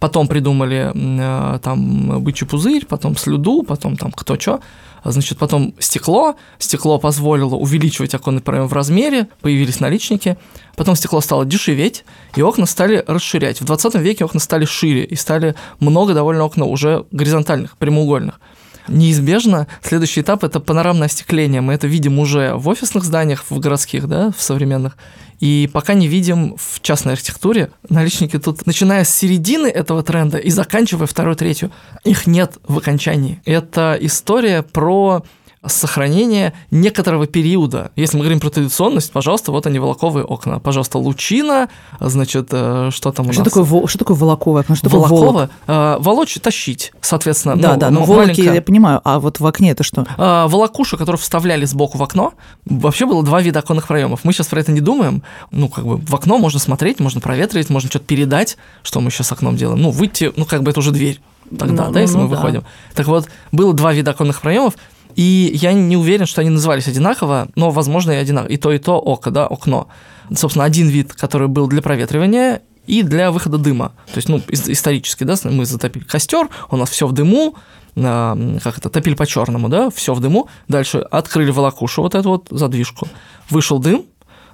Потом 0.00 0.28
придумали 0.28 0.90
э, 0.94 1.58
там 1.60 2.22
бычий 2.22 2.46
пузырь, 2.46 2.86
потом 2.86 3.16
слюду, 3.16 3.62
потом 3.62 3.96
там 3.96 4.10
кто 4.10 4.40
что. 4.40 4.60
Значит, 5.04 5.38
потом 5.38 5.74
стекло. 5.78 6.36
Стекло 6.58 6.98
позволило 6.98 7.54
увеличивать 7.54 8.14
оконный 8.14 8.40
проем 8.40 8.66
в 8.66 8.72
размере, 8.72 9.28
появились 9.40 9.78
наличники. 9.78 10.36
Потом 10.74 10.96
стекло 10.96 11.20
стало 11.20 11.44
дешеветь, 11.44 12.04
и 12.34 12.42
окна 12.42 12.66
стали 12.66 13.04
расширять. 13.06 13.60
В 13.60 13.64
20 13.64 13.94
веке 13.96 14.24
окна 14.24 14.40
стали 14.40 14.64
шире, 14.64 15.04
и 15.04 15.14
стали 15.16 15.54
много 15.78 16.14
довольно 16.14 16.44
окна 16.44 16.64
уже 16.64 17.04
горизонтальных, 17.10 17.76
прямоугольных. 17.76 18.40
Неизбежно 18.88 19.66
следующий 19.82 20.20
этап– 20.20 20.44
это 20.44 20.60
панорамное 20.60 21.06
остекление. 21.06 21.60
Мы 21.60 21.74
это 21.74 21.86
видим 21.86 22.18
уже 22.18 22.54
в 22.54 22.68
офисных 22.68 23.04
зданиях, 23.04 23.44
в 23.48 23.58
городских, 23.58 24.08
да, 24.08 24.30
в 24.36 24.42
современных. 24.42 24.96
И 25.40 25.70
пока 25.72 25.94
не 25.94 26.06
видим 26.06 26.56
в 26.58 26.80
частной 26.82 27.14
архитектуре. 27.14 27.70
Наличники 27.88 28.38
тут, 28.38 28.66
начиная 28.66 29.04
с 29.04 29.14
середины 29.14 29.68
этого 29.68 30.02
тренда 30.02 30.36
и 30.36 30.50
заканчивая 30.50 31.06
второй, 31.06 31.34
третью, 31.34 31.72
их 32.04 32.26
нет 32.26 32.58
в 32.64 32.76
окончании. 32.76 33.40
Это 33.46 33.96
история 34.00 34.62
про 34.62 35.24
сохранение 35.66 36.54
некоторого 36.70 37.26
периода. 37.26 37.90
Если 37.96 38.16
мы 38.16 38.22
говорим 38.22 38.40
про 38.40 38.48
традиционность, 38.50 39.12
пожалуйста, 39.12 39.52
вот 39.52 39.66
они 39.66 39.78
волоковые 39.78 40.24
окна. 40.24 40.58
Пожалуйста, 40.58 40.98
лучина, 40.98 41.68
значит, 42.00 42.48
э, 42.52 42.88
что 42.92 43.12
там 43.12 43.28
у 43.28 43.32
Что 43.32 43.44
нас? 43.44 43.52
такое, 43.52 43.86
что 43.86 43.98
такое 43.98 44.16
волоковое 44.16 44.62
окно? 44.62 44.74
Что 44.74 44.88
такое 44.88 45.00
волок? 45.06 45.10
Волоково, 45.20 45.50
э, 45.66 45.96
волочь, 46.00 46.34
тащить, 46.40 46.92
соответственно. 47.02 47.56
Да, 47.56 47.74
ну, 47.74 47.78
да, 47.80 47.90
но 47.90 48.00
м- 48.00 48.06
волоки 48.06 48.40
я 48.40 48.62
понимаю, 48.62 49.00
а 49.04 49.20
вот 49.20 49.38
в 49.40 49.46
окне 49.46 49.70
это 49.72 49.82
что? 49.84 50.06
А, 50.16 50.48
волокушу, 50.48 50.96
которую 50.96 51.18
вставляли 51.20 51.66
сбоку 51.66 51.98
в 51.98 52.02
окно, 52.02 52.32
вообще 52.64 53.04
было 53.04 53.22
два 53.22 53.42
вида 53.42 53.58
оконных 53.58 53.86
проемов. 53.86 54.20
Мы 54.24 54.32
сейчас 54.32 54.46
про 54.46 54.60
это 54.60 54.72
не 54.72 54.80
думаем. 54.80 55.22
Ну, 55.50 55.68
как 55.68 55.84
бы 55.84 55.98
в 55.98 56.14
окно 56.14 56.38
можно 56.38 56.58
смотреть, 56.58 57.00
можно 57.00 57.20
проветривать, 57.20 57.68
можно 57.68 57.90
что-то 57.90 58.06
передать, 58.06 58.56
что 58.82 59.00
мы 59.00 59.10
сейчас 59.10 59.26
с 59.28 59.32
окном 59.32 59.56
делаем. 59.56 59.80
Ну, 59.82 59.90
выйти, 59.90 60.32
ну, 60.36 60.46
как 60.46 60.62
бы 60.62 60.70
это 60.70 60.80
уже 60.80 60.90
дверь 60.90 61.20
тогда, 61.58 61.86
Ну, 61.86 61.92
да, 61.92 61.94
ну, 61.94 61.98
если 61.98 62.16
ну, 62.16 62.22
мы 62.24 62.28
да. 62.28 62.36
выходим. 62.36 62.64
Так 62.94 63.06
вот, 63.08 63.26
было 63.50 63.72
два 63.74 63.92
вида 63.92 64.12
оконных 64.12 64.40
проемов, 64.40 64.74
и 65.16 65.50
я 65.54 65.72
не 65.72 65.96
уверен, 65.96 66.26
что 66.26 66.40
они 66.40 66.50
назывались 66.50 66.88
одинаково, 66.88 67.48
но, 67.54 67.70
возможно, 67.70 68.12
и 68.12 68.16
одинаково. 68.16 68.50
И 68.52 68.56
то, 68.56 68.72
и 68.72 68.78
то 68.78 68.98
око, 68.98 69.30
да, 69.30 69.46
окно. 69.46 69.88
Собственно, 70.34 70.64
один 70.64 70.88
вид, 70.88 71.12
который 71.14 71.48
был 71.48 71.66
для 71.66 71.82
проветривания, 71.82 72.62
и 72.86 73.02
для 73.02 73.30
выхода 73.30 73.58
дыма. 73.58 73.92
То 74.06 74.16
есть, 74.16 74.28
ну, 74.28 74.38
ис- 74.38 74.72
исторически, 74.72 75.24
да, 75.24 75.36
мы 75.44 75.64
затопили 75.64 76.02
костер, 76.04 76.48
у 76.70 76.76
нас 76.76 76.90
все 76.90 77.06
в 77.06 77.12
дыму, 77.12 77.54
а, 77.96 78.36
как 78.62 78.78
это, 78.78 78.88
топили 78.90 79.14
по 79.14 79.26
черному, 79.26 79.68
да, 79.68 79.90
все 79.90 80.12
в 80.14 80.20
дыму. 80.20 80.48
Дальше 80.68 80.98
открыли 80.98 81.50
волокушу, 81.50 82.02
вот 82.02 82.14
эту 82.14 82.30
вот 82.30 82.48
задвижку. 82.50 83.06
Вышел 83.48 83.78
дым, 83.78 84.06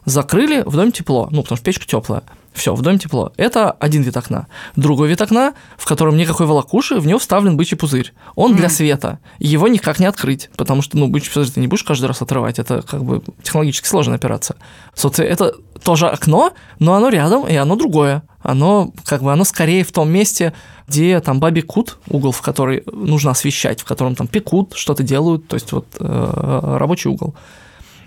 закрыли, 0.07 0.62
в 0.64 0.75
доме 0.75 0.92
тепло, 0.92 1.29
ну, 1.31 1.42
потому 1.42 1.57
что 1.57 1.64
печка 1.64 1.87
теплая. 1.87 2.23
Все, 2.55 2.75
в 2.75 2.81
доме 2.81 2.99
тепло. 2.99 3.33
Это 3.37 3.71
один 3.71 4.01
вид 4.01 4.16
окна. 4.16 4.47
Другой 4.77 5.09
вид 5.09 5.21
окна, 5.21 5.53
в 5.77 5.85
котором 5.85 6.16
никакой 6.16 6.47
волокуши, 6.47 6.99
в 6.99 7.07
него 7.07 7.19
вставлен 7.19 7.57
бычий 7.59 7.77
пузырь. 7.77 8.14
Он 8.35 8.57
для 8.57 8.71
света. 8.71 9.19
Его 9.38 9.69
никак 9.69 9.99
не 9.99 10.07
открыть, 10.07 10.49
потому 10.57 10.81
что, 10.81 10.97
ну, 10.97 11.09
бычий 11.09 11.31
пузырь 11.31 11.53
ты 11.53 11.61
не 11.61 11.66
будешь 11.66 11.85
каждый 11.85 12.07
раз 12.07 12.23
отрывать. 12.23 12.59
Это 12.59 12.81
как 12.81 13.05
бы 13.05 13.23
технологически 13.42 13.87
сложная 13.87 14.16
операция. 14.16 14.57
Собственно, 14.95 15.27
это 15.27 15.55
тоже 15.83 16.07
окно, 16.07 16.55
но 16.79 16.95
оно 16.95 17.11
рядом, 17.11 17.47
и 17.47 17.55
оно 17.55 17.77
другое. 17.77 18.23
Оно, 18.40 18.92
как 19.05 19.23
бы, 19.23 19.33
оно 19.33 19.45
скорее 19.45 19.85
в 19.85 19.92
том 19.92 20.09
месте, 20.09 20.55
где 20.88 21.21
там 21.21 21.40
баби 21.40 21.61
кут, 21.61 21.99
угол, 22.09 22.33
в 22.33 22.40
который 22.40 22.85
нужно 22.90 23.33
освещать, 23.33 23.81
в 23.81 23.85
котором 23.85 24.14
там 24.14 24.29
пекут, 24.29 24.73
что-то 24.77 25.03
делают, 25.03 25.47
то 25.49 25.55
есть 25.55 25.73
вот 25.73 25.87
э, 25.99 26.77
рабочий 26.79 27.11
угол. 27.11 27.35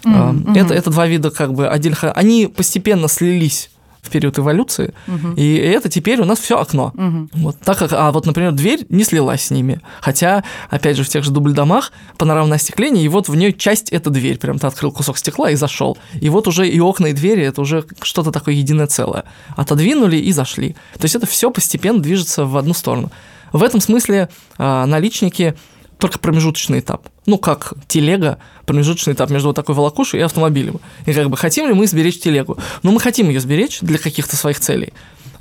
Мгм, 0.03 0.55
Это, 0.55 0.73
это 0.73 0.89
два 0.89 1.07
вида 1.07 1.29
как 1.31 1.53
бы 1.53 1.67
отдельных. 1.67 2.03
Они 2.15 2.47
постепенно 2.47 3.07
слились 3.07 3.69
в 4.01 4.09
период 4.11 4.39
эволюции, 4.39 4.93
Мгм. 5.07 5.33
и 5.33 5.55
это 5.55 5.89
теперь 5.89 6.21
у 6.21 6.25
нас 6.25 6.39
все 6.39 6.57
окно. 6.57 6.91
Мгм. 6.95 7.29
Вот 7.33 7.57
так 7.59 7.77
как, 7.77 7.91
а 7.91 8.11
вот, 8.13 8.25
например, 8.25 8.53
дверь 8.53 8.85
не 8.87 9.03
слилась 9.03 9.41
с 9.47 9.51
ними. 9.51 9.81
Хотя, 9.99 10.45
опять 10.69 10.95
же, 10.95 11.03
в 11.03 11.09
тех 11.09 11.23
же 11.25 11.31
дубль-домах 11.31 11.91
панорамное 12.17 12.55
остекление, 12.57 13.03
и 13.03 13.09
вот 13.09 13.27
в 13.27 13.35
нее 13.35 13.51
часть 13.51 13.89
это 13.89 14.09
дверь. 14.09 14.37
Прям 14.37 14.57
ты 14.57 14.67
открыл 14.67 14.93
кусок 14.93 15.17
стекла 15.17 15.51
и 15.51 15.55
зашел. 15.55 15.97
И 16.21 16.29
вот 16.29 16.47
уже 16.47 16.67
и 16.67 16.79
окна, 16.79 17.07
и 17.07 17.13
двери 17.13 17.43
это 17.43 17.59
уже 17.59 17.83
что-то 18.01 18.31
такое 18.31 18.55
единое 18.55 18.87
целое. 18.87 19.25
Отодвинули 19.57 20.15
и 20.15 20.31
зашли. 20.31 20.77
То 20.97 21.03
есть 21.03 21.15
это 21.15 21.27
все 21.27 21.51
постепенно 21.51 21.99
движется 21.99 22.45
в 22.45 22.55
одну 22.55 22.73
сторону. 22.73 23.11
В 23.51 23.61
этом 23.63 23.81
смысле 23.81 24.29
а, 24.57 24.85
наличники 24.85 25.55
только 25.99 26.17
промежуточный 26.17 26.79
этап. 26.79 27.09
Ну, 27.25 27.37
как 27.37 27.73
телега, 27.87 28.39
промежуточный 28.65 29.13
этап 29.13 29.29
между 29.29 29.49
вот 29.49 29.55
такой 29.55 29.75
волокушей 29.75 30.21
и 30.21 30.23
автомобилем. 30.23 30.79
И 31.05 31.13
как 31.13 31.29
бы 31.29 31.37
хотим 31.37 31.67
ли 31.67 31.73
мы 31.73 31.85
сберечь 31.87 32.19
телегу? 32.19 32.57
Ну, 32.83 32.91
мы 32.91 33.01
хотим 33.01 33.27
ее 33.27 33.41
сберечь 33.41 33.81
для 33.81 33.99
каких-то 33.99 34.37
своих 34.37 34.59
целей, 34.61 34.93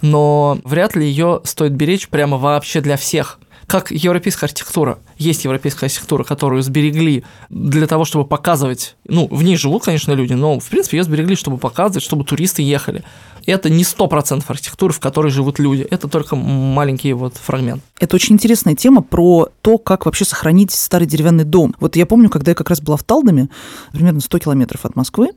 но 0.03 0.59
вряд 0.65 0.97
ли 0.97 1.07
ее 1.07 1.41
стоит 1.45 1.73
беречь 1.73 2.09
прямо 2.09 2.37
вообще 2.37 2.81
для 2.81 2.97
всех. 2.97 3.39
Как 3.69 3.93
европейская 3.93 4.47
архитектура. 4.47 4.99
Есть 5.19 5.45
европейская 5.45 5.87
архитектура, 5.87 6.25
которую 6.25 6.63
сберегли 6.63 7.25
для 7.51 7.87
того, 7.87 8.05
чтобы 8.05 8.25
показывать... 8.25 8.97
Ну, 9.07 9.27
в 9.29 9.43
ней 9.43 9.57
живут, 9.57 9.85
конечно, 9.85 10.13
люди, 10.13 10.33
но, 10.33 10.59
в 10.61 10.69
принципе, 10.69 10.99
ее 10.99 11.05
сберегли, 11.05 11.35
чтобы 11.35 11.59
показывать, 11.59 12.05
чтобы 12.05 12.25
туристы 12.25 12.63
ехали. 12.63 13.05
Это 13.47 13.71
не 13.71 13.83
100% 13.83 14.45
архитектуры, 14.47 14.93
в 14.93 15.01
которой 15.01 15.31
живут 15.31 15.59
люди. 15.59 15.81
Это 15.83 16.07
только 16.07 16.37
маленький 16.37 17.15
вот 17.15 17.37
фрагмент. 17.37 17.83
Это 17.99 18.15
очень 18.15 18.35
интересная 18.35 18.75
тема 18.75 19.03
про 19.03 19.49
то, 19.63 19.79
как 19.79 20.05
вообще 20.05 20.25
сохранить 20.25 20.71
старый 20.71 21.07
деревянный 21.07 21.45
дом. 21.45 21.75
Вот 21.81 21.97
я 21.97 22.05
помню, 22.05 22.29
когда 22.29 22.51
я 22.51 22.55
как 22.55 22.69
раз 22.69 22.83
была 22.83 22.99
в 22.99 23.05
Талдоме, 23.05 23.49
примерно 23.93 24.21
100 24.21 24.39
километров 24.39 24.85
от 24.85 24.97
Москвы, 24.97 25.31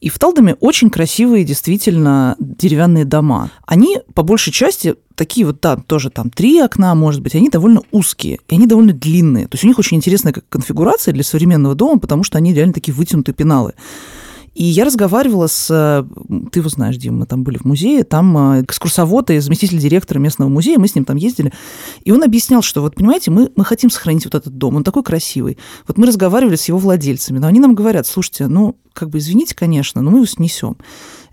и 0.00 0.10
в 0.10 0.18
Талдоме 0.18 0.56
очень 0.60 0.90
красивые 0.90 1.44
действительно 1.44 2.36
деревянные 2.38 3.06
дома. 3.06 3.50
Они, 3.66 3.98
по 4.12 4.22
большей 4.22 4.52
части, 4.52 4.94
такие 5.14 5.46
вот, 5.46 5.60
да, 5.60 5.76
тоже 5.76 6.10
там 6.10 6.30
три 6.30 6.60
окна, 6.60 6.94
может 6.94 7.22
быть, 7.22 7.34
они 7.34 7.48
довольно 7.48 7.80
узкие, 7.90 8.40
и 8.48 8.54
они 8.54 8.66
довольно 8.66 8.92
длинные. 8.92 9.23
То 9.32 9.54
есть 9.54 9.64
у 9.64 9.66
них 9.66 9.78
очень 9.78 9.96
интересная 9.96 10.32
конфигурация 10.32 11.12
для 11.12 11.24
современного 11.24 11.74
дома, 11.74 11.98
потому 11.98 12.24
что 12.24 12.38
они 12.38 12.54
реально 12.54 12.74
такие 12.74 12.94
вытянутые 12.94 13.34
пеналы. 13.34 13.72
И 14.54 14.62
я 14.62 14.84
разговаривала 14.84 15.48
с... 15.48 15.68
э, 15.68 16.04
Ты 16.52 16.60
его 16.60 16.68
знаешь, 16.68 16.96
Дим, 16.96 17.18
мы 17.18 17.26
там 17.26 17.42
были 17.42 17.58
в 17.58 17.64
музее, 17.64 18.04
там 18.04 18.36
э, 18.38 18.62
экскурсовод 18.62 19.30
и 19.30 19.40
заместитель 19.40 19.78
директора 19.78 20.20
местного 20.20 20.48
музея, 20.48 20.78
мы 20.78 20.86
с 20.86 20.94
ним 20.94 21.04
там 21.04 21.16
ездили, 21.16 21.52
и 22.04 22.12
он 22.12 22.22
объяснял, 22.22 22.62
что 22.62 22.80
вот, 22.80 22.94
понимаете, 22.94 23.32
мы, 23.32 23.50
мы 23.56 23.64
хотим 23.64 23.90
сохранить 23.90 24.24
вот 24.24 24.34
этот 24.36 24.56
дом, 24.56 24.76
он 24.76 24.84
такой 24.84 25.02
красивый. 25.02 25.58
Вот 25.88 25.98
мы 25.98 26.06
разговаривали 26.06 26.54
с 26.54 26.68
его 26.68 26.78
владельцами, 26.78 27.38
но 27.38 27.48
они 27.48 27.58
нам 27.58 27.74
говорят, 27.74 28.06
слушайте, 28.06 28.46
ну, 28.46 28.76
как 28.94 29.10
бы, 29.10 29.18
извините, 29.18 29.54
конечно, 29.54 30.00
но 30.00 30.10
мы 30.10 30.18
его 30.18 30.26
снесем. 30.26 30.76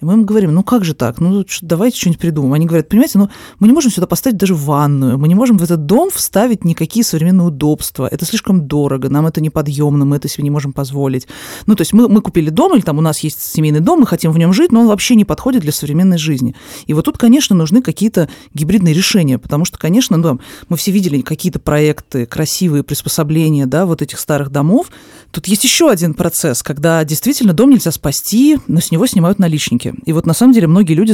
И 0.01 0.05
мы 0.05 0.13
им 0.13 0.25
говорим, 0.25 0.51
ну 0.51 0.63
как 0.63 0.83
же 0.83 0.95
так, 0.95 1.19
ну 1.19 1.45
давайте 1.61 1.97
что-нибудь 1.97 2.19
придумаем. 2.19 2.53
Они 2.53 2.65
говорят, 2.65 2.89
понимаете, 2.89 3.19
ну 3.19 3.29
мы 3.59 3.67
не 3.67 3.73
можем 3.73 3.91
сюда 3.91 4.07
поставить 4.07 4.37
даже 4.37 4.55
ванную, 4.55 5.19
мы 5.19 5.27
не 5.27 5.35
можем 5.35 5.59
в 5.59 5.63
этот 5.63 5.85
дом 5.85 6.09
вставить 6.09 6.65
никакие 6.65 7.05
современные 7.05 7.47
удобства, 7.47 8.07
это 8.11 8.25
слишком 8.25 8.67
дорого, 8.67 9.09
нам 9.09 9.27
это 9.27 9.41
неподъемно, 9.41 10.03
мы 10.05 10.15
это 10.15 10.27
себе 10.27 10.43
не 10.43 10.49
можем 10.49 10.73
позволить. 10.73 11.27
Ну 11.67 11.75
то 11.75 11.81
есть 11.81 11.93
мы, 11.93 12.09
мы 12.09 12.21
купили 12.21 12.49
дом, 12.49 12.73
или 12.73 12.81
там 12.81 12.97
у 12.97 13.01
нас 13.01 13.19
есть 13.19 13.41
семейный 13.41 13.79
дом, 13.79 13.99
мы 13.99 14.07
хотим 14.07 14.31
в 14.31 14.39
нем 14.39 14.53
жить, 14.53 14.71
но 14.71 14.81
он 14.81 14.87
вообще 14.87 15.13
не 15.15 15.23
подходит 15.23 15.61
для 15.61 15.71
современной 15.71 16.17
жизни. 16.17 16.55
И 16.87 16.93
вот 16.95 17.05
тут, 17.05 17.19
конечно, 17.19 17.55
нужны 17.55 17.83
какие-то 17.83 18.27
гибридные 18.55 18.95
решения, 18.95 19.37
потому 19.37 19.65
что, 19.65 19.77
конечно, 19.77 20.17
ну, 20.17 20.39
мы 20.67 20.77
все 20.77 20.89
видели 20.89 21.21
какие-то 21.21 21.59
проекты, 21.59 22.25
красивые 22.25 22.83
приспособления, 22.83 23.67
да, 23.67 23.85
вот 23.85 24.01
этих 24.01 24.19
старых 24.19 24.49
домов. 24.49 24.87
Тут 25.29 25.47
есть 25.47 25.63
еще 25.63 25.91
один 25.91 26.15
процесс, 26.15 26.63
когда 26.63 27.03
действительно 27.03 27.50
дом 27.53 27.69
нельзя 27.69 27.91
спасти, 27.91 28.59
но 28.67 28.79
с 28.79 28.91
него 28.91 29.05
снимают 29.07 29.39
наличники. 29.39 29.93
И 30.05 30.13
вот 30.13 30.25
на 30.25 30.33
самом 30.33 30.53
деле 30.53 30.67
многие 30.67 30.93
люди 30.93 31.13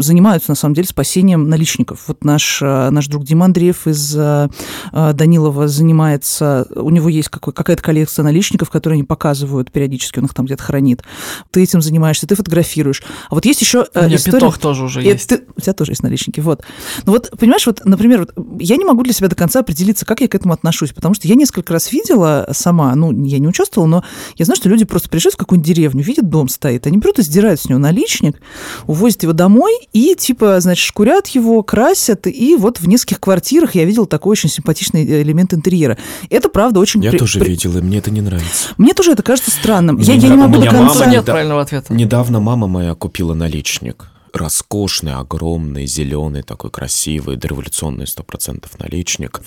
занимаются 0.00 0.50
на 0.50 0.54
самом 0.54 0.74
деле 0.74 0.86
спасением 0.88 1.48
наличников. 1.48 2.04
Вот 2.08 2.24
наш, 2.24 2.60
э, 2.62 2.90
наш 2.90 3.06
друг 3.08 3.24
Дима 3.24 3.46
Андреев 3.46 3.86
из 3.86 4.16
э, 4.16 4.48
э, 4.92 5.12
Данилова 5.12 5.68
занимается, 5.68 6.66
у 6.74 6.90
него 6.90 7.08
есть 7.08 7.28
какая-то 7.28 7.82
коллекция 7.82 8.22
наличников, 8.22 8.70
которые 8.70 8.96
они 8.96 9.04
показывают 9.04 9.70
периодически, 9.72 10.18
он 10.18 10.26
их 10.26 10.34
там 10.34 10.46
где-то 10.46 10.62
хранит. 10.62 11.02
Ты 11.50 11.62
этим 11.62 11.80
занимаешься, 11.80 12.26
ты 12.26 12.34
фотографируешь. 12.34 13.02
А 13.30 13.34
вот 13.34 13.44
есть 13.44 13.60
еще 13.60 13.80
У 13.80 13.98
э, 13.98 14.06
меня 14.06 14.16
история... 14.16 14.40
пяток 14.40 14.58
тоже 14.58 14.84
уже 14.84 15.02
И 15.02 15.06
есть. 15.06 15.28
ты- 15.28 15.44
у 15.56 15.60
тебя 15.60 15.72
тоже 15.72 15.92
есть 15.92 16.02
наличники, 16.02 16.40
вот. 16.40 16.62
Ну 17.06 17.12
вот, 17.12 17.30
понимаешь, 17.38 17.66
вот, 17.66 17.82
например, 17.84 18.28
вот, 18.36 18.60
я 18.60 18.76
не 18.76 18.84
могу 18.84 19.02
для 19.02 19.12
себя 19.12 19.28
до 19.28 19.36
конца 19.36 19.60
определиться, 19.60 20.06
как 20.06 20.20
я 20.20 20.28
к 20.28 20.34
этому 20.34 20.54
отношусь, 20.54 20.92
потому 20.92 21.14
что 21.14 21.28
я 21.28 21.34
несколько 21.34 21.72
раз 21.72 21.92
видела 21.92 22.48
сама, 22.52 22.94
ну, 22.94 23.12
я 23.24 23.38
не 23.38 23.48
участвовала, 23.48 23.88
но 23.88 24.04
я 24.36 24.44
знаю, 24.44 24.56
что 24.56 24.68
люди 24.68 24.84
просто 24.84 25.08
приезжают 25.18 25.34
в 25.34 25.38
какую-нибудь 25.38 25.66
деревню, 25.66 26.02
видят 26.04 26.28
дом 26.30 26.48
стоит, 26.48 26.86
они 26.86 26.98
берут 26.98 27.18
и 27.18 27.22
сдирают 27.22 27.60
с 27.60 27.68
него 27.68 27.78
наличник, 27.80 28.40
увозят 28.86 29.24
его 29.24 29.32
домой 29.32 29.72
и, 29.92 30.14
типа, 30.14 30.60
значит, 30.60 30.84
шкурят 30.84 31.26
его, 31.28 31.62
красят, 31.62 32.26
и 32.28 32.54
вот 32.56 32.78
в 32.78 32.86
нескольких 32.86 33.20
квартирах 33.20 33.74
я 33.74 33.84
видела 33.84 34.06
такой 34.06 34.32
очень 34.32 34.48
симпатичный 34.48 35.22
элемент 35.22 35.52
интерьера. 35.54 35.98
Это, 36.30 36.48
правда, 36.48 36.78
очень... 36.80 37.02
Я 37.02 37.10
при- 37.10 37.18
тоже 37.18 37.40
при- 37.40 37.48
видел, 37.50 37.76
и 37.76 37.80
мне 37.80 37.98
это 37.98 38.10
не 38.10 38.20
нравится. 38.20 38.68
Мне 38.76 38.94
тоже 38.94 39.12
это 39.12 39.22
кажется 39.24 39.50
странным. 39.50 39.98
Я, 39.98 40.14
Мне 40.14 40.22
я 40.22 40.28
не 40.28 40.36
могу 40.36 40.58
до 40.60 40.66
конца... 40.70 41.00
мама 41.00 41.12
Нет 41.12 41.24
правильного 41.24 41.62
ответа. 41.62 41.92
Недавно 41.92 42.38
мама 42.40 42.68
моя 42.68 42.94
купила 42.94 43.34
наличник. 43.34 44.06
Роскошный, 44.32 45.14
огромный, 45.14 45.86
зеленый, 45.86 46.42
такой 46.42 46.70
красивый, 46.70 47.36
дореволюционный 47.36 48.06
сто 48.06 48.22
процентов 48.22 48.78
наличник. 48.78 49.40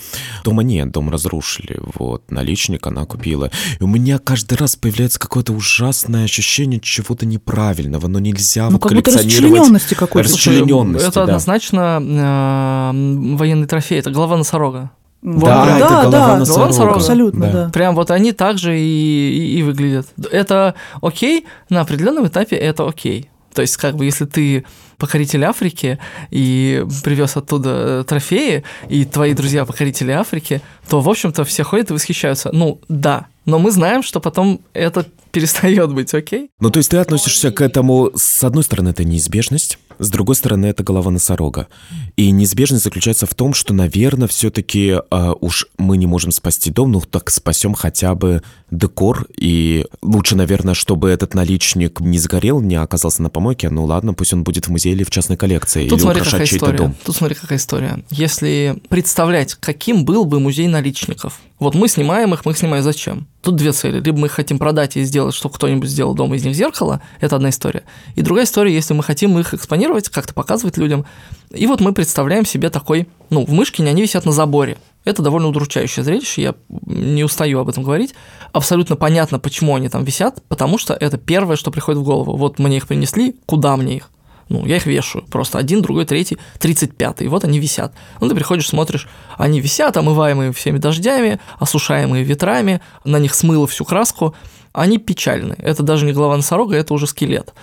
Дома 0.44 0.62
нет, 0.62 0.90
дом 0.90 1.10
разрушили. 1.10 1.78
Вот, 1.94 2.30
наличник 2.30 2.86
она 2.86 3.04
купила. 3.04 3.50
И 3.80 3.82
у 3.82 3.86
меня 3.86 4.18
каждый 4.18 4.58
раз 4.58 4.76
появляется 4.76 5.18
какое-то 5.18 5.52
ужасное 5.52 6.24
ощущение 6.24 6.80
чего-то 6.80 7.26
неправильного, 7.26 8.06
но 8.08 8.18
нельзя 8.18 8.66
Ну, 8.66 8.72
вот 8.72 8.82
как 8.82 8.92
будто 8.92 9.10
коллекционировать. 9.10 9.52
расчлененности 9.58 9.94
какой-то. 9.94 10.28
Расчлен- 10.28 10.52
расчленённости, 10.62 11.06
это 11.08 11.14
да. 11.14 11.22
однозначно 11.24 11.98
э, 12.00 13.36
военный 13.36 13.66
трофей, 13.66 13.98
это 13.98 14.10
голова 14.10 14.36
носорога. 14.36 14.90
Вот 15.22 15.44
Да, 15.44 15.64
прям. 15.64 15.76
это 15.76 15.88
голова 15.88 16.10
да, 16.10 16.36
носорога. 16.38 16.66
носорога. 16.66 16.96
Абсолютно, 16.96 17.46
Да. 17.46 17.52
да. 17.52 17.68
Прям 17.70 17.94
вот 17.94 18.10
они 18.10 18.32
так 18.32 18.58
же 18.58 18.76
и, 18.78 18.82
и, 18.82 19.58
и 19.58 19.62
выглядят. 19.62 20.08
Это 20.32 20.74
окей, 21.00 21.46
на 21.68 21.80
определенном 21.82 22.26
этапе 22.26 22.56
это 22.56 22.88
окей. 22.88 23.30
То 23.54 23.62
есть, 23.62 23.76
как 23.76 23.96
бы, 23.96 24.04
если 24.04 24.24
ты 24.24 24.64
покоритель 24.98 25.44
Африки 25.44 25.98
и 26.30 26.84
привез 27.02 27.36
оттуда 27.36 27.70
э, 27.70 28.04
трофеи, 28.06 28.62
и 28.88 29.04
твои 29.04 29.34
друзья 29.34 29.64
покорители 29.64 30.12
Африки, 30.12 30.60
то, 30.88 31.00
в 31.00 31.08
общем-то, 31.08 31.44
все 31.44 31.64
ходят 31.64 31.90
и 31.90 31.92
восхищаются. 31.92 32.50
Ну, 32.52 32.80
да. 32.88 33.26
Но 33.44 33.58
мы 33.58 33.70
знаем, 33.70 34.02
что 34.02 34.20
потом 34.20 34.60
это 34.72 35.06
перестает 35.32 35.92
быть 35.92 36.12
окей. 36.14 36.50
Ну, 36.60 36.70
то 36.70 36.78
есть 36.78 36.90
ты 36.90 36.98
относишься 36.98 37.50
к 37.50 37.60
этому, 37.60 38.10
с 38.14 38.44
одной 38.44 38.62
стороны, 38.62 38.90
это 38.90 39.02
неизбежность, 39.02 39.78
с 39.98 40.10
другой 40.10 40.36
стороны, 40.36 40.66
это 40.66 40.82
голова 40.82 41.10
носорога. 41.10 41.68
И 42.16 42.30
неизбежность 42.30 42.84
заключается 42.84 43.26
в 43.26 43.34
том, 43.34 43.54
что, 43.54 43.72
наверное, 43.72 44.28
все-таки 44.28 44.96
уж 45.40 45.66
мы 45.78 45.96
не 45.96 46.06
можем 46.06 46.32
спасти 46.32 46.70
дом, 46.70 46.92
ну 46.92 47.00
так 47.00 47.30
спасем 47.30 47.74
хотя 47.74 48.14
бы 48.14 48.42
декор. 48.70 49.26
И 49.36 49.86
лучше, 50.02 50.36
наверное, 50.36 50.74
чтобы 50.74 51.08
этот 51.08 51.34
наличник 51.34 52.00
не 52.00 52.18
сгорел, 52.18 52.60
не 52.60 52.76
оказался 52.76 53.22
на 53.22 53.30
помойке. 53.30 53.70
Ну 53.70 53.84
ладно, 53.84 54.12
пусть 54.12 54.32
он 54.34 54.44
будет 54.44 54.66
в 54.66 54.70
музее 54.70 54.94
или 54.94 55.04
в 55.04 55.10
частной 55.10 55.36
коллекции, 55.36 55.88
Тут 55.88 55.98
или 55.98 56.02
смотри, 56.02 56.20
украшать 56.20 56.32
какая 56.32 56.46
чей-то 56.46 56.66
история. 56.66 56.78
дом. 56.78 56.96
Тут 57.04 57.16
смотри, 57.16 57.36
какая 57.36 57.58
история. 57.58 58.04
Если 58.10 58.82
представлять, 58.88 59.54
каким 59.54 60.04
был 60.04 60.24
бы 60.24 60.40
музей 60.40 60.68
наличников. 60.68 61.40
Вот 61.62 61.76
мы 61.76 61.86
снимаем 61.86 62.34
их, 62.34 62.44
мы 62.44 62.52
их 62.52 62.58
снимаем 62.58 62.82
зачем? 62.82 63.28
Тут 63.40 63.54
две 63.54 63.70
цели. 63.72 64.00
Либо 64.00 64.18
мы 64.18 64.28
хотим 64.28 64.58
продать 64.58 64.96
и 64.96 65.04
сделать, 65.04 65.32
чтобы 65.32 65.54
кто-нибудь 65.54 65.88
сделал 65.88 66.12
дома 66.12 66.34
из 66.34 66.44
них 66.44 66.56
зеркало, 66.56 67.00
это 67.20 67.36
одна 67.36 67.50
история. 67.50 67.84
И 68.16 68.22
другая 68.22 68.46
история, 68.46 68.74
если 68.74 68.94
мы 68.94 69.04
хотим 69.04 69.38
их 69.38 69.54
экспонировать, 69.54 70.08
как-то 70.08 70.34
показывать 70.34 70.76
людям. 70.76 71.06
И 71.50 71.66
вот 71.68 71.80
мы 71.80 71.92
представляем 71.92 72.44
себе 72.44 72.68
такой, 72.68 73.06
ну, 73.30 73.46
в 73.46 73.52
Мышкине 73.52 73.90
они 73.90 74.02
висят 74.02 74.24
на 74.24 74.32
заборе. 74.32 74.76
Это 75.04 75.22
довольно 75.22 75.48
удручающее 75.48 76.04
зрелище, 76.04 76.42
я 76.42 76.54
не 76.86 77.22
устаю 77.22 77.60
об 77.60 77.68
этом 77.68 77.84
говорить. 77.84 78.14
Абсолютно 78.52 78.96
понятно, 78.96 79.38
почему 79.38 79.76
они 79.76 79.88
там 79.88 80.02
висят, 80.02 80.42
потому 80.48 80.78
что 80.78 80.94
это 80.94 81.16
первое, 81.16 81.54
что 81.54 81.70
приходит 81.70 82.00
в 82.00 82.04
голову. 82.04 82.36
Вот 82.36 82.58
мне 82.58 82.78
их 82.78 82.88
принесли, 82.88 83.36
куда 83.46 83.76
мне 83.76 83.96
их? 83.96 84.10
Ну, 84.52 84.66
я 84.66 84.76
их 84.76 84.84
вешаю. 84.84 85.24
Просто 85.24 85.56
один, 85.56 85.80
другой, 85.80 86.04
третий, 86.04 86.36
тридцать 86.58 86.94
пятый. 86.94 87.26
Вот 87.28 87.42
они 87.42 87.58
висят. 87.58 87.94
Ну, 88.20 88.28
ты 88.28 88.34
приходишь, 88.34 88.68
смотришь, 88.68 89.08
они 89.38 89.60
висят, 89.60 89.96
омываемые 89.96 90.52
всеми 90.52 90.76
дождями, 90.76 91.40
осушаемые 91.58 92.22
ветрами, 92.22 92.82
на 93.04 93.18
них 93.18 93.34
смыло 93.34 93.66
всю 93.66 93.86
краску. 93.86 94.34
Они 94.74 94.98
печальны. 94.98 95.54
Это 95.56 95.82
даже 95.82 96.04
не 96.04 96.12
голова 96.12 96.36
носорога, 96.36 96.76
это 96.76 96.92
уже 96.92 97.06
скелет. 97.06 97.54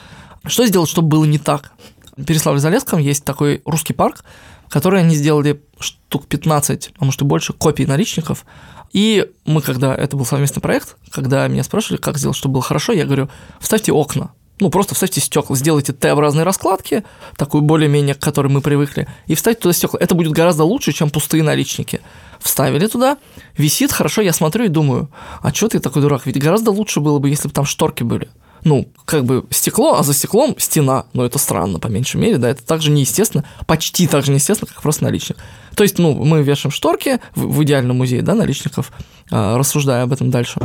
Что 0.48 0.66
сделать, 0.66 0.90
чтобы 0.90 1.10
было 1.10 1.26
не 1.26 1.38
так? 1.38 1.74
В 2.18 2.24
Переславле-Залесском 2.24 3.00
есть 3.00 3.24
такой 3.24 3.62
русский 3.66 3.94
парк, 3.94 4.26
который 4.68 5.02
они 5.02 5.14
сделали 5.14 5.62
штук 5.80 6.26
15, 6.26 6.94
а 6.98 7.06
может 7.06 7.22
и 7.22 7.26
больше, 7.26 7.54
копий 7.54 7.86
наличников. 7.86 8.46
И 8.94 9.30
мы, 9.46 9.62
когда 9.62 9.94
это 9.94 10.18
был 10.18 10.26
совместный 10.26 10.62
проект, 10.62 10.96
когда 11.12 11.48
меня 11.48 11.64
спрашивали, 11.64 12.02
как 12.02 12.18
сделать, 12.18 12.36
чтобы 12.36 12.54
было 12.54 12.64
хорошо, 12.64 12.94
я 12.94 13.06
говорю, 13.06 13.30
вставьте 13.60 13.92
окна. 13.92 14.32
Ну, 14.60 14.70
просто 14.70 14.94
вставьте 14.94 15.22
стекла, 15.22 15.56
сделайте 15.56 15.94
Т-образные 15.94 16.44
раскладки, 16.44 17.04
такую 17.38 17.62
более-менее, 17.62 18.16
к 18.16 18.20
которой 18.20 18.48
мы 18.48 18.62
привыкли, 18.62 19.08
и 19.28 19.36
вставьте 19.36 19.62
туда 19.62 19.74
стекла. 19.74 20.00
Это 20.02 20.16
будет 20.16 20.34
гораздо 20.34 20.66
лучше, 20.66 20.92
чем 20.92 21.10
пустые 21.10 21.44
наличники. 21.44 22.02
Вставили 22.40 22.88
туда, 22.88 23.18
висит 23.58 23.92
хорошо, 23.92 24.22
я 24.22 24.34
смотрю 24.34 24.66
и 24.66 24.70
думаю, 24.70 25.10
а 25.42 25.54
что 25.54 25.70
ты 25.70 25.80
такой 25.80 26.02
дурак? 26.02 26.26
Ведь 26.26 26.40
гораздо 26.40 26.72
лучше 26.72 27.00
было 27.00 27.20
бы, 27.20 27.30
если 27.30 27.48
бы 27.48 27.54
там 27.54 27.66
шторки 27.66 28.04
были. 28.04 28.30
Ну, 28.66 28.90
как 29.06 29.24
бы 29.24 29.46
стекло, 29.52 29.96
а 29.98 30.04
за 30.04 30.14
стеклом 30.14 30.56
стена. 30.58 31.06
Ну, 31.14 31.24
это 31.24 31.40
странно, 31.40 31.80
по 31.80 31.88
меньшей 31.88 32.20
мере, 32.20 32.38
да, 32.38 32.50
это 32.50 32.66
также 32.66 32.92
неестественно, 32.92 33.46
почти 33.66 34.08
так 34.08 34.26
же 34.26 34.32
неестественно, 34.32 34.70
как 34.72 34.82
просто 34.82 35.06
наличник. 35.06 35.38
То 35.76 35.84
есть, 35.84 35.98
ну, 35.98 36.14
мы 36.14 36.44
вешаем 36.44 36.72
шторки 36.72 37.20
в, 37.36 37.48
в 37.48 37.64
идеальном 37.64 37.98
музее, 37.98 38.22
да, 38.22 38.36
наличников, 38.36 38.92
а, 39.32 39.58
рассуждая 39.58 40.04
об 40.04 40.12
этом 40.12 40.30
дальше. 40.30 40.60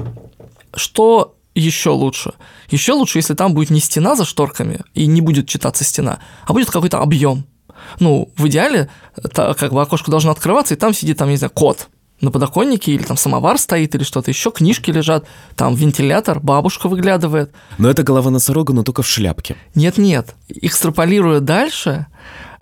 Что 0.74 1.33
еще 1.60 1.90
лучше? 1.90 2.34
Еще 2.68 2.92
лучше, 2.92 3.18
если 3.18 3.34
там 3.34 3.54
будет 3.54 3.70
не 3.70 3.80
стена 3.80 4.14
за 4.14 4.24
шторками 4.24 4.80
и 4.94 5.06
не 5.06 5.20
будет 5.20 5.48
читаться 5.48 5.84
стена, 5.84 6.18
а 6.46 6.52
будет 6.52 6.70
какой-то 6.70 6.98
объем. 6.98 7.46
Ну, 8.00 8.32
в 8.36 8.46
идеале, 8.48 8.88
та, 9.32 9.54
как 9.54 9.72
бы 9.72 9.82
окошко 9.82 10.10
должно 10.10 10.30
открываться, 10.30 10.74
и 10.74 10.76
там 10.76 10.94
сидит, 10.94 11.18
там, 11.18 11.28
не 11.28 11.36
знаю, 11.36 11.50
кот 11.52 11.88
на 12.20 12.30
подоконнике, 12.30 12.92
или 12.92 13.02
там 13.02 13.16
самовар 13.16 13.58
стоит, 13.58 13.94
или 13.94 14.02
что-то 14.02 14.30
еще, 14.30 14.50
книжки 14.50 14.90
лежат, 14.90 15.26
там 15.56 15.74
вентилятор, 15.74 16.40
бабушка 16.40 16.88
выглядывает. 16.88 17.52
Но 17.78 17.90
это 17.90 18.02
голова 18.02 18.30
носорога, 18.30 18.72
но 18.72 18.82
только 18.82 19.02
в 19.02 19.08
шляпке. 19.08 19.56
Нет-нет, 19.74 20.34
экстраполируя 20.48 21.40
дальше, 21.40 22.06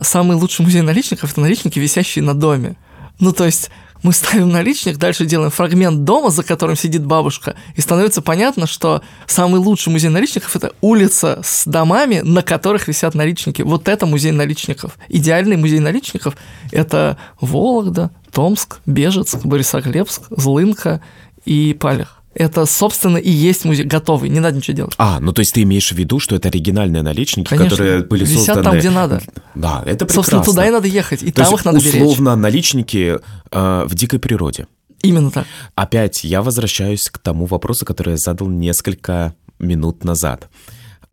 самый 0.00 0.36
лучший 0.36 0.64
музей 0.64 0.82
наличников– 0.82 1.30
это 1.32 1.40
наличники, 1.40 1.78
висящие 1.78 2.24
на 2.24 2.34
доме. 2.34 2.76
Ну, 3.20 3.32
то 3.32 3.44
есть 3.44 3.70
мы 4.02 4.12
ставим 4.12 4.48
наличник, 4.48 4.96
дальше 4.96 5.26
делаем 5.26 5.50
фрагмент 5.50 6.04
дома, 6.04 6.30
за 6.30 6.42
которым 6.42 6.76
сидит 6.76 7.04
бабушка, 7.04 7.56
и 7.76 7.80
становится 7.80 8.22
понятно, 8.22 8.66
что 8.66 9.02
самый 9.26 9.58
лучший 9.60 9.90
музей 9.92 10.10
наличников– 10.10 10.56
это 10.56 10.72
улица 10.80 11.40
с 11.44 11.64
домами, 11.66 12.20
на 12.22 12.42
которых 12.42 12.88
висят 12.88 13.14
наличники. 13.14 13.62
Вот 13.62 13.88
это 13.88 14.06
музей 14.06 14.32
наличников. 14.32 14.98
Идеальный 15.08 15.56
музей 15.56 15.78
наличников– 15.78 16.36
это 16.72 17.16
Вологда, 17.40 18.10
Томск, 18.32 18.78
Бежецк, 18.86 19.44
Борисоглебск, 19.44 20.22
Злынка 20.30 21.00
и 21.44 21.74
Палех. 21.78 22.21
Это, 22.34 22.64
собственно, 22.64 23.18
и 23.18 23.30
есть 23.30 23.64
музей 23.64 23.84
готовый, 23.84 24.30
не 24.30 24.40
надо 24.40 24.56
ничего 24.56 24.76
делать. 24.76 24.94
А, 24.96 25.20
ну 25.20 25.32
то 25.32 25.40
есть 25.40 25.52
ты 25.52 25.62
имеешь 25.62 25.90
в 25.90 25.96
виду, 25.96 26.18
что 26.18 26.34
это 26.34 26.48
оригинальные 26.48 27.02
наличники, 27.02 27.48
Конечно. 27.48 27.70
которые 27.70 28.04
были 28.04 28.24
Висят 28.24 28.46
созданы... 28.46 28.62
там, 28.62 28.78
где 28.78 28.90
надо. 28.90 29.22
Да, 29.54 29.82
это 29.84 30.06
прекрасно. 30.06 30.14
Собственно, 30.14 30.44
туда 30.44 30.66
и 30.66 30.70
надо 30.70 30.88
ехать, 30.88 31.22
и 31.22 31.30
То 31.30 31.42
там 31.42 31.50
есть, 31.50 31.60
их 31.60 31.64
надо 31.64 31.78
беречь. 31.78 31.94
условно, 31.94 32.36
наличники 32.36 33.18
э, 33.50 33.84
в 33.86 33.94
дикой 33.94 34.18
природе. 34.18 34.66
Именно 35.02 35.30
так. 35.30 35.46
Опять 35.74 36.24
я 36.24 36.42
возвращаюсь 36.42 37.10
к 37.10 37.18
тому 37.18 37.44
вопросу, 37.44 37.84
который 37.84 38.12
я 38.12 38.16
задал 38.16 38.48
несколько 38.48 39.34
минут 39.58 40.04
назад. 40.04 40.48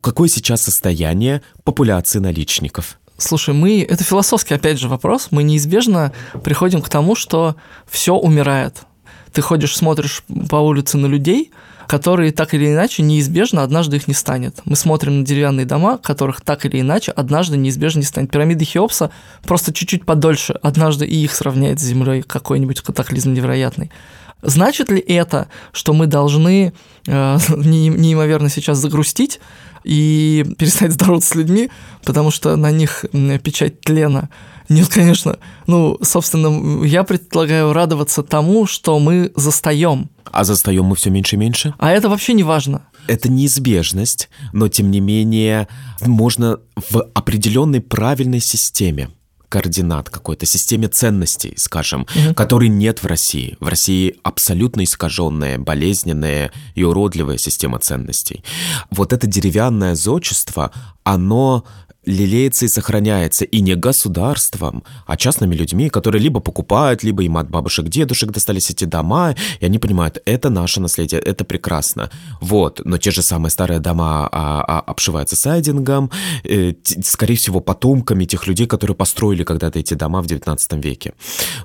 Какое 0.01 0.29
сейчас 0.29 0.61
состояние 0.61 1.41
популяции 1.63 2.19
наличников? 2.19 2.97
Слушай, 3.17 3.53
мы 3.53 3.81
это 3.81 4.03
философский 4.03 4.53
опять 4.53 4.79
же 4.79 4.87
вопрос. 4.87 5.27
Мы 5.31 5.43
неизбежно 5.43 6.13
приходим 6.43 6.81
к 6.81 6.87
тому, 6.87 7.15
что 7.15 7.57
все 7.85 8.15
умирает. 8.15 8.83
Ты 9.33 9.41
ходишь, 9.41 9.75
смотришь 9.75 10.23
по 10.49 10.57
улице 10.57 10.97
на 10.97 11.05
людей, 11.05 11.51
которые 11.87 12.31
так 12.31 12.53
или 12.53 12.67
иначе 12.67 13.01
неизбежно 13.01 13.63
однажды 13.63 13.97
их 13.97 14.07
не 14.07 14.13
станет. 14.13 14.61
Мы 14.65 14.75
смотрим 14.75 15.19
на 15.19 15.25
деревянные 15.25 15.65
дома, 15.65 15.97
которых 15.97 16.41
так 16.41 16.65
или 16.65 16.81
иначе 16.81 17.11
однажды 17.11 17.57
неизбежно 17.57 17.99
не 17.99 18.05
станет. 18.05 18.29
Пирамиды 18.29 18.63
Хеопса 18.63 19.09
просто 19.41 19.73
чуть-чуть 19.73 20.05
подольше 20.05 20.53
однажды 20.61 21.07
и 21.07 21.15
их 21.15 21.33
сравняет 21.33 21.79
с 21.79 21.83
Землей 21.83 22.21
какой-нибудь 22.21 22.81
катаклизм 22.81 23.33
невероятный. 23.33 23.89
Значит 24.43 24.89
ли 24.89 24.99
это, 24.99 25.47
что 25.73 25.93
мы 25.93 26.05
должны 26.05 26.73
э, 27.07 27.37
неимоверно 27.57 28.49
сейчас 28.49 28.77
загрустить 28.77 29.39
и 29.83 30.45
перестать 30.59 30.91
здороваться 30.91 31.29
с 31.29 31.35
людьми, 31.35 31.71
потому 32.03 32.29
что 32.29 32.55
на 32.55 32.71
них 32.71 33.05
печать 33.43 33.81
тлена? 33.81 34.29
Нет, 34.69 34.87
конечно. 34.87 35.37
Ну, 35.65 35.97
собственно, 36.01 36.85
я 36.85 37.03
предлагаю 37.03 37.73
радоваться 37.73 38.21
тому, 38.23 38.67
что 38.67 38.99
мы 38.99 39.31
застаем. 39.35 40.09
А 40.31 40.43
застаем 40.43 40.85
мы 40.85 40.95
все 40.95 41.09
меньше 41.09 41.35
и 41.35 41.39
меньше? 41.39 41.73
А 41.79 41.91
это 41.91 42.07
вообще 42.07 42.33
не 42.33 42.43
важно. 42.43 42.83
Это 43.07 43.29
неизбежность, 43.29 44.29
но 44.53 44.67
тем 44.67 44.91
не 44.91 44.99
менее 44.99 45.67
можно 46.01 46.59
в 46.75 47.01
определенной 47.15 47.81
правильной 47.81 48.39
системе 48.39 49.09
координат 49.49 50.09
какой-то, 50.11 50.45
системе 50.45 50.87
ценностей, 50.87 51.53
скажем, 51.57 52.01
угу. 52.01 52.35
которой 52.35 52.69
нет 52.69 53.01
в 53.01 53.07
России. 53.07 53.57
В 53.59 53.67
России 53.67 54.15
абсолютно 54.23 54.83
искаженная, 54.83 55.57
болезненная 55.57 56.51
и 56.75 56.83
уродливая 56.83 57.39
система 57.39 57.79
ценностей. 57.79 58.43
Вот 58.91 59.11
это 59.11 59.25
деревянное 59.25 59.95
зодчество, 59.95 60.71
оно 61.03 61.65
лелеется 62.09 62.65
и 62.65 62.67
сохраняется 62.67 63.45
и 63.45 63.61
не 63.61 63.75
государством, 63.75 64.83
а 65.05 65.15
частными 65.17 65.55
людьми, 65.55 65.89
которые 65.89 66.21
либо 66.21 66.39
покупают, 66.39 67.03
либо 67.03 67.23
им 67.23 67.37
от 67.37 67.49
бабушек, 67.49 67.87
дедушек 67.87 68.31
достались 68.31 68.69
эти 68.69 68.85
дома, 68.85 69.35
и 69.59 69.65
они 69.65 69.79
понимают, 69.79 70.21
это 70.25 70.49
наше 70.49 70.81
наследие, 70.81 71.21
это 71.21 71.45
прекрасно. 71.45 72.09
Вот, 72.41 72.81
но 72.83 72.97
те 72.97 73.11
же 73.11 73.21
самые 73.21 73.51
старые 73.51 73.79
дома 73.79 74.27
а, 74.31 74.63
а, 74.67 74.79
обшиваются 74.79 75.35
сайдингом, 75.35 76.11
э, 76.43 76.73
скорее 77.03 77.35
всего, 77.35 77.59
потомками 77.59 78.25
тех 78.25 78.47
людей, 78.47 78.67
которые 78.67 78.95
построили 78.95 79.43
когда-то 79.43 79.79
эти 79.79 79.93
дома 79.93 80.21
в 80.21 80.27
19 80.27 80.83
веке. 80.83 81.13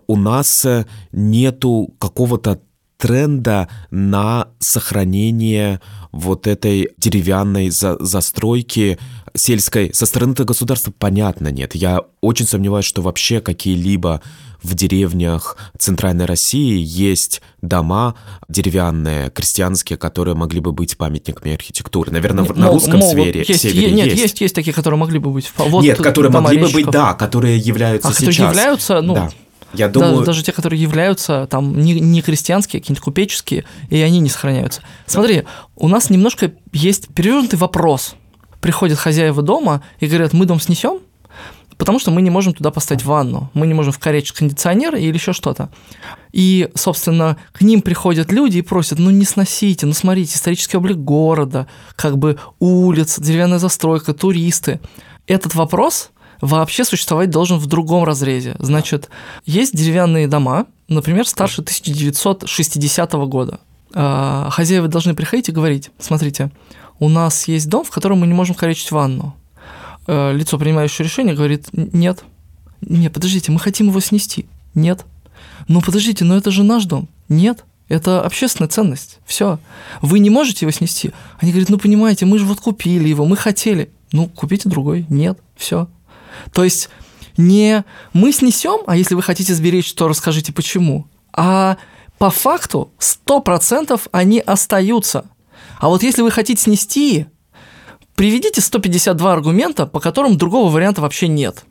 У 0.07 0.17
нас 0.17 0.65
э, 0.65 0.85
нету 1.13 1.95
какого-то 1.99 2.61
тренда 2.99 3.69
на 3.91 4.49
сохранение 4.61 5.81
вот 6.13 6.47
этой 6.47 6.91
деревянной 6.97 7.71
за 7.71 7.97
застройки 8.01 8.99
сельской 9.37 9.93
со 9.93 10.07
стороны-то 10.07 10.45
государства 10.45 10.93
понятно 10.97 11.49
нет. 11.49 11.75
Я 11.75 12.03
очень 12.21 12.47
сомневаюсь, 12.47 12.87
что 12.87 13.03
вообще 13.03 13.41
какие-либо 13.41 14.23
в 14.63 14.75
деревнях 14.75 15.57
Центральной 15.79 16.25
России 16.25 16.83
есть 16.83 17.43
дома 17.61 18.15
деревянные, 18.49 19.31
крестьянские, 19.31 19.99
которые 19.99 20.35
могли 20.35 20.61
бы 20.61 20.73
быть 20.73 20.97
памятниками 20.97 21.55
архитектуры. 21.55 22.11
Наверное, 22.11 22.45
нет, 22.45 22.57
на 22.57 22.71
русском 22.71 23.01
могут, 23.01 23.13
сфере, 23.13 23.45
есть, 23.47 23.61
севере 23.61 23.93
нет, 23.93 24.07
есть. 24.07 24.23
есть, 24.23 24.41
есть 24.41 24.55
такие, 24.55 24.73
которые 24.73 24.99
могли 24.99 25.19
бы 25.19 25.31
быть. 25.31 25.53
Вот 25.57 25.83
нет, 25.83 26.01
которые 26.01 26.33
могли 26.33 26.59
бы 26.59 26.69
быть, 26.71 26.91
да, 26.91 27.13
которые 27.15 27.59
являются 27.59 28.09
а, 28.09 28.13
сейчас. 28.13 28.29
Которые 28.29 28.49
являются, 28.49 29.01
ну, 29.03 29.15
да. 29.15 29.31
Я 29.75 29.89
думаю... 29.89 30.13
даже, 30.15 30.27
даже 30.27 30.45
те, 30.45 30.53
которые 30.53 30.81
являются 30.81 31.47
там 31.51 31.81
не, 31.81 31.99
не 32.01 32.23
крестьянские, 32.23 32.79
а 32.79 32.81
какие-нибудь 32.81 33.05
купеческие, 33.05 33.65
и 33.91 34.01
они 34.01 34.21
не 34.21 34.31
сохраняются. 34.31 34.83
Смотри, 35.07 35.43
у 35.77 35.89
нас 35.89 36.11
немножко 36.11 36.53
есть 36.73 37.09
перевернутый 37.09 37.59
вопрос. 37.59 38.15
Приходят 38.65 38.99
хозяева 38.99 39.43
дома 39.43 39.83
и 40.01 40.07
говорят, 40.07 40.33
мы 40.33 40.47
дом 40.47 40.59
снесем, 40.59 41.01
потому 41.77 41.99
что 41.99 42.11
мы 42.11 42.23
не 42.23 42.31
можем 42.31 42.55
туда 42.55 42.71
поставить 42.71 43.05
ванну, 43.05 43.51
мы 43.53 43.67
не 43.67 43.75
можем 43.75 43.93
вкорячить 43.93 44.33
кондиционер 44.33 44.97
или 44.97 45.13
еще 45.13 45.35
что-то. 45.35 45.69
И, 46.33 46.71
собственно, 46.75 47.37
к 47.53 47.61
ним 47.61 47.83
приходят 47.83 48.33
люди 48.33 48.57
и 48.57 48.63
просят, 48.63 48.99
ну 48.99 49.11
не 49.11 49.27
сносите, 49.27 49.85
ну 49.85 49.93
смотрите, 49.93 50.37
исторический 50.37 50.79
облик 50.79 50.97
города, 50.97 51.67
как 51.95 52.17
бы 52.17 52.39
улица, 52.59 53.23
деревянная 53.23 53.59
застройка, 53.59 54.15
туристы. 54.15 54.81
Этот 55.27 55.55
вопрос 55.55 56.11
вообще 56.41 56.87
существовать 56.87 57.29
должен 57.29 57.59
в 57.59 57.67
другом 57.67 58.05
разрезе. 58.05 58.57
Значит, 58.61 59.11
есть 59.45 59.77
деревянные 59.77 60.27
дома, 60.27 60.65
например, 60.89 61.29
старше 61.29 61.61
1960 61.61 63.13
года. 63.13 63.61
А, 63.93 64.49
хозяева 64.51 64.89
должны 64.89 65.15
приходить 65.15 65.51
и 65.51 65.53
говорить, 65.53 65.91
смотрите, 65.99 66.51
у 66.99 67.09
нас 67.09 67.49
есть 67.49 67.69
дом, 67.69 67.85
в 67.85 67.91
котором 67.91 68.21
мы 68.21 68.27
не 68.27 68.35
можем 68.35 68.55
коричить 68.55 68.91
ванну. 68.91 69.35
А, 70.07 70.33
лицо, 70.33 70.59
принимающее 70.59 71.05
решение, 71.05 71.35
говорит, 71.35 71.69
нет, 71.73 72.25
нет, 72.81 73.13
подождите, 73.13 73.53
мы 73.53 73.59
хотим 73.59 73.89
его 73.89 74.01
снести. 74.01 74.47
Нет. 74.75 75.05
Ну 75.69 75.81
подождите, 75.81 76.25
но 76.25 76.37
это 76.37 76.51
же 76.51 76.63
наш 76.63 76.85
дом. 76.85 77.09
Нет. 77.29 77.65
Это 77.89 78.23
общественная 78.23 78.69
ценность. 78.69 79.19
Все. 79.27 79.59
Вы 80.01 80.19
не 80.19 80.31
можете 80.31 80.65
его 80.65 80.71
снести. 80.71 81.13
Они 81.39 81.53
говорят, 81.53 81.69
ну 81.69 81.79
понимаете, 81.79 82.27
мы 82.27 82.39
же 82.39 82.45
вот 82.45 82.61
купили 82.61 83.09
его, 83.09 83.27
мы 83.27 83.37
хотели. 83.37 83.91
Ну, 84.13 84.29
купите 84.29 84.69
другой. 84.69 85.07
Нет. 85.09 85.39
Все. 85.57 85.89
То 86.53 86.65
есть 86.65 86.89
не 87.37 87.85
мы 88.13 88.33
снесем, 88.33 88.81
а 88.87 88.97
если 88.97 89.15
вы 89.15 89.23
хотите 89.23 89.55
сберечь, 89.55 89.93
то 89.95 90.09
расскажите 90.09 90.53
почему. 90.53 91.07
А 91.33 91.77
по 92.19 92.31
факту 92.31 92.91
100% 92.99 94.01
они 94.13 94.41
остаются. 94.41 95.27
А 95.79 95.89
вот 95.89 96.03
если 96.03 96.23
вы 96.23 96.31
хотите 96.31 96.63
снести, 96.63 97.27
приведите 98.15 98.61
152 98.61 99.33
аргумента, 99.33 99.87
по 99.87 100.01
которым 100.01 100.37
другого 100.37 100.71
варианта 100.71 101.01
вообще 101.01 101.29
нет. 101.29 101.65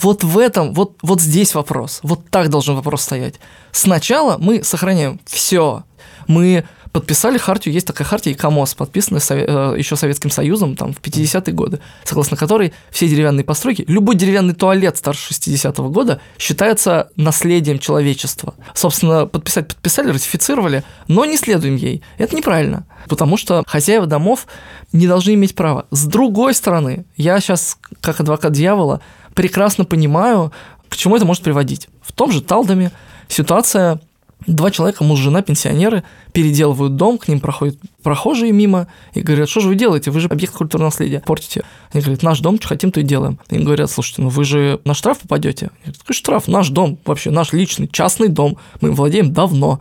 Вот 0.00 0.24
в 0.24 0.38
этом, 0.38 0.74
вот, 0.74 0.98
вот 1.02 1.20
здесь 1.20 1.54
вопрос. 1.54 2.00
Вот 2.02 2.28
так 2.30 2.50
должен 2.50 2.74
вопрос 2.74 3.02
стоять. 3.02 3.36
Сначала 3.72 4.36
мы 4.38 4.62
сохраняем 4.62 5.20
все. 5.24 5.84
Мы 6.26 6.64
подписали 6.96 7.36
хартию, 7.36 7.74
есть 7.74 7.86
такая 7.86 8.08
хартия 8.08 8.32
ИКОМОС, 8.32 8.74
подписанная 8.74 9.20
э, 9.28 9.74
еще 9.76 9.96
Советским 9.96 10.30
Союзом 10.30 10.76
там, 10.76 10.94
в 10.94 11.00
50-е 11.02 11.52
годы, 11.52 11.80
согласно 12.04 12.38
которой 12.38 12.72
все 12.90 13.06
деревянные 13.06 13.44
постройки, 13.44 13.84
любой 13.86 14.14
деревянный 14.14 14.54
туалет 14.54 14.96
старше 14.96 15.34
60-го 15.34 15.90
года 15.90 16.22
считается 16.38 17.10
наследием 17.16 17.78
человечества. 17.78 18.54
Собственно, 18.72 19.26
подписать 19.26 19.68
подписали, 19.68 20.10
ратифицировали, 20.10 20.84
но 21.06 21.26
не 21.26 21.36
следуем 21.36 21.76
ей. 21.76 22.02
Это 22.16 22.34
неправильно, 22.34 22.86
потому 23.10 23.36
что 23.36 23.62
хозяева 23.66 24.06
домов 24.06 24.46
не 24.94 25.06
должны 25.06 25.34
иметь 25.34 25.54
права. 25.54 25.84
С 25.90 26.06
другой 26.06 26.54
стороны, 26.54 27.04
я 27.18 27.38
сейчас, 27.40 27.76
как 28.00 28.20
адвокат 28.20 28.52
дьявола, 28.52 29.02
прекрасно 29.34 29.84
понимаю, 29.84 30.50
к 30.88 30.96
чему 30.96 31.16
это 31.16 31.26
может 31.26 31.42
приводить. 31.42 31.88
В 32.00 32.12
том 32.12 32.32
же 32.32 32.40
Талдоме 32.40 32.90
ситуация 33.28 34.00
Два 34.46 34.70
человека, 34.70 35.02
муж, 35.02 35.18
жена, 35.18 35.42
пенсионеры, 35.42 36.04
переделывают 36.32 36.94
дом, 36.94 37.18
к 37.18 37.26
ним 37.26 37.40
проходят 37.40 37.78
прохожие 38.02 38.52
мимо 38.52 38.86
и 39.12 39.20
говорят, 39.20 39.48
что 39.48 39.60
же 39.60 39.68
вы 39.68 39.74
делаете, 39.74 40.12
вы 40.12 40.20
же 40.20 40.28
объект 40.28 40.54
культурного 40.54 40.88
наследия 40.88 41.20
портите. 41.20 41.64
Они 41.92 42.00
говорят, 42.02 42.22
наш 42.22 42.40
дом, 42.40 42.56
что 42.58 42.68
хотим, 42.68 42.92
то 42.92 43.00
и 43.00 43.02
делаем. 43.02 43.40
Им 43.50 43.64
говорят, 43.64 43.90
слушайте, 43.90 44.22
ну 44.22 44.28
вы 44.28 44.44
же 44.44 44.80
на 44.84 44.94
штраф 44.94 45.18
попадете. 45.18 45.70
Говорят, 45.80 45.98
какой 45.98 46.14
штраф? 46.14 46.46
Наш 46.46 46.68
дом, 46.68 46.98
вообще 47.04 47.30
наш 47.30 47.52
личный, 47.52 47.88
частный 47.88 48.28
дом, 48.28 48.56
мы 48.80 48.92
владеем 48.92 49.32
давно. 49.32 49.80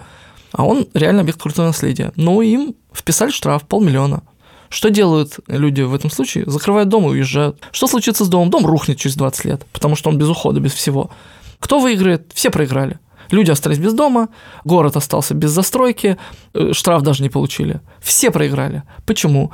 А 0.52 0.66
он 0.66 0.88
реально 0.94 1.22
объект 1.22 1.42
культурного 1.42 1.72
наследия. 1.72 2.12
Ну, 2.16 2.42
им 2.42 2.76
вписали 2.94 3.30
штраф 3.30 3.64
полмиллиона. 3.64 4.24
Что 4.70 4.90
делают 4.90 5.40
люди 5.48 5.82
в 5.82 5.94
этом 5.94 6.10
случае? 6.10 6.46
Закрывают 6.48 6.90
дом 6.90 7.06
и 7.06 7.10
уезжают. 7.10 7.60
Что 7.72 7.88
случится 7.88 8.26
с 8.26 8.30
домом? 8.30 8.50
Дом 8.50 8.66
рухнет 8.66 8.98
через 8.98 9.16
20 9.16 9.46
лет, 9.46 9.66
потому 9.72 9.96
что 9.96 10.10
он 10.10 10.18
без 10.18 10.28
ухода, 10.28 10.60
без 10.60 10.74
всего. 10.74 11.12
Кто 11.60 11.80
выиграет? 11.80 12.32
Все 12.34 12.50
проиграли. 12.50 13.00
Люди 13.32 13.52
остались 13.52 13.78
без 13.78 13.94
дома, 13.94 14.30
город 14.64 14.98
остался 14.98 15.34
без 15.34 15.52
застройки, 15.52 16.18
э, 16.54 16.74
штраф 16.74 17.02
даже 17.02 17.24
не 17.24 17.30
получили. 17.30 17.82
Все 18.02 18.32
проиграли. 18.32 18.84
Почему? 19.06 19.52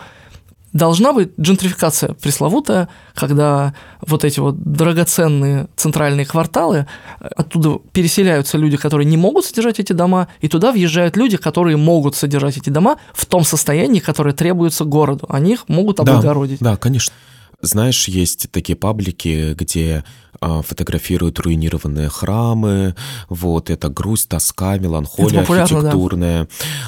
Должна 0.74 1.12
быть 1.12 1.32
джентрификация 1.38 2.14
пресловутая, 2.14 2.88
когда 3.14 3.74
вот 4.08 4.24
эти 4.24 4.40
вот 4.40 4.56
драгоценные 4.58 5.68
центральные 5.76 6.26
кварталы, 6.26 6.88
э, 7.20 7.28
оттуда 7.36 7.80
переселяются 7.92 8.58
люди, 8.58 8.78
которые 8.78 9.06
не 9.06 9.18
могут 9.18 9.46
содержать 9.46 9.80
эти 9.80 9.92
дома, 9.92 10.30
и 10.40 10.48
туда 10.48 10.72
въезжают 10.72 11.18
люди, 11.18 11.36
которые 11.36 11.76
могут 11.76 12.16
содержать 12.16 12.58
эти 12.58 12.70
дома 12.70 12.98
в 13.14 13.26
том 13.26 13.44
состоянии, 13.44 14.00
которое 14.00 14.34
требуется 14.34 14.86
городу. 14.86 15.26
Они 15.30 15.54
их 15.54 15.68
могут 15.68 16.00
облагородить. 16.00 16.60
Да, 16.62 16.72
да 16.72 16.78
конечно. 16.78 17.14
Знаешь, 17.62 18.08
есть 18.08 18.52
такие 18.52 18.76
паблики, 18.76 19.54
где 19.54 20.04
а, 20.40 20.62
фотографируют 20.62 21.40
руинированные 21.40 22.10
храмы, 22.10 22.96
вот, 23.30 23.70
это 23.70 23.90
грусть, 23.90 24.30
тоска, 24.30 24.78
меланхолия 24.78 25.42
архитектурная 25.42 26.48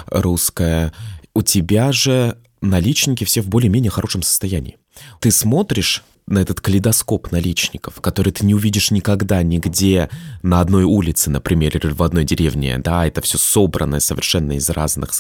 да. 0.10 0.22
русская. 0.22 0.94
У 1.36 1.42
тебя 1.42 1.92
же 1.92 2.38
наличники 2.62 3.24
все 3.24 3.42
в 3.42 3.48
более-менее 3.48 3.92
хорошем 3.92 4.24
состоянии. 4.24 4.78
Ты 5.20 5.32
смотришь 5.32 6.04
на 6.26 6.40
этот 6.40 6.62
калейдоскоп 6.62 7.32
наличников, 7.32 8.00
который 8.02 8.32
ты 8.32 8.46
не 8.46 8.56
увидишь 8.56 8.92
никогда 8.92 9.44
нигде 9.44 10.10
на 10.42 10.62
одной 10.62 10.84
улице, 10.84 11.30
например, 11.30 11.76
или 11.78 11.92
в 11.92 12.02
одной 12.02 12.24
деревне, 12.24 12.78
да, 12.78 13.06
это 13.06 13.22
все 13.22 13.38
собранное 13.38 14.00
совершенно 14.00 14.54
из 14.54 14.70
разных... 14.70 15.12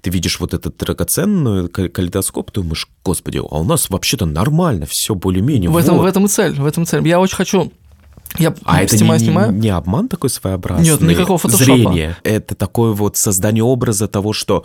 Ты 0.00 0.10
видишь 0.10 0.40
вот 0.40 0.54
этот 0.54 0.76
драгоценный 0.76 1.68
калейдоскоп, 1.68 2.52
думаешь, 2.52 2.88
господи, 3.04 3.38
а 3.38 3.58
у 3.58 3.64
нас 3.64 3.90
вообще-то 3.90 4.26
нормально, 4.26 4.86
все 4.88 5.14
более-менее. 5.14 5.70
В 5.70 5.76
этом, 5.76 5.96
вот. 5.96 6.02
в 6.02 6.06
этом 6.06 6.24
и 6.26 6.28
цель, 6.28 6.54
в 6.54 6.66
этом 6.66 6.86
цель. 6.86 7.06
Я 7.06 7.20
очень 7.20 7.36
хочу 7.36 7.72
я 8.36 8.54
а 8.64 8.82
это 8.82 8.96
снимаю, 8.96 9.20
не, 9.20 9.26
снимаю. 9.26 9.52
не 9.52 9.70
обман 9.70 10.08
такой 10.08 10.30
своеобразный? 10.30 10.90
Нет, 10.90 11.00
никакого 11.00 11.38
фотошопа. 11.38 11.64
Зрение. 11.64 12.16
Это 12.22 12.54
такое 12.54 12.92
вот 12.92 13.16
создание 13.16 13.64
образа 13.64 14.06
того, 14.06 14.32
что... 14.32 14.64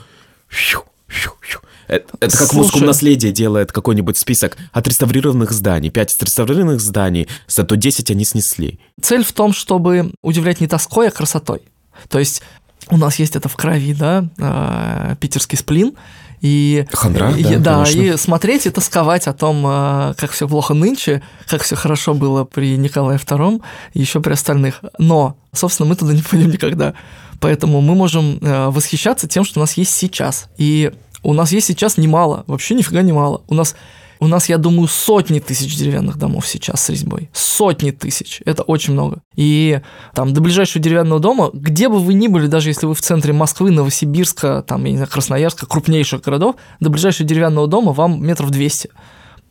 Это, 1.87 2.05
это 2.19 2.37
как 2.37 2.47
Слушай. 2.47 2.81
в 2.81 2.83
наследие 2.83 3.31
делает 3.31 3.71
какой-нибудь 3.71 4.17
список 4.17 4.57
отреставрированных 4.71 5.51
зданий. 5.51 5.89
Пять 5.89 6.13
отреставрированных 6.13 6.81
зданий, 6.81 7.27
зато 7.47 7.75
10 7.75 8.11
они 8.11 8.25
снесли. 8.25 8.79
Цель 9.01 9.23
в 9.23 9.31
том, 9.33 9.53
чтобы 9.53 10.11
удивлять 10.21 10.61
не 10.61 10.67
тоской, 10.67 11.09
а 11.09 11.11
красотой. 11.11 11.61
То 12.09 12.19
есть 12.19 12.41
у 12.89 12.97
нас 12.97 13.17
есть 13.19 13.35
это 13.35 13.49
в 13.49 13.55
крови, 13.55 13.93
да, 13.93 14.29
э, 14.37 15.15
питерский 15.19 15.57
сплин, 15.57 15.93
и, 16.41 16.85
Хандра, 16.91 17.31
и, 17.31 17.55
да, 17.55 17.85
да 17.85 17.89
и 17.89 18.17
смотреть 18.17 18.65
и 18.65 18.69
тосковать 18.69 19.27
о 19.27 19.33
том, 19.33 19.65
э, 19.65 20.13
как 20.17 20.31
все 20.31 20.45
плохо 20.45 20.73
нынче, 20.73 21.21
как 21.47 21.61
все 21.61 21.77
хорошо 21.77 22.13
было 22.13 22.43
при 22.43 22.75
Николае 22.75 23.17
II 23.17 23.61
и 23.93 24.01
еще 24.01 24.19
при 24.19 24.33
остальных. 24.33 24.81
Но, 24.97 25.37
собственно, 25.53 25.87
мы 25.87 25.95
туда 25.95 26.11
не 26.11 26.21
пойдем 26.29 26.51
никогда. 26.51 26.95
Поэтому 27.39 27.79
мы 27.79 27.95
можем 27.95 28.39
э, 28.41 28.67
восхищаться 28.67 29.29
тем, 29.29 29.45
что 29.45 29.59
у 29.59 29.63
нас 29.63 29.77
есть 29.77 29.93
сейчас. 29.93 30.49
И 30.57 30.91
у 31.23 31.33
нас 31.33 31.51
есть 31.51 31.67
сейчас 31.67 31.97
немало, 31.97 32.43
вообще 32.47 32.75
нифига 32.75 33.01
немало. 33.01 33.43
У 33.47 33.53
нас 33.53 33.75
у 34.23 34.27
нас, 34.27 34.47
я 34.47 34.57
думаю, 34.57 34.87
сотни 34.87 35.39
тысяч 35.39 35.75
деревянных 35.75 36.17
домов 36.17 36.47
сейчас 36.47 36.81
с 36.81 36.89
резьбой. 36.89 37.29
Сотни 37.33 37.91
тысяч. 37.91 38.41
Это 38.45 38.63
очень 38.63 38.93
много. 38.93 39.21
И 39.35 39.81
там 40.15 40.31
до 40.31 40.39
ближайшего 40.39 40.81
деревянного 40.81 41.19
дома, 41.19 41.49
где 41.51 41.89
бы 41.89 41.99
вы 41.99 42.13
ни 42.13 42.27
были, 42.29 42.47
даже 42.47 42.69
если 42.69 42.85
вы 42.85 42.93
в 42.93 43.01
центре 43.01 43.33
Москвы, 43.33 43.69
Новосибирска, 43.71 44.63
там, 44.65 44.85
я 44.85 44.91
не 44.91 44.97
знаю, 44.97 45.11
Красноярска, 45.11 45.65
крупнейших 45.65 46.21
городов, 46.21 46.55
до 46.79 46.89
ближайшего 46.89 47.27
деревянного 47.27 47.67
дома 47.67 47.91
вам 47.91 48.25
метров 48.25 48.49
200. 48.49 48.91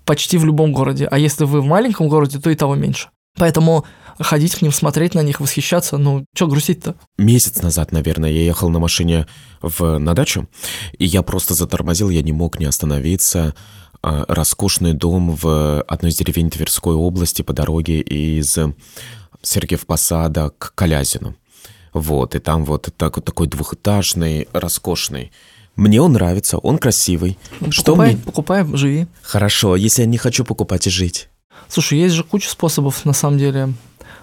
Почти 0.07 0.39
в 0.39 0.47
любом 0.47 0.73
городе. 0.73 1.07
А 1.11 1.19
если 1.19 1.45
вы 1.45 1.61
в 1.61 1.67
маленьком 1.67 2.09
городе, 2.09 2.39
то 2.39 2.49
и 2.49 2.55
того 2.55 2.75
меньше. 2.75 3.11
Поэтому 3.37 3.85
ходить 4.19 4.55
к 4.55 4.63
ним, 4.63 4.73
смотреть 4.73 5.15
на 5.15 5.21
них, 5.21 5.41
восхищаться, 5.41 5.97
ну, 5.97 6.25
что 6.35 6.47
грустить-то? 6.47 6.97
Месяц 7.19 7.63
назад, 7.63 7.93
наверное, 7.93 8.31
я 8.31 8.43
ехал 8.43 8.69
на 8.69 8.79
машине 8.79 9.27
в, 9.61 9.99
на 9.99 10.15
дачу, 10.15 10.49
и 10.99 11.07
я 11.07 11.23
просто 11.23 11.55
затормозил, 11.55 12.11
я 12.11 12.23
не 12.23 12.33
мог 12.33 12.59
не 12.59 12.67
остановиться. 12.67 13.55
А, 14.03 14.25
роскошный 14.29 14.95
дом 14.95 15.37
в 15.41 15.81
одной 15.83 16.11
из 16.11 16.17
деревень 16.17 16.51
Тверской 16.51 16.95
области 16.95 17.43
по 17.43 17.53
дороге 17.53 18.01
из 18.01 18.59
Сергеев 19.43 19.87
Посада 19.87 20.51
к 20.59 20.75
Калязину. 20.75 21.37
Вот, 21.93 22.35
и 22.35 22.39
там 22.39 22.65
вот 22.65 22.89
так, 22.97 23.23
такой 23.23 23.47
двухэтажный, 23.47 24.49
роскошный. 24.53 25.31
Мне 25.77 26.03
он 26.03 26.13
нравится, 26.13 26.59
он 26.59 26.79
красивый. 26.79 27.39
Ну, 27.61 27.71
Что 27.71 27.93
покупай, 27.93 28.15
мне... 28.15 28.23
покупай, 28.25 28.77
живи. 28.77 29.07
Хорошо, 29.23 29.77
если 29.77 30.03
я 30.03 30.07
не 30.07 30.19
хочу 30.19 30.45
покупать 30.45 30.87
и 30.87 30.91
жить. 30.91 31.29
Слушай, 31.69 31.99
есть 31.99 32.15
же 32.15 32.25
куча 32.25 32.49
способов, 32.49 33.05
на 33.05 33.13
самом 33.13 33.39
деле, 33.39 33.73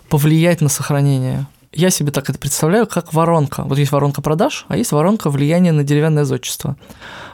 повлиять 0.09 0.61
на 0.61 0.69
сохранение. 0.69 1.47
Я 1.71 1.89
себе 1.89 2.11
так 2.11 2.29
это 2.29 2.39
представляю, 2.39 2.87
как 2.87 3.13
воронка. 3.13 3.63
Вот 3.63 3.77
есть 3.77 3.91
воронка 3.91 4.21
продаж, 4.21 4.65
а 4.67 4.77
есть 4.77 4.91
воронка 4.91 5.29
влияния 5.29 5.71
на 5.71 5.83
деревянное 5.83 6.25
зодчество. 6.25 6.75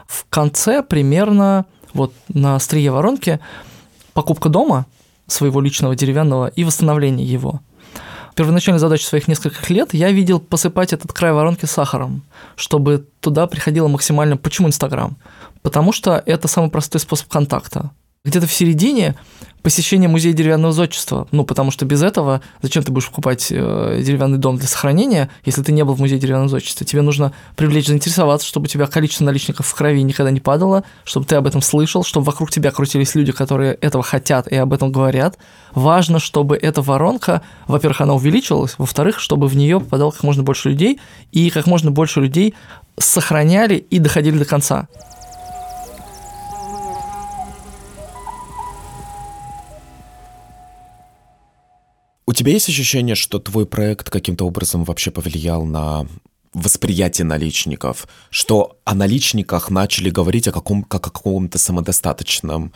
В 0.07 0.25
конце 0.29 0.83
примерно 0.83 1.65
вот 1.93 2.13
на 2.27 2.55
острие 2.55 2.91
воронки 2.91 3.39
покупка 4.13 4.49
дома 4.49 4.85
своего 5.27 5.61
личного 5.61 5.95
деревянного 5.95 6.47
и 6.47 6.63
восстановление 6.63 7.25
его. 7.25 7.61
Первоначальная 8.35 8.79
задача 8.79 9.05
своих 9.05 9.29
нескольких 9.29 9.69
лет 9.69 9.93
я 9.93 10.11
видел 10.11 10.41
посыпать 10.41 10.91
этот 10.91 11.13
край 11.13 11.31
воронки 11.31 11.65
сахаром, 11.65 12.21
чтобы 12.57 13.07
туда 13.21 13.47
приходило 13.47 13.87
максимально... 13.87 14.35
Почему 14.35 14.67
Инстаграм? 14.67 15.17
Потому 15.61 15.93
что 15.93 16.21
это 16.25 16.49
самый 16.49 16.69
простой 16.69 16.99
способ 16.99 17.29
контакта. 17.29 17.91
Где-то 18.25 18.47
в 18.47 18.51
середине 18.51 19.15
посещение 19.65 20.07
музея 20.07 20.31
деревянного 20.31 20.71
зодчества. 20.73 21.27
Ну, 21.31 21.43
потому 21.43 21.71
что 21.71 21.85
без 21.85 22.03
этого 22.03 22.41
зачем 22.61 22.83
ты 22.83 22.91
будешь 22.91 23.07
покупать 23.07 23.47
э, 23.49 23.99
деревянный 24.05 24.37
дом 24.37 24.57
для 24.57 24.67
сохранения, 24.67 25.27
если 25.43 25.63
ты 25.63 25.71
не 25.71 25.83
был 25.83 25.95
в 25.95 25.99
музее 25.99 26.19
деревянного 26.19 26.49
зодчества? 26.49 26.85
Тебе 26.85 27.01
нужно 27.01 27.33
привлечь, 27.55 27.87
заинтересоваться, 27.87 28.45
чтобы 28.45 28.65
у 28.65 28.67
тебя 28.67 28.85
количество 28.85 29.25
наличников 29.25 29.65
в 29.65 29.73
крови 29.73 30.03
никогда 30.03 30.29
не 30.29 30.39
падало, 30.39 30.83
чтобы 31.03 31.25
ты 31.25 31.35
об 31.35 31.47
этом 31.47 31.63
слышал, 31.63 32.03
чтобы 32.03 32.27
вокруг 32.27 32.51
тебя 32.51 32.69
крутились 32.69 33.15
люди, 33.15 33.31
которые 33.31 33.73
этого 33.73 34.03
хотят 34.03 34.47
и 34.47 34.55
об 34.55 34.71
этом 34.71 34.91
говорят. 34.91 35.39
Важно, 35.73 36.19
чтобы 36.19 36.57
эта 36.57 36.83
воронка, 36.83 37.41
во-первых, 37.65 38.01
она 38.01 38.13
увеличивалась, 38.13 38.75
во-вторых, 38.77 39.19
чтобы 39.19 39.47
в 39.47 39.55
нее 39.55 39.79
попадало 39.79 40.11
как 40.11 40.21
можно 40.21 40.43
больше 40.43 40.69
людей, 40.69 40.99
и 41.31 41.49
как 41.49 41.65
можно 41.65 41.89
больше 41.89 42.21
людей 42.21 42.53
сохраняли 42.99 43.77
и 43.77 43.97
доходили 43.97 44.37
до 44.37 44.45
конца. 44.45 44.87
У 52.27 52.33
тебя 52.33 52.53
есть 52.53 52.69
ощущение, 52.69 53.15
что 53.15 53.39
твой 53.39 53.65
проект 53.65 54.09
каким-то 54.09 54.45
образом 54.45 54.83
вообще 54.83 55.11
повлиял 55.11 55.63
на 55.65 56.07
восприятие 56.53 57.25
наличников, 57.25 58.07
что 58.29 58.77
о 58.85 58.95
наличниках 58.95 59.69
начали 59.69 60.09
говорить 60.09 60.47
о 60.47 60.51
каком, 60.51 60.83
как 60.83 61.07
о 61.07 61.11
каком-то 61.11 61.59
самодостаточном 61.59 62.71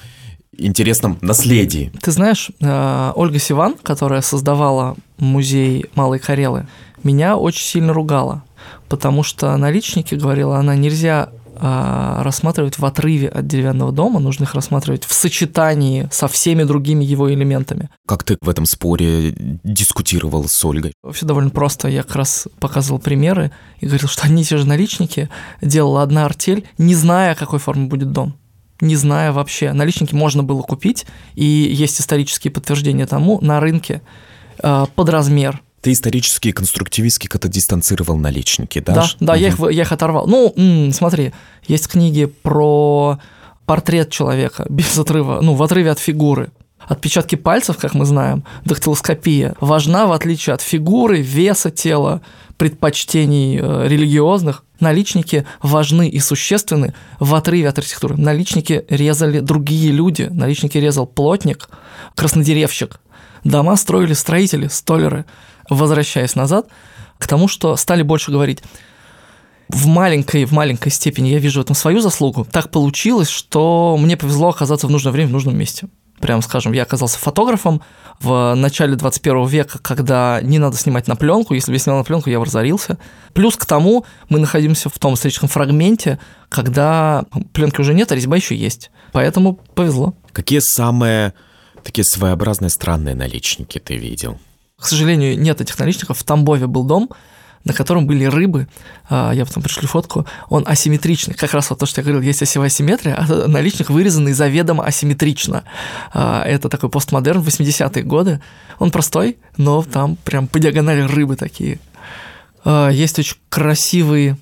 интересном 0.57 1.17
наследии. 1.21 1.91
Ты 2.01 2.11
знаешь, 2.11 2.51
э, 2.59 3.11
Ольга 3.15 3.39
Сиван, 3.39 3.75
которая 3.81 4.21
создавала 4.21 4.97
музей 5.17 5.85
Малой 5.95 6.19
Карелы, 6.19 6.67
меня 7.03 7.37
очень 7.37 7.63
сильно 7.63 7.93
ругала, 7.93 8.43
потому 8.89 9.23
что 9.23 9.55
наличники, 9.55 10.15
говорила 10.15 10.57
она, 10.57 10.75
нельзя 10.75 11.29
рассматривать 11.59 12.77
в 12.77 12.85
отрыве 12.85 13.27
от 13.27 13.47
деревянного 13.47 13.91
дома, 13.91 14.19
нужно 14.19 14.43
их 14.43 14.53
рассматривать 14.53 15.05
в 15.05 15.13
сочетании 15.13 16.07
со 16.11 16.27
всеми 16.27 16.63
другими 16.63 17.03
его 17.03 17.31
элементами. 17.31 17.89
Как 18.07 18.23
ты 18.23 18.37
в 18.41 18.49
этом 18.49 18.65
споре 18.65 19.33
дискутировал 19.63 20.47
с 20.47 20.65
Ольгой? 20.65 20.93
Вообще 21.03 21.25
довольно 21.25 21.49
просто. 21.49 21.87
Я 21.87 22.03
как 22.03 22.15
раз 22.15 22.47
показывал 22.59 22.99
примеры 22.99 23.51
и 23.79 23.85
говорил, 23.85 24.07
что 24.07 24.25
одни 24.25 24.41
и 24.41 24.45
те 24.45 24.57
же 24.57 24.67
наличники 24.67 25.29
делала 25.61 26.03
одна 26.03 26.25
артель, 26.25 26.67
не 26.77 26.95
зная, 26.95 27.35
какой 27.35 27.59
формы 27.59 27.87
будет 27.87 28.11
дом 28.11 28.35
не 28.81 28.95
зная 28.95 29.31
вообще. 29.31 29.73
Наличники 29.73 30.15
можно 30.15 30.43
было 30.43 30.61
купить, 30.61 31.05
и 31.35 31.43
есть 31.43 31.99
исторические 31.99 32.51
подтверждения 32.51 33.05
тому 33.05 33.39
на 33.41 33.59
рынке 33.59 34.01
а, 34.61 34.85
под 34.85 35.09
размер, 35.09 35.61
ты 35.81 35.91
исторически 35.93 36.49
и 36.49 36.51
конструктивистски 36.51 37.27
как-то 37.27 37.47
дистанцировал 37.47 38.17
наличники, 38.17 38.79
да? 38.79 38.93
Да, 38.93 39.07
да, 39.19 39.33
угу. 39.33 39.41
я, 39.41 39.47
их, 39.47 39.59
я 39.59 39.81
их 39.83 39.91
оторвал. 39.91 40.27
Ну, 40.27 40.53
м, 40.55 40.91
смотри, 40.91 41.33
есть 41.67 41.87
книги 41.87 42.25
про 42.25 43.19
портрет 43.65 44.09
человека 44.09 44.65
без 44.69 44.97
отрыва, 44.97 45.39
ну, 45.41 45.53
в 45.53 45.63
отрыве 45.63 45.91
от 45.91 45.99
фигуры. 45.99 46.51
Отпечатки 46.87 47.35
пальцев, 47.35 47.77
как 47.77 47.93
мы 47.93 48.05
знаем, 48.05 48.43
дактилоскопия 48.65 49.53
важна 49.59 50.07
в 50.07 50.11
отличие 50.11 50.55
от 50.55 50.61
фигуры, 50.61 51.21
веса 51.21 51.69
тела, 51.69 52.21
предпочтений 52.57 53.59
э, 53.59 53.87
религиозных. 53.87 54.63
Наличники 54.79 55.45
важны 55.61 56.09
и 56.09 56.19
существенны 56.19 56.93
в 57.19 57.35
отрыве 57.35 57.69
от 57.69 57.77
архитектуры. 57.77 58.17
Наличники 58.17 58.85
резали 58.89 59.39
другие 59.39 59.91
люди. 59.91 60.29
Наличники 60.31 60.77
резал 60.77 61.05
плотник, 61.05 61.69
краснодеревщик. 62.15 62.99
Дома 63.43 63.75
строили 63.75 64.13
строители, 64.13 64.67
столеры 64.67 65.25
возвращаясь 65.69 66.35
назад, 66.35 66.67
к 67.17 67.27
тому, 67.27 67.47
что 67.47 67.75
стали 67.75 68.01
больше 68.01 68.31
говорить. 68.31 68.63
В 69.67 69.85
маленькой, 69.85 70.45
в 70.45 70.51
маленькой 70.51 70.91
степени 70.91 71.29
я 71.29 71.39
вижу 71.39 71.59
в 71.59 71.63
этом 71.63 71.75
свою 71.75 72.01
заслугу. 72.01 72.45
Так 72.51 72.71
получилось, 72.71 73.29
что 73.29 73.97
мне 73.99 74.17
повезло 74.17 74.49
оказаться 74.49 74.87
в 74.87 74.89
нужное 74.89 75.11
время 75.11 75.29
в 75.29 75.33
нужном 75.33 75.55
месте. 75.57 75.87
Прямо 76.19 76.41
скажем, 76.41 76.73
я 76.73 76.83
оказался 76.83 77.17
фотографом 77.17 77.81
в 78.19 78.53
начале 78.55 78.95
21 78.95 79.45
века, 79.45 79.79
когда 79.79 80.41
не 80.41 80.59
надо 80.59 80.75
снимать 80.75 81.07
на 81.07 81.15
пленку. 81.15 81.53
Если 81.53 81.71
бы 81.71 81.75
я 81.75 81.79
снял 81.79 81.97
на 81.97 82.03
пленку, 82.03 82.29
я 82.29 82.39
бы 82.39 82.45
разорился. 82.45 82.97
Плюс 83.33 83.55
к 83.55 83.65
тому, 83.65 84.05
мы 84.27 84.39
находимся 84.39 84.89
в 84.89 84.99
том 84.99 85.13
историческом 85.13 85.47
фрагменте, 85.47 86.19
когда 86.49 87.25
пленки 87.53 87.79
уже 87.79 87.93
нет, 87.93 88.11
а 88.11 88.15
резьба 88.15 88.35
еще 88.35 88.55
есть. 88.55 88.91
Поэтому 89.13 89.59
повезло. 89.75 90.13
Какие 90.33 90.59
самые 90.59 91.33
такие 91.83 92.03
своеобразные 92.03 92.69
странные 92.69 93.15
наличники 93.15 93.79
ты 93.79 93.95
видел? 93.95 94.39
К 94.79 94.85
сожалению, 94.85 95.39
нет 95.39 95.61
этих 95.61 95.77
наличников. 95.77 96.19
В 96.19 96.23
Тамбове 96.23 96.67
был 96.67 96.83
дом, 96.83 97.09
на 97.65 97.73
котором 97.73 98.07
были 98.07 98.25
рыбы. 98.25 98.67
А, 99.09 99.31
я 99.31 99.45
потом 99.45 99.61
пришлю 99.63 99.87
фотку. 99.87 100.25
Он 100.49 100.63
асимметричный. 100.65 101.33
Как 101.33 101.53
раз 101.53 101.69
вот 101.69 101.79
то, 101.79 101.85
что 101.85 102.01
я 102.01 102.03
говорил, 102.03 102.21
есть 102.21 102.41
осевая 102.41 102.69
симметрия, 102.69 103.15
а 103.15 103.25
наличник 103.47 103.89
вырезанный 103.89 104.33
заведомо 104.33 104.85
асимметрично. 104.85 105.63
А, 106.13 106.43
это 106.43 106.69
такой 106.69 106.89
постмодерн 106.89 107.41
80-е 107.41 108.03
годы. 108.03 108.41
Он 108.79 108.91
простой, 108.91 109.37
но 109.57 109.83
там 109.83 110.15
прям 110.15 110.47
по 110.47 110.59
диагонали 110.59 111.01
рыбы 111.01 111.35
такие. 111.35 111.79
Есть 112.65 113.17
очень 113.17 113.37
красивый 113.47 114.35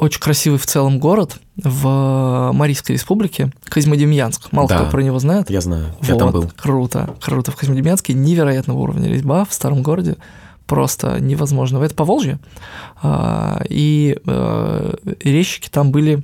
очень 0.00 0.20
красивый 0.20 0.58
в 0.58 0.66
целом 0.66 0.98
город 0.98 1.36
в 1.62 2.50
Марийской 2.54 2.94
республике, 2.96 3.52
Козьмодемьянск. 3.64 4.50
Мало 4.50 4.66
Да. 4.68 4.78
кто 4.78 4.90
про 4.90 5.02
него 5.02 5.18
знает. 5.18 5.50
Я 5.50 5.60
знаю, 5.60 5.94
я 6.02 6.14
там 6.16 6.30
Вот, 6.30 6.44
был. 6.44 6.52
Круто, 6.56 7.14
круто. 7.20 7.52
В 7.52 7.56
Козьмодемьянске 7.56 8.14
невероятного 8.14 8.78
уровня 8.78 9.08
резьба 9.08 9.44
в 9.44 9.52
старом 9.52 9.82
городе. 9.82 10.16
Просто 10.66 11.20
невозможно. 11.20 11.82
Это 11.82 11.94
Поволжье. 11.94 12.38
А, 13.02 13.62
И 13.68 14.16
э, 14.24 14.94
резчики 15.22 15.68
там 15.68 15.90
были 15.90 16.22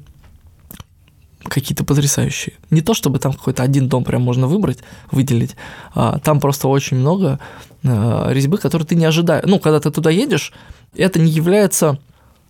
какие-то 1.45 1.85
потрясающие. 1.85 2.55
Не 2.71 2.81
то, 2.81 2.95
чтобы 2.95 3.19
там 3.19 3.33
какой-то 3.33 3.63
один 3.63 3.89
дом 3.89 4.05
прям 4.05 4.23
можно 4.23 4.47
выбрать, 4.47 4.79
выделить. 5.11 5.55
а 5.95 6.19
Там 6.21 6.41
просто 6.41 6.69
очень 6.69 6.97
много 6.97 7.39
э, 7.83 8.29
резьбы, 8.33 8.59
которые 8.59 8.87
ты 8.87 8.95
не 8.95 9.05
ожидаешь. 9.05 9.45
Ну, 9.47 9.59
когда 9.61 9.81
ты 9.81 9.91
туда 9.91 10.11
едешь, 10.11 10.53
это 10.97 11.19
не 11.21 11.31
является 11.31 11.99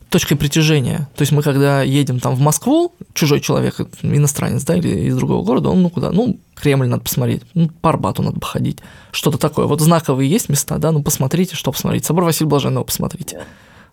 точкой 0.09 0.36
притяжения. 0.36 1.09
То 1.16 1.22
есть 1.22 1.32
мы 1.32 1.42
когда 1.42 1.82
едем 1.82 2.20
там 2.20 2.34
в 2.34 2.40
Москву, 2.40 2.94
чужой 3.12 3.40
человек, 3.40 3.80
иностранец, 4.02 4.64
да, 4.64 4.76
или 4.76 5.07
из 5.09 5.16
другого 5.16 5.44
города, 5.44 5.68
он 5.70 5.82
ну 5.82 5.90
куда? 5.90 6.11
Ну, 6.11 6.38
Кремль 6.54 6.86
надо 6.86 7.02
посмотреть, 7.02 7.42
ну, 7.54 7.68
по 7.68 7.90
Арбату 7.90 8.22
надо 8.22 8.40
походить, 8.40 8.78
что-то 9.11 9.38
такое. 9.38 9.66
Вот 9.66 9.80
знаковые 9.80 10.30
есть 10.30 10.48
места, 10.48 10.78
да, 10.78 10.92
ну, 10.92 11.02
посмотрите, 11.02 11.57
что 11.57 11.72
посмотреть. 11.72 12.04
Собор 12.04 12.24
Василия 12.24 12.48
Блаженного 12.48 12.84
посмотрите. 12.84 13.44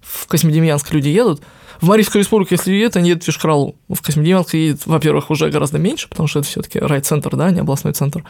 В 0.01 0.27
Космодемьянск 0.27 0.91
люди 0.93 1.09
едут, 1.09 1.41
в 1.81 1.87
Марийскую 1.87 2.21
республику, 2.21 2.53
если 2.53 2.71
едет, 2.71 2.95
они 2.95 3.09
едут 3.09 3.23
в 3.23 3.27
Вишкралу. 3.27 3.75
В 3.89 4.01
Космодемьянск 4.01 4.53
едет, 4.53 4.85
во-первых, 4.85 5.29
уже 5.29 5.49
гораздо 5.49 5.79
меньше, 5.79 6.07
потому 6.09 6.27
что 6.27 6.39
это 6.39 6.47
все 6.47 6.61
таки 6.61 6.79
райцентр, 6.79 7.35
да, 7.35 7.51
не 7.51 7.59
областной 7.59 7.93
центр. 7.93 8.23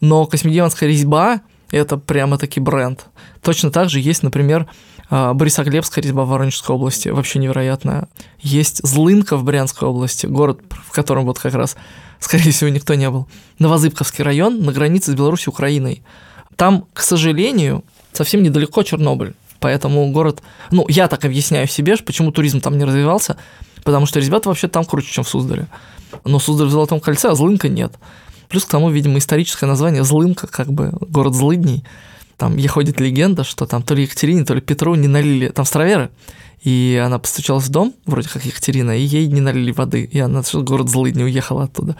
Но 0.00 0.26
Космодемьянская 0.26 0.88
резьба– 0.88 1.40
это 1.70 1.96
прямо-таки 1.96 2.60
бренд. 2.60 3.06
Точно 3.40 3.70
так 3.70 3.88
же 3.88 3.98
есть, 3.98 4.22
например, 4.22 4.68
а, 5.14 5.34
Борисоглебская 5.34 6.02
резьба 6.02 6.24
Воронежской 6.24 6.74
области, 6.74 7.10
вообще 7.10 7.38
невероятная. 7.38 8.08
Есть 8.40 8.80
Злынка 8.82 9.36
в 9.36 9.44
Брянской 9.44 9.86
области, 9.86 10.24
город, 10.24 10.60
в 10.70 10.90
котором 10.90 11.26
вот 11.26 11.38
как 11.38 11.52
раз, 11.52 11.76
скорее 12.18 12.50
всего, 12.50 12.70
никто 12.70 12.94
не 12.94 13.10
был. 13.10 13.28
Новозыбковский 13.58 14.24
район 14.24 14.62
на 14.62 14.72
границе 14.72 15.12
с 15.12 15.14
Беларусью 15.14 15.50
и 15.50 15.54
Украиной. 15.54 16.02
Там, 16.56 16.86
к 16.94 17.02
сожалению, 17.02 17.84
совсем 18.14 18.42
недалеко 18.42 18.82
Чернобыль. 18.84 19.34
Поэтому 19.60 20.10
город, 20.12 20.42
ну, 20.70 20.86
я 20.88 21.08
так 21.08 21.26
объясняю 21.26 21.68
себе, 21.68 21.94
почему 21.98 22.32
туризм 22.32 22.62
там 22.62 22.78
не 22.78 22.84
развивался, 22.84 23.36
потому 23.84 24.06
что 24.06 24.18
ребята 24.18 24.48
вообще 24.48 24.66
там 24.66 24.86
круче, 24.86 25.12
чем 25.12 25.24
в 25.24 25.28
Суздале. 25.28 25.66
Но 26.24 26.38
Суздаль 26.38 26.68
в 26.68 26.70
Золотом 26.70 27.00
кольце, 27.00 27.28
а 27.28 27.34
Злынка 27.34 27.68
нет. 27.68 27.92
Плюс 28.48 28.64
к 28.64 28.70
тому, 28.70 28.88
видимо, 28.88 29.18
историческое 29.18 29.66
название 29.66 30.04
Злынка, 30.04 30.46
как 30.46 30.72
бы 30.72 30.90
город 31.02 31.34
злыдней. 31.34 31.84
Там 32.42 32.58
ходит 32.66 32.98
легенда, 32.98 33.44
что 33.44 33.66
там 33.66 33.84
то 33.84 33.94
ли 33.94 34.02
Екатерине, 34.02 34.44
то 34.44 34.52
ли 34.52 34.60
Петру 34.60 34.96
не 34.96 35.06
налили, 35.06 35.46
там 35.46 35.64
староверы, 35.64 36.10
и 36.60 37.00
она 37.00 37.20
постучалась 37.20 37.66
в 37.66 37.68
дом, 37.68 37.94
вроде 38.04 38.28
как 38.28 38.44
Екатерина, 38.44 38.98
и 38.98 39.00
ей 39.00 39.28
не 39.28 39.40
налили 39.40 39.70
воды, 39.70 40.02
и 40.02 40.18
она 40.18 40.42
что 40.42 40.60
город 40.62 40.88
злыдни 40.88 41.22
уехала 41.22 41.62
оттуда. 41.62 41.94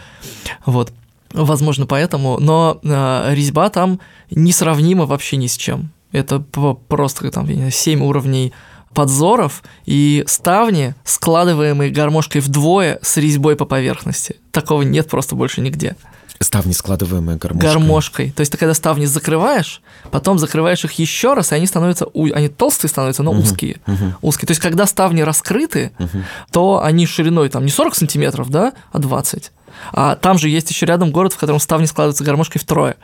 Вот. 0.67 0.93
Возможно, 1.33 1.87
поэтому, 1.87 2.41
но 2.41 2.81
э, 2.83 3.35
резьба 3.37 3.71
там 3.71 4.01
несравнима 4.33 5.07
вообще 5.07 5.37
ни 5.37 5.47
с 5.47 5.57
чем. 5.57 5.93
Это 6.11 6.41
просто 6.41 7.31
там 7.31 7.47
7 7.71 8.03
уровней 8.03 8.53
подзоров 8.93 9.63
и 9.87 10.25
ставни, 10.27 10.97
складываемые 11.05 11.93
гармошкой 11.93 12.41
вдвое 12.41 12.99
с 13.01 13.17
резьбой 13.17 13.55
по 13.55 13.65
поверхности. 13.65 14.41
Такого 14.51 14.83
нет 14.83 15.09
просто 15.09 15.37
больше 15.37 15.61
нигде. 15.61 15.95
Ставни, 16.43 16.73
складываемые 16.73 17.39
гармошкой. 17.39 17.71
Гармошкой. 17.71 18.31
То 18.31 18.41
есть 18.41 18.53
ты 18.53 18.59
когда 18.59 18.75
ставни 18.75 19.05
закрываешь, 19.07 19.81
потом 20.11 20.39
закрываешь 20.39 20.85
их 20.85 20.93
еще 20.93 21.35
раз, 21.35 21.53
и 21.53 21.55
они 21.55 21.67
становятся, 21.67 22.07
они 22.15 22.49
толстые 22.49 22.89
становятся, 22.89 23.23
но 23.23 23.33
Мгм, 23.33 23.43
узкие. 23.43 23.81
мгм, 23.87 24.15
Узкие. 24.23 24.47
То 24.47 24.51
есть 24.53 24.61
когда 24.61 24.87
ставни 24.87 25.23
раскрыты, 25.23 25.93
мгм. 25.99 26.25
то 26.51 26.83
они 26.83 27.07
шириной 27.07 27.49
там 27.49 27.65
не 27.65 27.71
40 27.71 27.95
сантиметров, 27.95 28.51
да, 28.51 28.73
а 28.93 28.99
20. 28.99 29.53
А 29.93 30.17
там 30.17 30.39
же 30.39 30.49
есть 30.49 30.71
еще 30.71 30.87
рядом 30.87 31.11
город, 31.13 31.33
в 31.33 31.39
котором 31.39 31.59
ставни 31.59 31.87
складываются 31.87 32.25
гармошкой 32.25 32.61
втрое. 32.61 32.97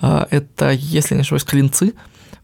А, 0.00 0.26
Это, 0.30 0.70
если 0.70 1.14
не 1.14 1.20
ошибаюсь, 1.20 1.44
клинцы, 1.44 1.92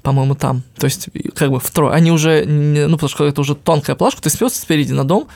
по-моему, 0.02 0.34
там. 0.34 0.62
То 0.76 0.84
есть, 0.84 1.08
как 1.34 1.50
бы 1.50 1.60
втрое. 1.60 1.92
Они 1.94 2.12
уже, 2.12 2.44
ну, 2.44 2.96
потому 2.96 3.08
что 3.08 3.26
это 3.26 3.40
уже 3.40 3.54
тонкая 3.54 3.96
плашка, 3.96 4.20
ты 4.22 4.28
спёс 4.30 4.52
спереди 4.54 4.92
на 4.92 5.04
дом, 5.04 5.28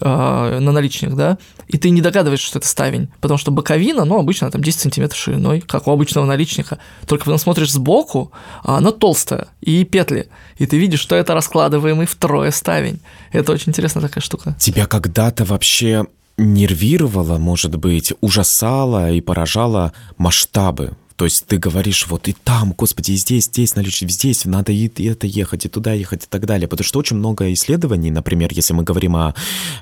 а, 0.00 0.60
на 0.60 0.72
наличник, 0.72 1.14
да, 1.14 1.38
и 1.68 1.78
ты 1.78 1.90
не 1.90 2.00
догадываешься, 2.00 2.46
что 2.46 2.58
это 2.58 2.68
ставень, 2.68 3.08
потому 3.20 3.38
что 3.38 3.50
боковина, 3.50 4.04
ну, 4.04 4.18
обычно 4.18 4.50
там 4.50 4.62
10 4.62 4.80
сантиметров 4.80 5.18
шириной, 5.18 5.60
как 5.60 5.86
у 5.86 5.90
обычного 5.90 6.26
наличника, 6.26 6.78
только 7.06 7.24
потом 7.24 7.38
смотришь 7.38 7.72
сбоку, 7.72 8.32
а 8.62 8.78
она 8.78 8.92
толстая, 8.92 9.48
и 9.60 9.84
петли, 9.84 10.28
и 10.58 10.66
ты 10.66 10.78
видишь, 10.78 11.00
что 11.00 11.16
это 11.16 11.34
раскладываемый 11.34 12.06
втрое 12.06 12.50
ставень. 12.50 13.00
Это 13.32 13.52
очень 13.52 13.70
интересная 13.70 14.02
такая 14.02 14.22
штука. 14.22 14.56
Тебя 14.58 14.86
когда-то 14.86 15.44
вообще 15.44 16.06
нервировало, 16.36 17.38
может 17.38 17.76
быть, 17.76 18.12
ужасало 18.20 19.10
и 19.10 19.20
поражало 19.20 19.92
масштабы? 20.18 20.96
То 21.16 21.24
есть 21.24 21.46
ты 21.46 21.56
говоришь, 21.56 22.06
вот 22.08 22.28
и 22.28 22.36
там, 22.44 22.72
господи, 22.72 23.12
и 23.12 23.16
здесь, 23.16 23.46
здесь, 23.46 23.74
наличие, 23.74 24.08
здесь, 24.08 24.44
надо 24.44 24.72
и 24.72 24.86
и 24.86 25.06
это 25.06 25.26
ехать, 25.26 25.64
и 25.66 25.68
туда 25.68 25.92
ехать, 25.92 26.24
и 26.24 26.26
так 26.28 26.46
далее. 26.46 26.68
Потому 26.68 26.84
что 26.84 26.98
очень 26.98 27.16
много 27.16 27.52
исследований, 27.52 28.10
например, 28.10 28.50
если 28.52 28.72
мы 28.74 28.84
говорим 28.84 29.16
о 29.16 29.34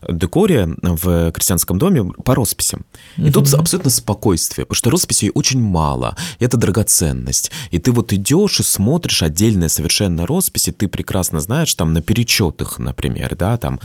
декоре 0.08 0.68
в 0.82 1.32
крестьянском 1.32 1.78
доме, 1.78 2.04
по 2.24 2.34
росписям. 2.34 2.84
И 3.16 3.30
тут 3.30 3.52
абсолютно 3.52 3.90
спокойствие, 3.90 4.64
потому 4.64 4.76
что 4.76 4.90
росписей 4.90 5.30
очень 5.34 5.60
мало, 5.60 6.16
это 6.38 6.56
драгоценность. 6.56 7.50
И 7.70 7.78
ты 7.78 7.92
вот 7.92 8.12
идешь 8.12 8.60
и 8.60 8.62
смотришь 8.62 9.22
отдельные 9.22 9.68
совершенно 9.68 10.26
росписи, 10.26 10.72
ты 10.72 10.88
прекрасно 10.88 11.40
знаешь, 11.40 11.74
там 11.74 11.92
на 11.92 12.00
перечетах, 12.00 12.78
например, 12.78 13.36
да, 13.36 13.56
там 13.56 13.80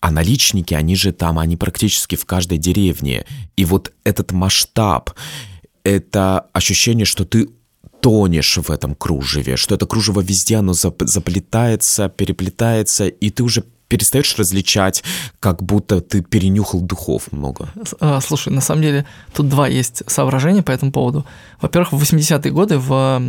а 0.00 0.10
наличники, 0.10 0.72
они 0.72 0.96
же 0.96 1.12
там, 1.12 1.38
они 1.38 1.56
практически 1.56 2.16
в 2.16 2.24
каждой 2.24 2.56
деревне. 2.56 3.26
И 3.56 3.66
вот 3.66 3.92
этот 4.02 4.32
масштаб, 4.32 5.10
это 5.84 6.46
ощущение, 6.52 7.04
что 7.04 7.24
ты 7.24 7.48
тонешь 8.00 8.56
в 8.56 8.70
этом 8.70 8.94
кружеве, 8.94 9.56
что 9.56 9.74
это 9.74 9.86
кружево 9.86 10.20
везде, 10.20 10.56
оно 10.56 10.72
зап- 10.72 11.06
заплетается, 11.06 12.08
переплетается, 12.08 13.08
и 13.08 13.30
ты 13.30 13.42
уже 13.42 13.64
перестаешь 13.90 14.36
различать, 14.38 15.02
как 15.40 15.62
будто 15.62 16.00
ты 16.00 16.22
перенюхал 16.22 16.80
духов 16.80 17.32
много. 17.32 17.68
А, 17.98 18.20
Слушай, 18.20 18.52
на 18.52 18.60
самом 18.60 18.82
деле 18.82 19.04
тут 19.34 19.48
два 19.48 19.66
есть 19.66 20.04
соображения 20.06 20.62
по 20.62 20.70
этому 20.70 20.92
поводу. 20.92 21.26
Во-первых, 21.60 21.92
в 21.92 22.00
80-е 22.00 22.52
годы 22.52 22.78
в 22.78 23.20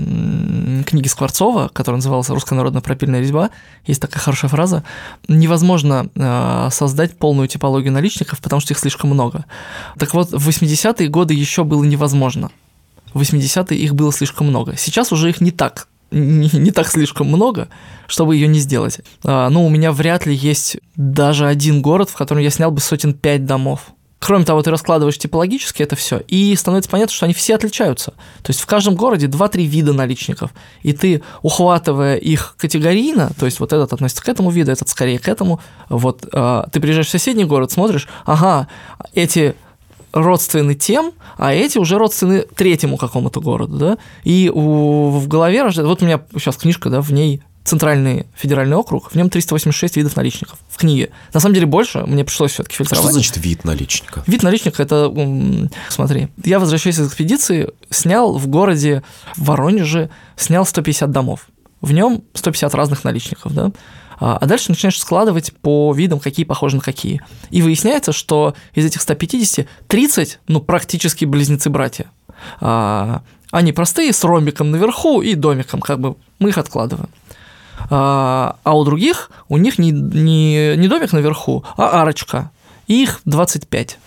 книге 0.86 1.10
Скворцова, 1.10 1.70
которая 1.74 1.98
называлась 1.98 2.30
«Русская 2.30 2.56
народная 2.56 2.82
пропильная 2.82 3.20
резьба», 3.20 3.50
есть 3.88 4.00
такая 4.02 4.22
хорошая 4.22 4.50
фраза 4.50 4.84
«Невозможно 5.28 6.10
э, 6.16 6.70
создать 6.72 7.18
полную 7.18 7.48
типологию 7.48 7.92
наличников, 7.92 8.40
потому 8.40 8.62
что 8.62 8.74
их 8.74 8.80
слишком 8.80 9.10
много». 9.10 9.46
Так 9.98 10.14
вот, 10.14 10.32
в 10.32 10.48
80-е 10.48 11.08
годы 11.08 11.34
еще 11.34 11.64
было 11.64 11.84
невозможно. 11.84 12.52
В 13.16 13.22
80-е 13.22 13.78
их 13.78 13.96
было 13.96 14.14
слишком 14.14 14.48
много. 14.48 14.78
Сейчас 14.78 15.12
уже 15.12 15.30
их 15.30 15.42
не 15.42 15.52
так 15.52 15.88
не, 16.12 16.50
не 16.54 16.72
так 16.72 16.88
слишком 16.88 17.28
много, 17.28 17.70
чтобы 18.08 18.36
ее 18.36 18.48
не 18.48 18.60
сделать. 18.60 19.00
А, 19.24 19.50
ну, 19.50 19.66
у 19.66 19.70
меня 19.70 19.92
вряд 19.92 20.26
ли 20.26 20.36
есть 20.36 20.78
даже 20.96 21.48
один 21.48 21.82
город, 21.82 22.10
в 22.10 22.16
котором 22.16 22.42
я 22.42 22.50
снял 22.50 22.72
бы 22.72 22.82
сотен 22.82 23.14
пять 23.14 23.46
домов. 23.46 23.94
Кроме 24.20 24.46
того, 24.46 24.62
ты 24.62 24.70
раскладываешь 24.70 25.18
типологически 25.18 25.82
это 25.82 25.96
все, 25.96 26.20
и 26.28 26.56
становится 26.56 26.92
понятно, 26.92 27.12
что 27.12 27.26
они 27.26 27.34
все 27.34 27.56
отличаются. 27.56 28.12
То 28.44 28.52
есть 28.52 28.62
в 28.62 28.68
каждом 28.68 28.94
городе 28.96 29.26
2-3 29.26 29.66
вида 29.66 29.94
наличников, 29.94 30.52
и 30.84 30.94
ты, 30.94 31.24
ухватывая 31.42 32.18
их 32.18 32.54
категорийно, 32.60 33.32
то 33.40 33.48
есть 33.48 33.60
вот 33.60 33.74
этот 33.74 33.94
относится 33.94 34.24
к 34.24 34.30
этому 34.30 34.52
виду, 34.52 34.72
этот 34.72 34.90
скорее 34.90 35.18
к 35.18 35.28
этому, 35.28 35.60
вот 35.90 36.28
а, 36.34 36.68
ты 36.72 36.80
приезжаешь 36.80 37.08
в 37.08 37.10
соседний 37.10 37.46
город, 37.46 37.72
смотришь, 37.72 38.08
ага, 38.26 38.68
эти 39.16 39.56
родственны 40.14 40.76
тем, 40.76 41.12
а 41.38 41.54
эти 41.54 41.78
уже 41.78 41.98
родственны 41.98 42.42
третьему 42.56 42.98
какому-то 42.98 43.42
городу, 43.42 43.78
да, 43.78 43.98
и 44.24 44.52
у, 44.54 45.10
в 45.10 45.28
голове 45.28 45.64
рождается, 45.64 45.90
вот 45.90 46.02
у 46.02 46.06
меня 46.06 46.22
сейчас 46.34 46.58
книжка, 46.58 46.90
да, 46.90 47.02
в 47.02 47.12
ней 47.12 47.42
Центральный 47.64 48.26
федеральный 48.36 48.76
округ, 48.76 49.12
в 49.12 49.16
нем 49.16 49.30
386 49.30 49.96
видов 49.96 50.16
наличников 50.16 50.58
в 50.68 50.78
книге. 50.78 51.12
На 51.32 51.40
самом 51.40 51.54
деле 51.54 51.68
больше, 51.68 52.00
мне 52.08 52.26
пришлось 52.26 52.54
все-таки 52.54 52.76
фильтровать. 52.76 53.06
Что 53.06 53.14
значит 53.14 53.38
вид 53.38 53.64
наличника? 53.66 54.24
Вид 54.26 54.42
наличника 54.42 54.82
это, 54.82 55.14
смотри, 55.90 56.30
я 56.44 56.60
возвращаюсь 56.60 56.98
из 56.98 57.08
экспедиции, 57.08 57.70
снял 57.92 58.36
в 58.36 58.48
городе 58.48 59.04
Воронеже, 59.38 60.10
снял 60.36 60.66
150 60.66 61.12
домов. 61.12 61.48
В 61.82 61.92
нем 61.92 62.24
150 62.34 62.74
разных 62.74 63.04
наличников, 63.04 63.54
да. 63.54 63.72
А 64.22 64.38
а 64.40 64.46
дальше 64.46 64.70
начинаешь 64.70 65.00
складывать 65.00 65.52
по 65.62 65.92
видам, 65.94 66.20
какие 66.20 66.46
похожи 66.46 66.76
на 66.76 66.82
какие. 66.82 67.22
И 67.50 67.62
выясняется, 67.64 68.12
что 68.12 68.54
из 68.76 68.86
этих 68.86 69.02
150 69.02 69.68
30, 69.88 70.40
ну, 70.48 70.62
практически 70.62 71.26
близнецы-братья. 71.26 72.06
А, 72.62 73.24
Они 73.50 73.74
простые, 73.74 74.14
с 74.14 74.24
ромбиком 74.24 74.70
наверху 74.70 75.22
и 75.22 75.34
домиком, 75.34 75.82
как 75.82 76.00
бы 76.00 76.16
мы 76.38 76.50
их 76.50 76.58
откладываем. 76.60 77.10
А 77.90 78.58
а 78.64 78.78
у 78.78 78.86
других, 78.86 79.32
у 79.50 79.58
них 79.58 79.80
не, 79.80 79.90
не, 79.92 80.76
не 80.78 80.88
домик 80.88 81.14
наверху, 81.14 81.66
а 81.76 82.02
арочка. 82.02 82.52
И 82.86 83.02
их 83.02 83.22
25. 83.26 83.98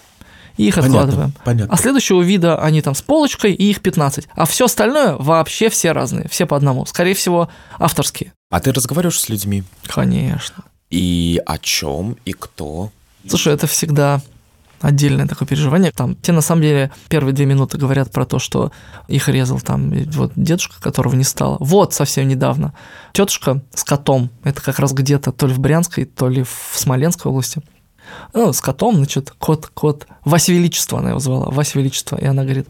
И 0.56 0.68
их 0.68 0.74
Понятно, 0.76 1.00
откладываем. 1.00 1.32
понятно. 1.44 1.74
А 1.74 1.76
следующего 1.76 2.22
вида 2.22 2.58
они 2.58 2.80
там 2.80 2.94
с 2.94 3.02
полочкой, 3.02 3.52
и 3.54 3.70
их 3.70 3.80
15. 3.80 4.28
А 4.34 4.44
все 4.46 4.66
остальное 4.66 5.16
вообще 5.16 5.68
все 5.68 5.92
разные, 5.92 6.28
все 6.28 6.46
по 6.46 6.56
одному. 6.56 6.86
Скорее 6.86 7.14
всего, 7.14 7.48
авторские. 7.78 8.32
А 8.50 8.60
ты 8.60 8.72
разговариваешь 8.72 9.20
с 9.20 9.28
людьми? 9.28 9.64
Конечно. 9.86 10.64
И 10.90 11.40
о 11.44 11.58
чем, 11.58 12.16
и 12.24 12.32
кто? 12.32 12.90
Слушай, 13.28 13.54
это 13.54 13.66
всегда 13.66 14.20
отдельное 14.80 15.26
такое 15.26 15.48
переживание. 15.48 15.90
Там 15.90 16.14
те 16.16 16.30
на 16.32 16.42
самом 16.42 16.62
деле 16.62 16.92
первые 17.08 17.32
две 17.34 17.46
минуты 17.46 17.78
говорят 17.78 18.12
про 18.12 18.26
то, 18.26 18.38
что 18.38 18.70
их 19.08 19.28
резал 19.28 19.58
там 19.60 19.90
вот 20.12 20.32
дедушка, 20.36 20.80
которого 20.80 21.14
не 21.14 21.24
стало. 21.24 21.56
Вот 21.58 21.94
совсем 21.94 22.28
недавно. 22.28 22.74
Тетушка 23.12 23.62
с 23.74 23.82
котом. 23.82 24.30
Это 24.44 24.60
как 24.62 24.78
раз 24.78 24.92
где-то 24.92 25.32
то 25.32 25.46
ли 25.46 25.54
в 25.54 25.58
Брянской, 25.58 26.04
то 26.04 26.28
ли 26.28 26.42
в 26.42 26.72
Смоленской 26.74 27.30
области. 27.30 27.62
Ну, 28.32 28.52
с 28.52 28.60
котом, 28.60 28.96
значит, 28.96 29.32
кот, 29.38 29.66
кот. 29.72 30.06
Вася 30.24 30.52
Величество 30.52 30.98
она 30.98 31.10
его 31.10 31.18
звала. 31.18 31.50
Вася 31.50 31.78
Величество. 31.78 32.16
И 32.16 32.24
она 32.24 32.44
говорит, 32.44 32.68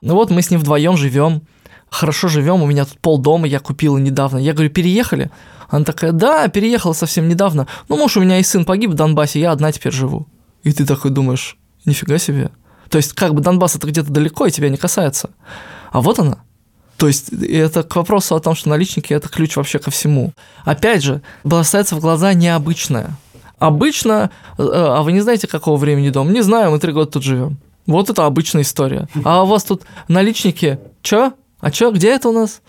ну 0.00 0.14
вот 0.14 0.30
мы 0.30 0.42
с 0.42 0.50
ним 0.50 0.60
вдвоем 0.60 0.96
живем, 0.96 1.42
хорошо 1.90 2.28
живем, 2.28 2.62
у 2.62 2.66
меня 2.66 2.84
тут 2.84 2.98
пол 2.98 3.18
дома 3.18 3.46
я 3.46 3.60
купила 3.60 3.98
недавно. 3.98 4.38
Я 4.38 4.52
говорю, 4.52 4.70
переехали? 4.70 5.30
Она 5.68 5.84
такая, 5.84 6.12
да, 6.12 6.48
переехала 6.48 6.92
совсем 6.92 7.28
недавно. 7.28 7.66
Ну, 7.88 7.96
муж 7.96 8.16
у 8.16 8.20
меня 8.20 8.38
и 8.38 8.42
сын 8.42 8.64
погиб 8.64 8.90
в 8.90 8.94
Донбассе, 8.94 9.40
я 9.40 9.52
одна 9.52 9.72
теперь 9.72 9.92
живу. 9.92 10.26
И 10.62 10.72
ты 10.72 10.86
такой 10.86 11.10
думаешь, 11.10 11.56
нифига 11.84 12.18
себе. 12.18 12.50
То 12.88 12.96
есть 12.96 13.12
как 13.12 13.34
бы 13.34 13.42
Донбасс 13.42 13.76
это 13.76 13.86
где-то 13.86 14.10
далеко 14.10 14.46
и 14.46 14.50
тебя 14.50 14.70
не 14.70 14.76
касается. 14.76 15.30
А 15.90 16.00
вот 16.00 16.18
она. 16.18 16.38
То 16.96 17.06
есть 17.06 17.32
это 17.32 17.84
к 17.84 17.94
вопросу 17.94 18.34
о 18.34 18.40
том, 18.40 18.56
что 18.56 18.70
наличники– 18.70 19.12
это 19.14 19.28
ключ 19.28 19.56
вообще 19.56 19.78
ко 19.78 19.90
всему. 19.90 20.32
Опять 20.64 21.04
же, 21.04 21.22
бросается 21.44 21.94
в 21.94 22.00
глаза 22.00 22.34
необычное. 22.34 23.16
Обычно, 23.58 24.30
э, 24.56 24.62
а 24.62 25.02
вы 25.02 25.12
не 25.12 25.20
знаете, 25.20 25.46
какого 25.46 25.76
времени 25.76 26.10
дом? 26.10 26.32
Не 26.32 26.42
знаю, 26.42 26.70
мы 26.70 26.78
три 26.78 26.92
года 26.92 27.10
тут 27.10 27.22
живем. 27.22 27.58
Вот 27.86 28.10
это 28.10 28.26
обычная 28.26 28.62
история. 28.62 29.08
А 29.24 29.42
у 29.42 29.46
вас 29.46 29.64
тут 29.64 29.82
наличники, 30.08 30.78
чё? 31.02 31.32
А 31.60 31.70
чё, 31.70 31.90
где 31.90 32.10
это 32.10 32.28
у 32.28 32.32
нас? 32.32 32.60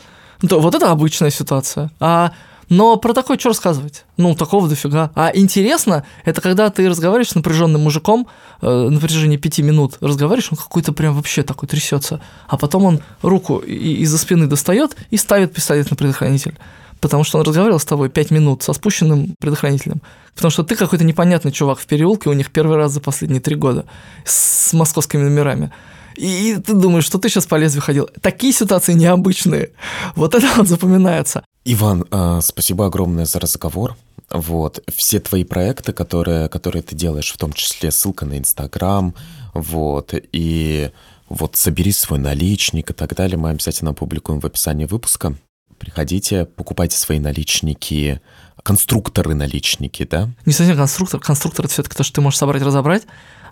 То, 0.48 0.60
вот 0.60 0.74
это 0.76 0.92
обычная 0.92 1.30
ситуация. 1.30 1.92
А 2.00 2.32
но 2.70 2.98
про 2.98 3.14
такое 3.14 3.38
что 3.38 3.50
рассказывать? 3.50 4.06
Ну, 4.16 4.36
такого 4.36 4.70
дофига. 4.70 5.12
А 5.16 5.32
интересно, 5.34 6.06
это 6.24 6.40
когда 6.40 6.70
ты 6.70 6.88
разговариваешь 6.88 7.32
с 7.32 7.36
напряженным 7.36 7.82
мужиком 7.82 8.28
э, 8.62 8.70
на 8.70 9.00
протяжении 9.00 9.38
пяти 9.38 9.64
минут, 9.64 9.98
разговариваешь, 10.02 10.52
он 10.52 10.58
какой-то 10.58 10.94
прям 10.94 11.16
вообще 11.16 11.42
такой 11.42 11.68
трясется, 11.68 12.22
а 12.48 12.58
потом 12.58 12.86
он 12.86 13.00
руку 13.24 13.58
из-за 13.58 14.20
спины 14.20 14.46
достает 14.46 14.96
и 15.10 15.18
ставит 15.18 15.52
пистолет 15.52 15.90
на 15.90 15.98
предохранитель. 15.98 16.58
Потому 17.00 17.24
что 17.24 17.40
он 17.40 17.46
разговаривал 17.46 17.80
с 17.80 17.86
тобой 17.86 18.10
пять 18.10 18.32
минут 18.32 18.64
со 18.64 18.74
спущенным 18.74 19.36
предохранителем. 19.40 20.02
Потому 20.36 20.52
что 20.52 20.64
ты 20.64 20.76
какой-то 20.76 21.06
непонятный 21.06 21.52
чувак 21.52 21.80
в 21.80 21.86
переулке, 21.86 22.30
у 22.30 22.34
них 22.34 22.52
первый 22.52 22.78
раз 22.78 22.92
за 22.92 23.02
последние 23.02 23.42
три 23.42 23.56
года 23.56 23.86
с 24.26 24.74
московскими 24.74 25.24
номерами. 25.24 25.72
И 26.16 26.58
ты 26.66 26.74
думаешь, 26.74 27.06
что 27.06 27.18
ты 27.18 27.30
сейчас 27.30 27.46
по 27.46 27.56
лезвию 27.56 27.82
ходил. 27.82 28.10
Такие 28.22 28.52
ситуации 28.52 28.94
необычные. 28.94 29.72
Вот 30.16 30.36
это 30.36 30.48
вот 30.58 30.68
запоминается. 30.68 31.44
Иван, 31.64 32.06
а, 32.12 32.42
спасибо 32.42 32.86
огромное 32.86 33.26
за 33.26 33.40
разговор. 33.40 33.96
Вот, 34.30 34.84
все 34.96 35.20
твои 35.20 35.44
проекты, 35.44 35.92
которые, 35.92 36.50
которые 36.50 36.84
ты 36.84 36.96
делаешь, 36.96 37.32
в 37.32 37.38
том 37.38 37.52
числе 37.52 37.92
ссылка 37.92 38.26
на 38.26 38.38
Инстаграм, 38.38 39.16
вот, 39.56 40.14
и 40.14 40.92
вот 41.30 41.56
собери 41.56 41.92
свой 41.92 42.20
наличник 42.20 42.92
и 42.92 42.94
так 42.94 43.16
далее, 43.16 43.38
мы 43.38 43.50
обязательно 43.50 43.92
опубликуем 43.92 44.40
в 44.40 44.46
описании 44.46 44.86
выпуска. 44.86 45.36
Приходите, 45.80 46.46
покупайте 46.46 46.98
свои 46.98 47.20
наличники, 47.20 48.22
конструкторы 48.64 49.34
наличники, 49.34 50.04
да? 50.04 50.30
Не 50.46 50.54
совсем 50.54 50.78
конструктор, 50.78 51.20
конструктор 51.20 51.66
это 51.66 51.74
все-таки 51.74 51.96
то, 51.96 52.04
что 52.04 52.16
ты 52.16 52.22
можешь 52.22 52.38
собрать, 52.38 52.62
разобрать, 52.62 53.04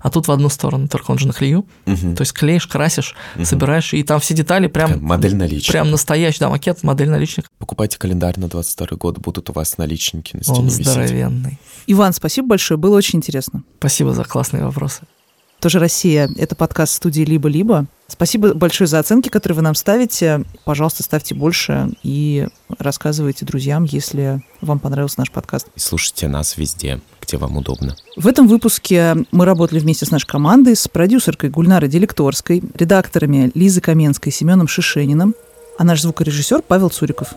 а 0.01 0.09
тут 0.09 0.28
в 0.28 0.32
одну 0.32 0.49
сторону, 0.49 0.88
только 0.88 1.11
он 1.11 1.17
же 1.17 1.28
на 1.28 1.34
клею. 1.34 1.65
Угу. 1.86 2.15
То 2.15 2.21
есть 2.21 2.34
клеишь, 2.34 2.67
красишь, 2.67 3.15
угу. 3.36 3.45
собираешь, 3.45 3.93
и 3.93 4.03
там 4.03 4.19
все 4.19 4.34
детали 4.34 4.67
прям... 4.67 4.89
Такая 4.89 5.03
модель 5.03 5.36
наличника. 5.36 5.71
Прям 5.71 5.91
настоящий, 5.91 6.39
да, 6.39 6.49
макет, 6.49 6.84
модель 6.84 7.09
наличник. 7.09 7.45
Покупайте 7.57 7.97
календарь 7.97 8.39
на 8.39 8.47
22 8.47 8.97
год, 8.97 9.17
будут 9.19 9.49
у 9.49 9.53
вас 9.53 9.78
наличники 9.78 10.36
на 10.36 10.43
стене 10.43 10.59
Он 10.59 10.69
здоровенный. 10.69 11.51
Висеть. 11.51 11.59
Иван, 11.88 12.13
спасибо 12.13 12.49
большое, 12.49 12.78
было 12.78 12.97
очень 12.97 13.17
интересно. 13.17 13.63
Спасибо 13.80 14.13
за 14.13 14.23
классные 14.23 14.63
вопросы. 14.65 15.01
Тоже 15.60 15.80
Россия. 15.80 16.30
Это 16.38 16.55
подкаст 16.55 16.93
студии 16.93 17.24
«Либо-либо». 17.24 17.88
Спасибо 18.08 18.53
большое 18.53 18.88
за 18.88 18.99
оценки, 18.99 19.30
которые 19.30 19.55
вы 19.55 19.64
нам 19.64 19.74
ставите. 19.74 20.43
Пожалуйста, 20.66 21.01
ставьте 21.01 21.34
больше 21.34 21.89
и 22.03 22.47
рассказывайте 22.78 23.43
друзьям, 23.43 23.84
если 23.84 24.41
вам 24.62 24.78
понравился 24.78 25.20
наш 25.20 25.32
подкаст. 25.32 25.68
И 25.76 25.80
слушайте 25.80 26.28
нас 26.28 26.58
везде, 26.58 27.01
где 27.22 27.38
вам 27.38 27.58
удобно. 27.58 27.95
В 28.16 28.28
этом 28.28 28.47
выпуске 28.47 29.16
мы 29.32 29.45
работали 29.45 29.80
вместе 29.80 30.05
с 30.05 30.12
нашей 30.12 30.28
командой, 30.28 30.76
с 30.76 30.88
продюсеркой 30.88 31.49
Гульнарой 31.49 31.89
Делекторской, 31.89 32.62
редакторами 32.76 33.51
Лизой 33.55 33.82
Каменской 33.82 34.32
и 34.32 34.36
Семеном 34.36 34.68
Шишениным, 34.68 35.34
а 35.80 35.84
наш 35.84 36.01
звукорежиссер 36.01 36.62
Павел 36.68 36.89
Цуриков. 36.89 37.30